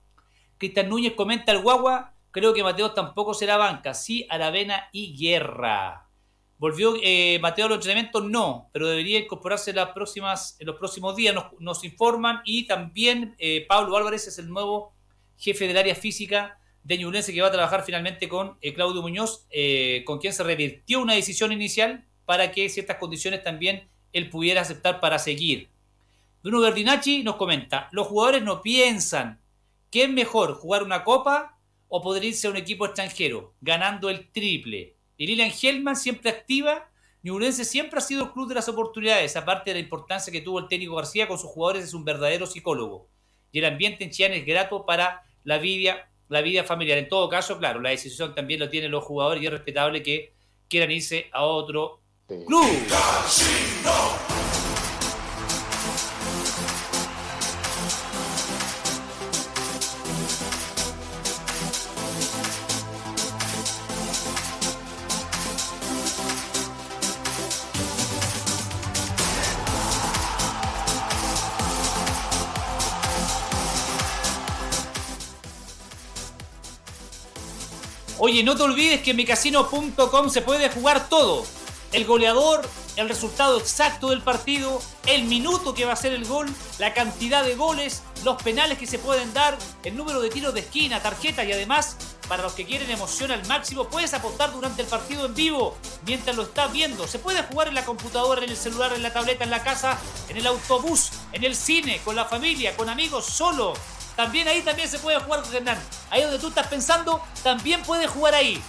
Cristian 0.58 0.90
Núñez 0.90 1.14
comenta, 1.14 1.52
el 1.52 1.62
Guagua 1.62 2.16
Creo 2.32 2.54
que 2.54 2.64
Mateo 2.64 2.94
tampoco 2.94 3.34
será 3.34 3.58
banca, 3.58 3.94
sí 3.94 4.26
Aravena 4.30 4.88
y 4.94 5.18
Guerra. 5.18 6.08
¿Volvió 6.62 6.94
eh, 7.02 7.40
Mateo 7.42 7.66
a 7.66 7.70
los? 7.70 7.88
No, 8.24 8.70
pero 8.72 8.88
debería 8.88 9.18
incorporarse 9.18 9.72
en 9.72 9.78
los 9.78 9.90
próximos 10.78 11.16
días, 11.16 11.36
nos, 11.58 11.84
informan. 11.84 12.42
Y 12.46 12.68
también 12.68 13.34
eh, 13.40 13.66
Pablo 13.68 13.98
Álvarez 13.98 14.28
es 14.28 14.38
el 14.38 14.48
nuevo 14.48 14.94
jefe 15.38 15.68
del 15.68 15.78
área 15.78 15.96
física 15.96 16.60
de 16.84 17.00
Ñublense 17.00 17.34
que 17.34 17.42
va 17.42 17.48
a 17.48 17.52
trabajar 17.52 17.84
finalmente 17.84 18.30
con 18.30 18.60
eh, 18.62 18.76
Claudio 18.76 19.02
Muñoz, 19.02 19.48
con 20.06 20.20
quien 20.20 20.34
se 20.34 20.44
revirtió 20.44 21.02
una 21.02 21.16
decisión 21.16 21.52
inicial 21.52 22.06
para 22.26 22.52
que 22.52 22.70
ciertas 22.70 22.98
condiciones 22.98 23.42
también 23.42 23.90
él 24.14 24.30
pudiera 24.30 24.62
aceptar 24.62 25.00
para 25.00 25.18
seguir. 25.18 25.68
Bruno 26.44 26.60
Berdinacci 26.60 27.24
nos 27.24 27.38
comenta, 27.38 27.90
los 27.92 28.06
jugadores 28.06 28.44
no 28.44 28.62
piensan 28.62 29.42
que 29.90 30.04
es 30.04 30.10
mejor 30.12 30.54
jugar 30.54 30.84
una 30.84 31.04
copa 31.04 31.58
o 31.88 32.04
poder 32.04 32.24
irse 32.24 32.46
a 32.46 32.52
un 32.52 32.58
equipo 32.58 32.86
extranjero, 32.86 33.56
ganando 33.62 34.12
el 34.12 34.30
triple. 34.32 35.01
Y 35.22 35.28
Lilian 35.28 35.52
Hellman 35.52 35.96
siempre 35.96 36.32
activa, 36.32 36.90
Ñublense 37.22 37.64
siempre 37.64 38.00
ha 38.00 38.02
sido 38.02 38.24
el 38.24 38.32
club 38.32 38.50
de 38.50 38.56
las 38.56 38.68
oportunidades, 38.68 39.36
aparte 39.36 39.70
de 39.70 39.76
la 39.76 39.80
importancia 39.80 40.34
que 40.34 40.42
tuvo 40.42 40.58
el 40.58 40.68
técnico 40.68 40.96
García 40.96 41.28
con 41.28 41.38
sus 41.38 41.52
jugadores, 41.52 41.84
es 41.84 41.94
un 41.94 42.04
verdadero 42.04 42.48
psicólogo. 42.48 43.08
Y 43.52 43.60
el 43.60 43.66
ambiente 43.66 44.04
en 44.04 44.10
Chillán 44.10 44.34
es 44.34 44.44
grato 44.48 44.84
para 44.84 45.22
la 45.44 45.60
vida, 45.60 46.10
la 46.28 46.42
vida 46.42 46.64
familiar. 46.64 46.98
En 46.98 47.08
todo 47.08 47.30
caso, 47.30 47.60
claro, 47.60 47.80
la 47.82 47.92
decisión 47.92 48.34
también 48.34 48.60
lo 48.62 48.70
tienen 48.70 48.90
los 48.90 49.04
jugadores 49.04 49.44
y 49.44 49.46
es 49.46 49.52
respetable 49.52 50.02
que 50.02 50.34
quieran 50.68 50.90
irse 50.90 51.30
a 51.32 51.44
otro 51.44 52.02
club. 52.26 52.66
Oye, 78.24 78.44
no 78.44 78.56
te 78.56 78.62
olvides 78.62 79.02
que 79.02 79.12
en 79.12 79.18
micasino.com 79.18 80.30
se 80.30 80.44
puede 80.44 80.70
jugar 80.70 81.10
todo. 81.10 81.44
El 81.92 82.06
goleador, 82.06 82.62
el 82.96 83.10
resultado 83.10 83.58
exacto 83.58 84.12
del 84.12 84.22
partido, 84.22 84.80
el 85.08 85.24
minuto 85.24 85.74
que 85.74 85.86
va 85.86 85.94
a 85.94 85.96
ser 85.96 86.14
el 86.14 86.26
gol, 86.26 86.48
la 86.78 86.94
cantidad 86.94 87.44
de 87.44 87.56
goles, 87.56 88.04
los 88.24 88.40
penales 88.44 88.78
que 88.78 88.86
se 88.86 89.00
pueden 89.00 89.34
dar, 89.34 89.58
el 89.84 89.98
número 89.98 90.22
de 90.22 90.30
tiros 90.30 90.54
de 90.54 90.60
esquina, 90.60 91.02
tarjeta 91.02 91.44
y 91.44 91.52
además, 91.52 91.98
para 92.28 92.44
los 92.44 92.54
que 92.54 92.68
quieren 92.68 92.92
emoción 92.92 93.32
al 93.32 93.44
máximo, 93.48 93.86
puedes 93.86 94.14
apostar 94.14 94.54
durante 94.54 94.84
el 94.84 94.88
partido 94.88 95.26
en 95.26 95.34
vivo 95.34 95.76
mientras 96.06 96.36
lo 96.36 96.44
estás 96.44 96.72
viendo. 96.72 97.08
Se 97.08 97.18
puede 97.18 97.42
jugar 97.42 97.70
en 97.70 97.74
la 97.74 97.86
computadora, 97.86 98.44
en 98.44 98.52
el 98.52 98.58
celular, 98.58 98.94
en 98.94 99.02
la 99.02 99.12
tableta, 99.12 99.46
en 99.46 99.50
la 99.50 99.64
casa, 99.64 99.98
en 100.30 100.38
el 100.38 100.46
autobús, 100.46 101.10
en 101.34 101.44
el 101.44 101.56
cine, 101.56 102.00
con 102.06 102.16
la 102.16 102.26
familia, 102.26 102.78
con 102.78 102.88
amigos, 102.88 103.26
solo. 103.26 103.74
También 104.16 104.48
ahí 104.48 104.62
también 104.62 104.90
se 104.90 105.00
puede 105.00 105.20
jugar, 105.20 105.44
Hernán. 105.54 105.80
Ahí 106.10 106.22
donde 106.22 106.40
tú 106.40 106.50
estás 106.50 106.68
pensando, 106.68 107.22
también 107.44 107.82
puedes 107.84 108.10
jugar 108.10 108.34
ahí. 108.36 108.62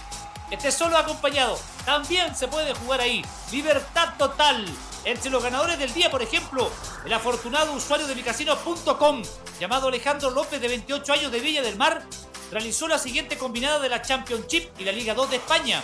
Estés 0.51 0.75
solo 0.75 0.97
acompañado, 0.97 1.59
también 1.85 2.35
se 2.35 2.47
puede 2.47 2.73
jugar 2.75 3.01
ahí. 3.01 3.23
Libertad 3.51 4.13
total. 4.17 4.65
Entre 5.05 5.29
los 5.29 5.43
ganadores 5.43 5.77
del 5.79 5.93
día, 5.93 6.09
por 6.09 6.21
ejemplo, 6.21 6.71
el 7.05 7.11
afortunado 7.11 7.73
usuario 7.73 8.07
de 8.07 8.15
micasino.com, 8.15 9.23
llamado 9.59 9.89
Alejandro 9.89 10.29
López, 10.29 10.61
de 10.61 10.67
28 10.69 11.13
años 11.13 11.31
de 11.31 11.39
Villa 11.41 11.61
del 11.61 11.75
Mar, 11.75 12.03
realizó 12.51 12.87
la 12.87 12.97
siguiente 12.97 13.37
combinada 13.37 13.79
de 13.79 13.89
la 13.89 14.01
Championship 14.01 14.69
y 14.77 14.85
la 14.85 14.91
Liga 14.91 15.13
2 15.13 15.31
de 15.31 15.37
España. 15.37 15.81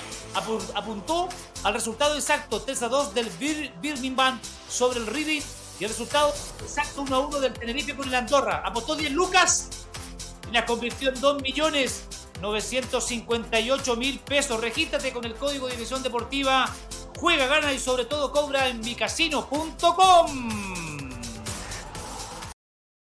Apuntó 0.76 1.28
al 1.64 1.74
resultado 1.74 2.16
exacto 2.16 2.62
3 2.62 2.84
a 2.84 2.88
2 2.88 3.14
del 3.14 3.30
Birmingham 3.82 4.40
sobre 4.70 5.00
el 5.00 5.08
Reading 5.08 5.42
y 5.80 5.86
el 5.86 5.90
resultado 5.90 6.34
exacto 6.62 7.02
1 7.04 7.16
a 7.16 7.20
1 7.28 7.40
del 7.40 7.54
Tenerife 7.54 7.96
con 7.96 8.08
el 8.08 8.16
Andorra. 8.16 8.62
Apostó 8.66 8.96
10 8.96 9.12
lucas 9.12 9.70
y 10.50 10.54
la 10.54 10.66
convirtió 10.66 11.10
en 11.10 11.20
2 11.20 11.42
millones 11.42 12.06
958 12.42 13.96
mil 13.96 14.20
pesos. 14.20 14.60
Regístrate 14.60 15.12
con 15.12 15.26
el 15.26 15.36
código 15.36 15.68
de 15.68 15.74
División 15.76 16.04
Deportiva. 16.04 16.70
Juega, 17.18 17.48
gana 17.48 17.74
y 17.74 17.80
sobre 17.80 18.06
todo 18.06 18.32
cobra 18.32 18.68
en 18.68 18.80
micasino.com. 18.82 20.70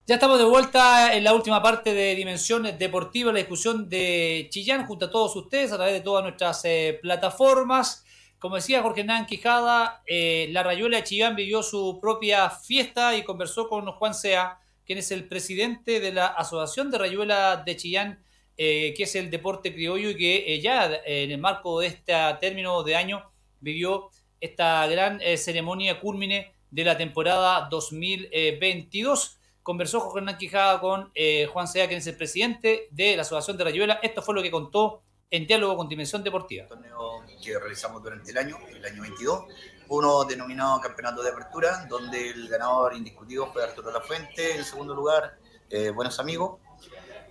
Ya 0.09 0.15
estamos 0.15 0.39
de 0.39 0.45
vuelta 0.45 1.15
en 1.15 1.25
la 1.25 1.35
última 1.35 1.61
parte 1.61 1.93
de 1.93 2.15
Dimensiones 2.15 2.79
Deportivas, 2.79 3.35
la 3.35 3.41
discusión 3.41 3.89
de 3.89 4.47
Chillán 4.51 4.87
junto 4.87 5.07
a 5.07 5.11
todos 5.11 5.35
ustedes 5.35 5.73
a 5.73 5.77
través 5.77 5.95
de 5.95 6.01
todas 6.01 6.23
nuestras 6.23 6.65
eh, 6.65 6.99
plataformas. 7.03 8.06
Como 8.39 8.57
decía 8.57 8.83
Jorge 8.83 9.01
Hernán 9.01 9.25
Quijada, 9.25 10.03
eh, 10.07 10.49
la 10.51 10.63
Rayuela 10.63 10.99
de 10.99 11.05
Chillán 11.05 11.37
vivió 11.37 11.63
su 11.63 11.99
propia 12.03 12.51
fiesta 12.51 13.17
y 13.17 13.25
conversó 13.25 13.67
con 13.67 13.87
Juan 13.87 14.13
Sea, 14.13 14.61
quien 14.85 14.99
es 14.99 15.11
el 15.11 15.27
presidente 15.27 16.01
de 16.01 16.13
la 16.13 16.27
Asociación 16.27 16.91
de 16.91 16.99
Rayuela 16.99 17.63
de 17.65 17.77
Chillán, 17.77 18.23
eh, 18.59 18.93
que 18.95 19.05
es 19.05 19.15
el 19.15 19.31
deporte 19.31 19.73
criollo 19.73 20.11
y 20.11 20.17
que 20.17 20.55
eh, 20.55 20.61
ya 20.61 21.01
en 21.07 21.31
el 21.31 21.39
marco 21.39 21.81
de 21.81 21.87
este 21.87 22.13
término 22.39 22.83
de 22.83 22.95
año 22.95 23.25
vivió 23.61 24.11
esta 24.39 24.87
gran 24.87 25.19
ceremonia 25.39 25.99
culmine 25.99 26.53
de 26.71 26.85
la 26.85 26.99
temporada 26.99 27.69
2022. 27.71 29.39
Conversó 29.63 30.01
Jorge 30.01 30.19
Hernán 30.19 30.37
Quijada 30.37 30.79
con 30.79 31.11
Juan 31.53 31.67
Sea, 31.67 31.87
quien 31.89 31.99
es 31.99 32.07
el 32.07 32.19
presidente 32.19 32.89
de 32.91 33.17
la 33.17 33.23
Asociación 33.23 33.57
de 33.57 33.65
Rayuela. 33.65 33.99
Esto 34.03 34.21
fue 34.21 34.35
lo 34.35 34.43
que 34.43 34.51
contó 34.51 35.03
en 35.31 35.47
diálogo 35.47 35.77
con 35.77 35.89
Dimensión 35.89 36.23
Deportiva. 36.23 36.67
Torneo 36.69 37.25
que 37.43 37.59
realizamos 37.59 38.03
durante 38.03 38.31
el 38.31 38.39
año, 38.39 38.59
el 38.69 38.85
año 38.85 39.03
22, 39.03 39.45
uno 39.89 40.25
denominado 40.25 40.81
Campeonato 40.81 41.23
de 41.23 41.31
Apertura, 41.31 41.87
donde 41.89 42.31
el 42.31 42.49
ganador 42.49 42.95
indiscutido 42.95 43.53
fue 43.53 43.65
Arturo 43.65 43.91
Lafuente, 43.91 44.57
en 44.57 44.65
segundo 44.65 44.95
lugar, 44.95 45.39
eh, 45.69 45.91
Buenos 45.91 46.19
Amigos. 46.21 46.61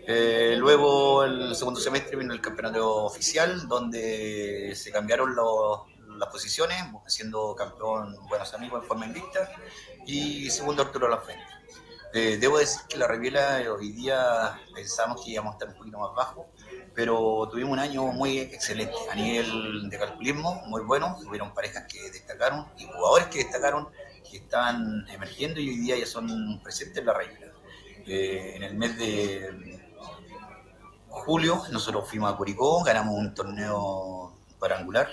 Eh, 0.08 0.56
luego, 0.58 1.24
el 1.24 1.56
segundo 1.56 1.80
semestre 1.80 2.16
vino 2.16 2.34
el 2.34 2.42
campeonato 2.42 3.06
oficial, 3.06 3.68
donde 3.68 4.74
se 4.76 4.92
cambiaron 4.92 5.36
las 6.20 6.30
posiciones, 6.30 6.78
siendo 7.08 7.56
campeón 7.56 8.16
Buenos 8.28 8.54
Amigos 8.54 8.82
en 8.84 8.88
forma 8.88 9.06
invicta, 9.06 9.52
y 10.06 10.50
segundo 10.50 10.84
Arturo 10.84 11.08
Lafuente. 11.08 11.56
Eh, 12.14 12.38
debo 12.38 12.60
decir 12.60 12.82
que 12.88 12.98
la 12.98 13.08
Reviela 13.08 13.62
hoy 13.78 13.92
día 13.92 14.58
pensamos 14.74 15.22
que 15.22 15.32
íbamos 15.32 15.52
a 15.52 15.56
estar 15.56 15.68
un 15.68 15.76
poquito 15.76 16.00
más 16.00 16.16
bajo, 16.16 16.48
pero 16.96 17.48
tuvimos 17.52 17.74
un 17.74 17.80
año 17.80 18.04
muy 18.08 18.40
excelente 18.40 18.96
a 19.12 19.16
nivel 19.16 19.90
de 19.90 20.00
calculismo, 20.00 20.64
muy 20.68 20.82
bueno. 20.84 21.18
Hubieron 21.28 21.54
parejas 21.54 21.86
que 21.92 22.10
destacaron 22.10 22.66
y 22.78 22.86
jugadores 22.86 23.28
que 23.28 23.40
destacaron, 23.40 23.90
que 24.30 24.38
estaban 24.38 25.06
emergiendo 25.10 25.60
y 25.60 25.70
hoy 25.70 25.78
día 25.78 25.98
ya 25.98 26.06
son 26.06 26.62
presentes 26.64 27.00
en 27.00 27.06
la 27.06 27.14
regla. 27.14 27.48
Eh, 28.08 28.54
en 28.56 28.64
el 28.64 28.76
mes 28.76 28.98
de 28.98 29.82
julio 31.10 31.64
nosotros 31.72 32.08
fuimos 32.08 32.34
a 32.34 32.38
Curicó, 32.38 32.84
ganamos 32.84 33.16
un 33.18 33.34
torneo 33.34 34.34
parangular 34.60 35.10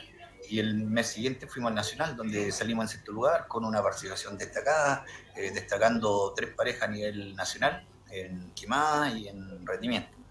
y 0.49 0.61
el 0.61 0.75
mes 0.75 1.09
siguiente 1.09 1.47
fuimos 1.49 1.71
al 1.71 1.75
Nacional, 1.75 2.17
donde 2.17 2.53
salimos 2.53 2.85
en 2.85 2.89
sexto 2.91 3.11
lugar 3.13 3.49
con 3.49 3.65
una 3.65 3.83
participación 3.83 4.39
destacada, 4.39 5.05
eh, 5.35 5.51
destacando 5.51 6.33
tres 6.37 6.51
parejas 6.55 6.83
a 6.83 6.93
nivel 6.93 7.35
nacional, 7.35 7.87
en 8.11 8.53
quemada 8.53 9.09
y 9.11 9.29
en 9.29 9.67
rendimiento. 9.67 10.22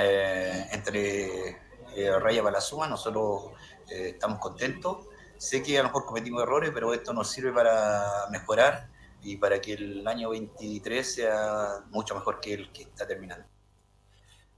Eh, 0.00 0.66
entre 0.72 1.48
eh, 1.94 2.18
Raya 2.20 2.42
Palazuma, 2.42 2.88
nosotros 2.88 3.52
eh, 3.90 4.10
estamos 4.14 4.38
contentos. 4.38 5.06
Sé 5.36 5.62
que 5.62 5.78
a 5.78 5.82
lo 5.82 5.88
mejor 5.88 6.06
cometimos 6.06 6.42
errores, 6.42 6.70
pero 6.72 6.92
esto 6.92 7.12
nos 7.12 7.30
sirve 7.30 7.52
para 7.52 8.26
mejorar 8.30 8.88
y 9.22 9.36
para 9.36 9.60
que 9.60 9.74
el 9.74 10.06
año 10.06 10.30
23 10.30 11.14
sea 11.14 11.84
mucho 11.90 12.14
mejor 12.14 12.40
que 12.40 12.54
el 12.54 12.72
que 12.72 12.82
está 12.82 13.06
terminando. 13.06 13.46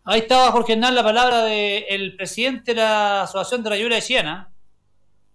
Ahí 0.05 0.21
estaba 0.21 0.53
Jorge 0.53 0.75
Hernán, 0.75 0.95
la 0.95 1.03
palabra 1.03 1.43
del 1.45 2.17
presidente 2.17 2.75
de 2.75 2.81
la 2.81 3.23
Asociación 3.23 3.65
de 3.65 3.71
Rayuela 3.71 3.97
de 3.97 4.01
Siena. 4.01 4.53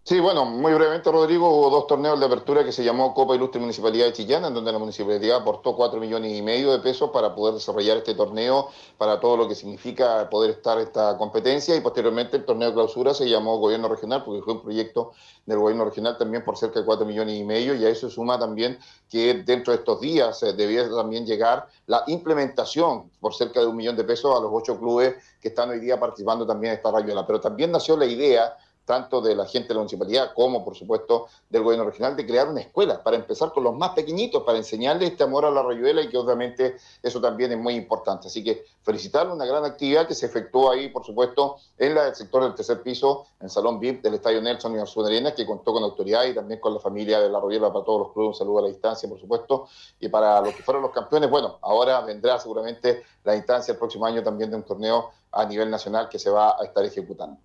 Sí, 0.03 0.19
bueno, 0.19 0.45
muy 0.45 0.73
brevemente, 0.73 1.11
Rodrigo, 1.11 1.47
hubo 1.47 1.69
dos 1.69 1.85
torneos 1.85 2.19
de 2.19 2.25
apertura 2.25 2.65
que 2.65 2.71
se 2.71 2.83
llamó 2.83 3.13
Copa 3.13 3.35
Ilustre 3.35 3.61
Municipalidad 3.61 4.07
de 4.07 4.13
Chillán, 4.13 4.43
en 4.45 4.53
donde 4.55 4.71
la 4.71 4.79
municipalidad 4.79 5.37
aportó 5.37 5.75
cuatro 5.75 5.99
millones 5.99 6.33
y 6.35 6.41
medio 6.41 6.71
de 6.71 6.79
pesos 6.79 7.11
para 7.11 7.35
poder 7.35 7.53
desarrollar 7.53 7.97
este 7.97 8.15
torneo, 8.15 8.69
para 8.97 9.19
todo 9.19 9.37
lo 9.37 9.47
que 9.47 9.53
significa 9.53 10.27
poder 10.31 10.49
estar 10.49 10.79
esta 10.79 11.15
competencia, 11.19 11.75
y 11.75 11.81
posteriormente 11.81 12.35
el 12.35 12.45
torneo 12.45 12.69
de 12.69 12.73
clausura 12.73 13.13
se 13.13 13.29
llamó 13.29 13.59
Gobierno 13.59 13.89
Regional, 13.89 14.23
porque 14.23 14.41
fue 14.41 14.53
un 14.53 14.63
proyecto 14.63 15.11
del 15.45 15.59
Gobierno 15.59 15.85
Regional 15.85 16.17
también 16.17 16.43
por 16.43 16.57
cerca 16.57 16.79
de 16.79 16.85
cuatro 16.85 17.05
millones 17.05 17.35
y 17.35 17.43
medio, 17.43 17.75
y 17.75 17.85
a 17.85 17.89
eso 17.89 18.09
suma 18.09 18.39
también 18.39 18.79
que 19.07 19.35
dentro 19.35 19.71
de 19.71 19.79
estos 19.79 20.01
días 20.01 20.41
eh, 20.41 20.53
debía 20.53 20.89
también 20.89 21.27
llegar 21.27 21.67
la 21.85 22.03
implementación 22.07 23.11
por 23.19 23.35
cerca 23.35 23.59
de 23.59 23.67
un 23.67 23.75
millón 23.75 23.95
de 23.95 24.03
pesos 24.03 24.35
a 24.35 24.41
los 24.41 24.49
ocho 24.51 24.79
clubes 24.79 25.13
que 25.39 25.49
están 25.49 25.69
hoy 25.69 25.79
día 25.79 25.99
participando 25.99 26.47
también 26.47 26.73
en 26.73 26.77
esta 26.77 26.89
rayuela. 26.89 27.25
Pero 27.27 27.39
también 27.39 27.71
nació 27.71 27.95
la 27.97 28.05
idea 28.05 28.57
tanto 28.85 29.21
de 29.21 29.35
la 29.35 29.45
gente 29.45 29.69
de 29.69 29.75
la 29.75 29.79
municipalidad 29.81 30.33
como, 30.33 30.63
por 30.63 30.75
supuesto, 30.75 31.27
del 31.49 31.63
gobierno 31.63 31.85
regional, 31.85 32.15
de 32.15 32.25
crear 32.25 32.49
una 32.49 32.61
escuela 32.61 33.01
para 33.03 33.17
empezar 33.17 33.51
con 33.53 33.63
los 33.63 33.75
más 33.75 33.91
pequeñitos, 33.91 34.43
para 34.43 34.57
enseñarles 34.57 35.11
este 35.11 35.23
amor 35.23 35.45
a 35.45 35.51
la 35.51 35.61
rayuela 35.61 36.01
y 36.01 36.09
que 36.09 36.17
obviamente 36.17 36.77
eso 37.01 37.21
también 37.21 37.51
es 37.51 37.57
muy 37.57 37.75
importante. 37.75 38.27
Así 38.27 38.43
que 38.43 38.65
felicitarle 38.81 39.33
una 39.33 39.45
gran 39.45 39.63
actividad 39.65 40.07
que 40.07 40.15
se 40.15 40.25
efectuó 40.25 40.71
ahí, 40.71 40.89
por 40.89 41.05
supuesto, 41.05 41.57
en 41.77 41.97
el 41.97 42.15
sector 42.15 42.43
del 42.43 42.55
tercer 42.55 42.81
piso, 42.81 43.27
en 43.39 43.45
el 43.45 43.49
Salón 43.51 43.79
VIP 43.79 44.01
del 44.01 44.15
Estadio 44.15 44.41
Nelson 44.41 44.75
y 44.75 44.79
Arzún 44.79 45.05
Arenas, 45.05 45.33
que 45.33 45.45
contó 45.45 45.73
con 45.73 45.83
autoridad 45.83 46.25
y 46.25 46.33
también 46.33 46.59
con 46.59 46.73
la 46.73 46.79
familia 46.79 47.19
de 47.19 47.29
la 47.29 47.39
rayuela 47.39 47.71
para 47.71 47.85
todos 47.85 47.99
los 47.99 48.13
clubes. 48.13 48.29
Un 48.29 48.35
saludo 48.35 48.59
a 48.59 48.61
la 48.63 48.67
distancia, 48.69 49.07
por 49.07 49.19
supuesto. 49.19 49.67
Y 49.99 50.09
para 50.09 50.41
los 50.41 50.53
que 50.55 50.63
fueron 50.63 50.81
los 50.83 50.91
campeones, 50.91 51.29
bueno, 51.29 51.59
ahora 51.61 52.01
vendrá 52.01 52.39
seguramente 52.39 53.03
la 53.23 53.35
instancia 53.35 53.73
el 53.73 53.77
próximo 53.77 54.05
año 54.05 54.23
también 54.23 54.49
de 54.49 54.57
un 54.57 54.63
torneo 54.63 55.11
a 55.31 55.45
nivel 55.45 55.69
nacional 55.69 56.09
que 56.09 56.19
se 56.19 56.29
va 56.29 56.57
a 56.59 56.63
estar 56.65 56.83
ejecutando. 56.83 57.37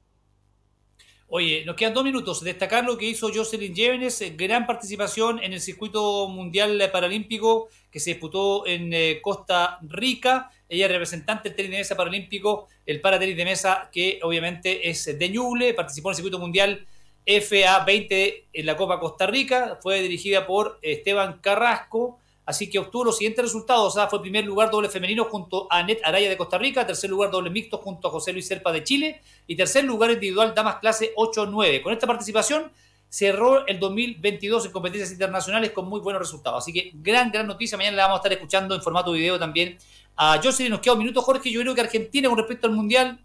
Oye, 1.28 1.64
nos 1.64 1.74
quedan 1.74 1.92
dos 1.92 2.04
minutos. 2.04 2.44
Destacar 2.44 2.84
lo 2.84 2.96
que 2.96 3.06
hizo 3.06 3.32
Jocelyn 3.34 3.74
Llévenes, 3.74 4.22
eh, 4.22 4.34
gran 4.36 4.64
participación 4.64 5.42
en 5.42 5.52
el 5.52 5.60
circuito 5.60 6.28
mundial 6.28 6.80
paralímpico 6.92 7.68
que 7.90 7.98
se 7.98 8.10
disputó 8.10 8.64
en 8.64 8.92
eh, 8.92 9.18
Costa 9.20 9.80
Rica. 9.82 10.52
Ella 10.68 10.86
es 10.86 10.92
representante 10.92 11.48
del 11.48 11.56
tenis 11.56 11.72
de 11.72 11.78
mesa 11.78 11.96
paralímpico, 11.96 12.68
el 12.86 13.00
paratenis 13.00 13.36
de 13.36 13.44
mesa 13.44 13.90
que 13.92 14.20
obviamente 14.22 14.88
es 14.88 15.18
de 15.18 15.28
Ñuble, 15.28 15.74
participó 15.74 16.10
en 16.10 16.12
el 16.12 16.16
circuito 16.16 16.38
mundial 16.38 16.86
FA20 17.26 18.44
en 18.52 18.66
la 18.66 18.76
Copa 18.76 19.00
Costa 19.00 19.26
Rica, 19.26 19.80
fue 19.82 20.02
dirigida 20.02 20.46
por 20.46 20.78
Esteban 20.80 21.40
Carrasco. 21.40 22.20
Así 22.46 22.70
que 22.70 22.78
obtuvo 22.78 23.04
los 23.04 23.18
siguientes 23.18 23.44
resultados. 23.44 23.92
sea, 23.94 24.06
fue 24.06 24.22
primer 24.22 24.44
lugar 24.44 24.70
doble 24.70 24.88
femenino 24.88 25.24
junto 25.24 25.66
a 25.68 25.78
Anet 25.78 26.00
Araya 26.04 26.28
de 26.28 26.36
Costa 26.36 26.56
Rica, 26.56 26.86
tercer 26.86 27.10
lugar 27.10 27.30
doble 27.30 27.50
mixto 27.50 27.78
junto 27.78 28.06
a 28.06 28.10
José 28.12 28.32
Luis 28.32 28.46
Serpa 28.46 28.70
de 28.70 28.84
Chile 28.84 29.20
y 29.48 29.56
tercer 29.56 29.84
lugar 29.84 30.12
individual 30.12 30.54
damas 30.54 30.76
clase 30.76 31.12
8-9. 31.16 31.82
Con 31.82 31.92
esta 31.92 32.06
participación 32.06 32.70
cerró 33.08 33.66
el 33.66 33.80
2022 33.80 34.66
en 34.66 34.72
competencias 34.72 35.10
internacionales 35.10 35.72
con 35.72 35.88
muy 35.88 36.00
buenos 36.00 36.22
resultados. 36.22 36.62
Así 36.62 36.72
que 36.72 36.92
gran, 36.94 37.32
gran 37.32 37.48
noticia. 37.48 37.76
Mañana 37.76 37.96
la 37.96 38.02
vamos 38.04 38.18
a 38.18 38.20
estar 38.20 38.32
escuchando 38.32 38.76
en 38.76 38.82
formato 38.82 39.10
video 39.10 39.40
también 39.40 39.76
a 40.14 40.40
Jocelyn. 40.40 40.70
Nos 40.70 40.80
queda 40.80 40.92
un 40.92 41.00
minuto, 41.00 41.22
Jorge. 41.22 41.50
Yo 41.50 41.60
creo 41.62 41.74
que 41.74 41.80
Argentina 41.80 42.28
con 42.28 42.38
respecto 42.38 42.68
al 42.68 42.74
Mundial, 42.74 43.18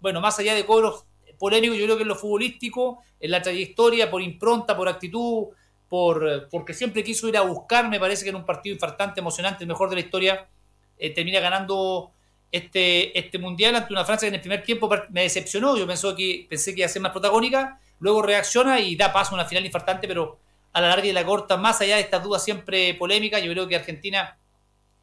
bueno, 0.00 0.20
más 0.20 0.36
allá 0.40 0.52
de 0.52 0.66
cobros 0.66 1.04
polémicos, 1.38 1.76
yo 1.78 1.84
creo 1.84 1.96
que 1.96 2.02
en 2.02 2.08
lo 2.08 2.16
futbolístico, 2.16 3.04
en 3.20 3.30
la 3.30 3.40
trayectoria, 3.40 4.10
por 4.10 4.20
impronta, 4.20 4.76
por 4.76 4.88
actitud 4.88 5.48
por, 5.88 6.48
porque 6.50 6.74
siempre 6.74 7.04
quiso 7.04 7.28
ir 7.28 7.36
a 7.36 7.42
buscar, 7.42 7.88
me 7.88 8.00
parece 8.00 8.24
que 8.24 8.30
en 8.30 8.36
un 8.36 8.44
partido 8.44 8.74
infartante, 8.74 9.20
emocionante, 9.20 9.64
el 9.64 9.68
mejor 9.68 9.90
de 9.90 9.96
la 9.96 10.00
historia, 10.00 10.46
eh, 10.98 11.10
termina 11.10 11.40
ganando 11.40 12.12
este, 12.50 13.18
este 13.18 13.38
mundial 13.38 13.74
ante 13.76 13.92
una 13.92 14.04
Francia 14.04 14.26
que 14.26 14.30
en 14.30 14.34
el 14.34 14.40
primer 14.40 14.62
tiempo 14.62 14.88
me 15.10 15.22
decepcionó, 15.22 15.76
yo 15.76 15.86
pensé 15.86 16.14
que, 16.16 16.46
pensé 16.48 16.74
que 16.74 16.80
iba 16.80 16.86
a 16.86 16.88
ser 16.88 17.02
más 17.02 17.12
protagónica, 17.12 17.80
luego 18.00 18.22
reacciona 18.22 18.80
y 18.80 18.96
da 18.96 19.12
paso 19.12 19.32
a 19.32 19.34
una 19.34 19.44
final 19.44 19.64
infartante, 19.64 20.06
pero 20.06 20.38
a 20.72 20.80
la 20.80 20.88
larga 20.88 21.06
y 21.06 21.12
la 21.12 21.24
corta, 21.24 21.56
más 21.56 21.80
allá 21.80 21.96
de 21.96 22.02
estas 22.02 22.22
dudas 22.22 22.44
siempre 22.44 22.94
polémicas, 22.94 23.42
yo 23.42 23.50
creo 23.52 23.68
que 23.68 23.76
Argentina 23.76 24.36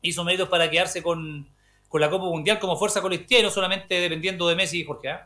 hizo 0.01 0.23
méritos 0.23 0.49
para 0.49 0.69
quedarse 0.69 1.01
con, 1.01 1.47
la 1.93 2.09
Copa 2.09 2.25
Mundial 2.25 2.59
como 2.59 2.77
fuerza 2.77 3.01
colectiva 3.01 3.39
y 3.39 3.43
no 3.43 3.49
solamente 3.49 3.99
dependiendo 3.99 4.47
de 4.47 4.55
Messi 4.55 4.81
y 4.81 4.85
Jorge. 4.85 5.09
¿eh? 5.09 5.17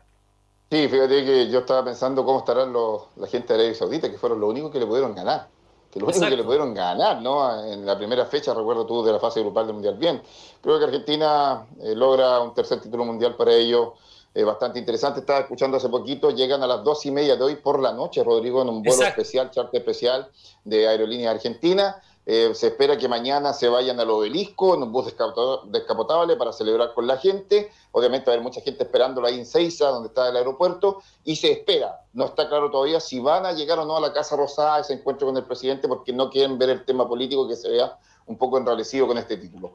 Sí, 0.70 0.88
fíjate 0.88 1.24
que 1.24 1.48
yo 1.48 1.60
estaba 1.60 1.84
pensando 1.84 2.24
cómo 2.24 2.40
estarán 2.40 2.72
los, 2.72 3.02
la 3.16 3.26
gente 3.26 3.52
de 3.52 3.60
Arabia 3.60 3.74
Saudita, 3.78 4.10
que 4.10 4.18
fueron 4.18 4.40
los 4.40 4.50
únicos 4.50 4.70
que 4.70 4.80
le 4.80 4.86
pudieron 4.86 5.14
ganar 5.14 5.48
que 5.90 6.00
lo 6.00 6.06
único 6.06 6.26
que 6.26 6.36
le 6.36 6.44
pudieron 6.44 6.74
ganar, 6.74 7.22
¿no? 7.22 7.64
En 7.64 7.86
la 7.86 7.96
primera 7.96 8.26
fecha, 8.26 8.52
recuerdo 8.52 8.84
tú, 8.86 9.02
de 9.04 9.12
la 9.12 9.18
fase 9.18 9.40
grupal 9.40 9.66
del 9.66 9.74
Mundial. 9.74 9.96
Bien, 9.96 10.20
creo 10.60 10.78
que 10.78 10.84
Argentina 10.84 11.66
eh, 11.80 11.94
logra 11.94 12.40
un 12.40 12.54
tercer 12.54 12.80
título 12.80 13.04
mundial 13.04 13.34
para 13.34 13.54
ellos. 13.54 13.90
Eh, 14.34 14.44
bastante 14.44 14.78
interesante. 14.78 15.20
Estaba 15.20 15.40
escuchando 15.40 15.78
hace 15.78 15.88
poquito, 15.88 16.30
llegan 16.30 16.62
a 16.62 16.66
las 16.66 16.84
dos 16.84 17.06
y 17.06 17.10
media 17.10 17.36
de 17.36 17.42
hoy 17.42 17.56
por 17.56 17.80
la 17.80 17.92
noche, 17.92 18.22
Rodrigo, 18.22 18.60
en 18.60 18.68
un 18.68 18.82
vuelo 18.82 19.04
especial, 19.04 19.50
charter 19.50 19.80
especial 19.80 20.28
de 20.64 20.86
Aerolínea 20.86 21.30
Argentina. 21.30 22.02
Eh, 22.28 22.52
se 22.54 22.66
espera 22.66 22.98
que 22.98 23.08
mañana 23.08 23.52
se 23.52 23.68
vayan 23.68 24.00
al 24.00 24.10
obelisco 24.10 24.74
en 24.74 24.82
un 24.82 24.90
bus 24.90 25.06
descapotable 25.06 26.36
para 26.36 26.52
celebrar 26.52 26.92
con 26.92 27.06
la 27.06 27.18
gente. 27.18 27.70
Obviamente 27.92 28.26
va 28.26 28.32
a 28.32 28.34
haber 28.34 28.42
mucha 28.42 28.60
gente 28.60 28.82
esperándolo 28.82 29.28
ahí 29.28 29.38
en 29.38 29.46
Seiza, 29.46 29.90
donde 29.90 30.08
está 30.08 30.28
el 30.28 30.36
aeropuerto, 30.36 31.02
y 31.24 31.36
se 31.36 31.52
espera. 31.52 32.00
No 32.12 32.24
está 32.24 32.48
claro 32.48 32.68
todavía 32.68 32.98
si 32.98 33.20
van 33.20 33.46
a 33.46 33.52
llegar 33.52 33.78
o 33.78 33.84
no 33.84 33.96
a 33.96 34.00
la 34.00 34.12
Casa 34.12 34.34
Rosada 34.34 34.80
ese 34.80 34.94
encuentro 34.94 35.28
con 35.28 35.36
el 35.36 35.44
presidente, 35.44 35.86
porque 35.86 36.12
no 36.12 36.28
quieren 36.28 36.58
ver 36.58 36.70
el 36.70 36.84
tema 36.84 37.06
político 37.06 37.46
que 37.46 37.54
se 37.54 37.70
vea 37.70 37.96
un 38.26 38.36
poco 38.36 38.58
enrarecido 38.58 39.06
con 39.06 39.18
este 39.18 39.36
título. 39.36 39.74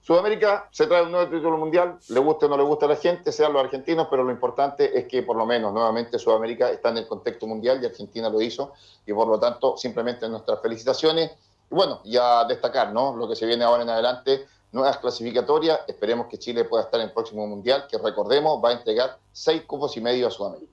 Sudamérica 0.00 0.68
se 0.72 0.86
trae 0.86 1.02
un 1.02 1.12
nuevo 1.12 1.30
título 1.30 1.58
mundial, 1.58 1.98
le 2.08 2.20
guste 2.20 2.46
o 2.46 2.48
no 2.48 2.56
le 2.56 2.62
gusta 2.62 2.86
a 2.86 2.88
la 2.88 2.96
gente, 2.96 3.30
sean 3.30 3.52
los 3.52 3.62
argentinos, 3.62 4.06
pero 4.10 4.24
lo 4.24 4.30
importante 4.30 4.98
es 4.98 5.04
que 5.04 5.22
por 5.22 5.36
lo 5.36 5.44
menos 5.44 5.74
nuevamente 5.74 6.18
Sudamérica 6.18 6.70
está 6.70 6.88
en 6.88 6.96
el 6.96 7.06
contexto 7.06 7.46
mundial 7.46 7.78
y 7.82 7.86
Argentina 7.86 8.30
lo 8.30 8.40
hizo, 8.40 8.72
y 9.06 9.12
por 9.12 9.28
lo 9.28 9.38
tanto 9.38 9.76
simplemente 9.76 10.26
nuestras 10.30 10.62
felicitaciones 10.62 11.32
y 11.70 11.74
bueno, 11.74 12.00
ya 12.04 12.44
destacar, 12.44 12.92
¿no? 12.92 13.14
Lo 13.16 13.28
que 13.28 13.36
se 13.36 13.46
viene 13.46 13.64
ahora 13.64 13.82
en 13.82 13.90
adelante, 13.90 14.46
nuevas 14.72 14.98
clasificatorias. 14.98 15.80
Esperemos 15.86 16.26
que 16.26 16.38
Chile 16.38 16.64
pueda 16.64 16.84
estar 16.84 17.00
en 17.00 17.06
el 17.06 17.12
próximo 17.12 17.46
Mundial, 17.46 17.86
que 17.88 17.98
recordemos, 17.98 18.60
va 18.62 18.70
a 18.70 18.72
entregar 18.72 19.18
seis 19.32 19.62
cupos 19.62 19.96
y 19.96 20.00
medio 20.00 20.26
a 20.26 20.30
Sudamérica. 20.30 20.72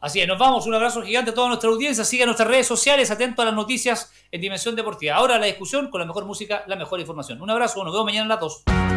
Así 0.00 0.20
es, 0.20 0.28
nos 0.28 0.38
vamos. 0.38 0.66
Un 0.66 0.74
abrazo 0.74 1.02
gigante 1.02 1.32
a 1.32 1.34
toda 1.34 1.48
nuestra 1.48 1.70
audiencia. 1.70 2.04
Siga 2.04 2.24
nuestras 2.24 2.48
redes 2.48 2.66
sociales, 2.66 3.10
atento 3.10 3.42
a 3.42 3.46
las 3.46 3.54
noticias 3.54 4.12
en 4.30 4.40
Dimensión 4.40 4.76
Deportiva. 4.76 5.16
Ahora 5.16 5.38
la 5.38 5.46
discusión 5.46 5.90
con 5.90 6.00
la 6.00 6.06
mejor 6.06 6.24
música, 6.24 6.62
la 6.66 6.76
mejor 6.76 7.00
información. 7.00 7.42
Un 7.42 7.50
abrazo, 7.50 7.82
nos 7.82 7.92
vemos 7.92 8.04
mañana 8.04 8.26
a 8.26 8.28
las 8.28 8.40
2. 8.40 8.87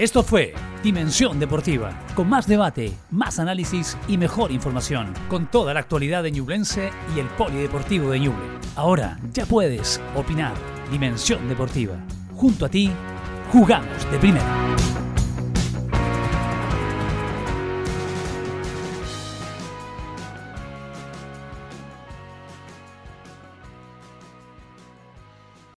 Esto 0.00 0.22
fue 0.22 0.54
Dimensión 0.82 1.38
Deportiva, 1.38 1.92
con 2.14 2.26
más 2.26 2.46
debate, 2.46 2.90
más 3.10 3.38
análisis 3.38 3.98
y 4.08 4.16
mejor 4.16 4.50
información, 4.50 5.12
con 5.28 5.46
toda 5.50 5.74
la 5.74 5.80
actualidad 5.80 6.22
de 6.22 6.32
Ñublense 6.32 6.88
y 7.14 7.20
el 7.20 7.26
Polideportivo 7.26 8.08
de 8.08 8.20
Ñuble. 8.20 8.46
Ahora 8.76 9.18
ya 9.34 9.44
puedes 9.44 10.00
opinar. 10.16 10.54
Dimensión 10.90 11.46
Deportiva. 11.50 11.98
Junto 12.34 12.64
a 12.64 12.70
ti, 12.70 12.90
jugamos 13.52 14.10
de 14.10 14.18
primera. 14.18 15.09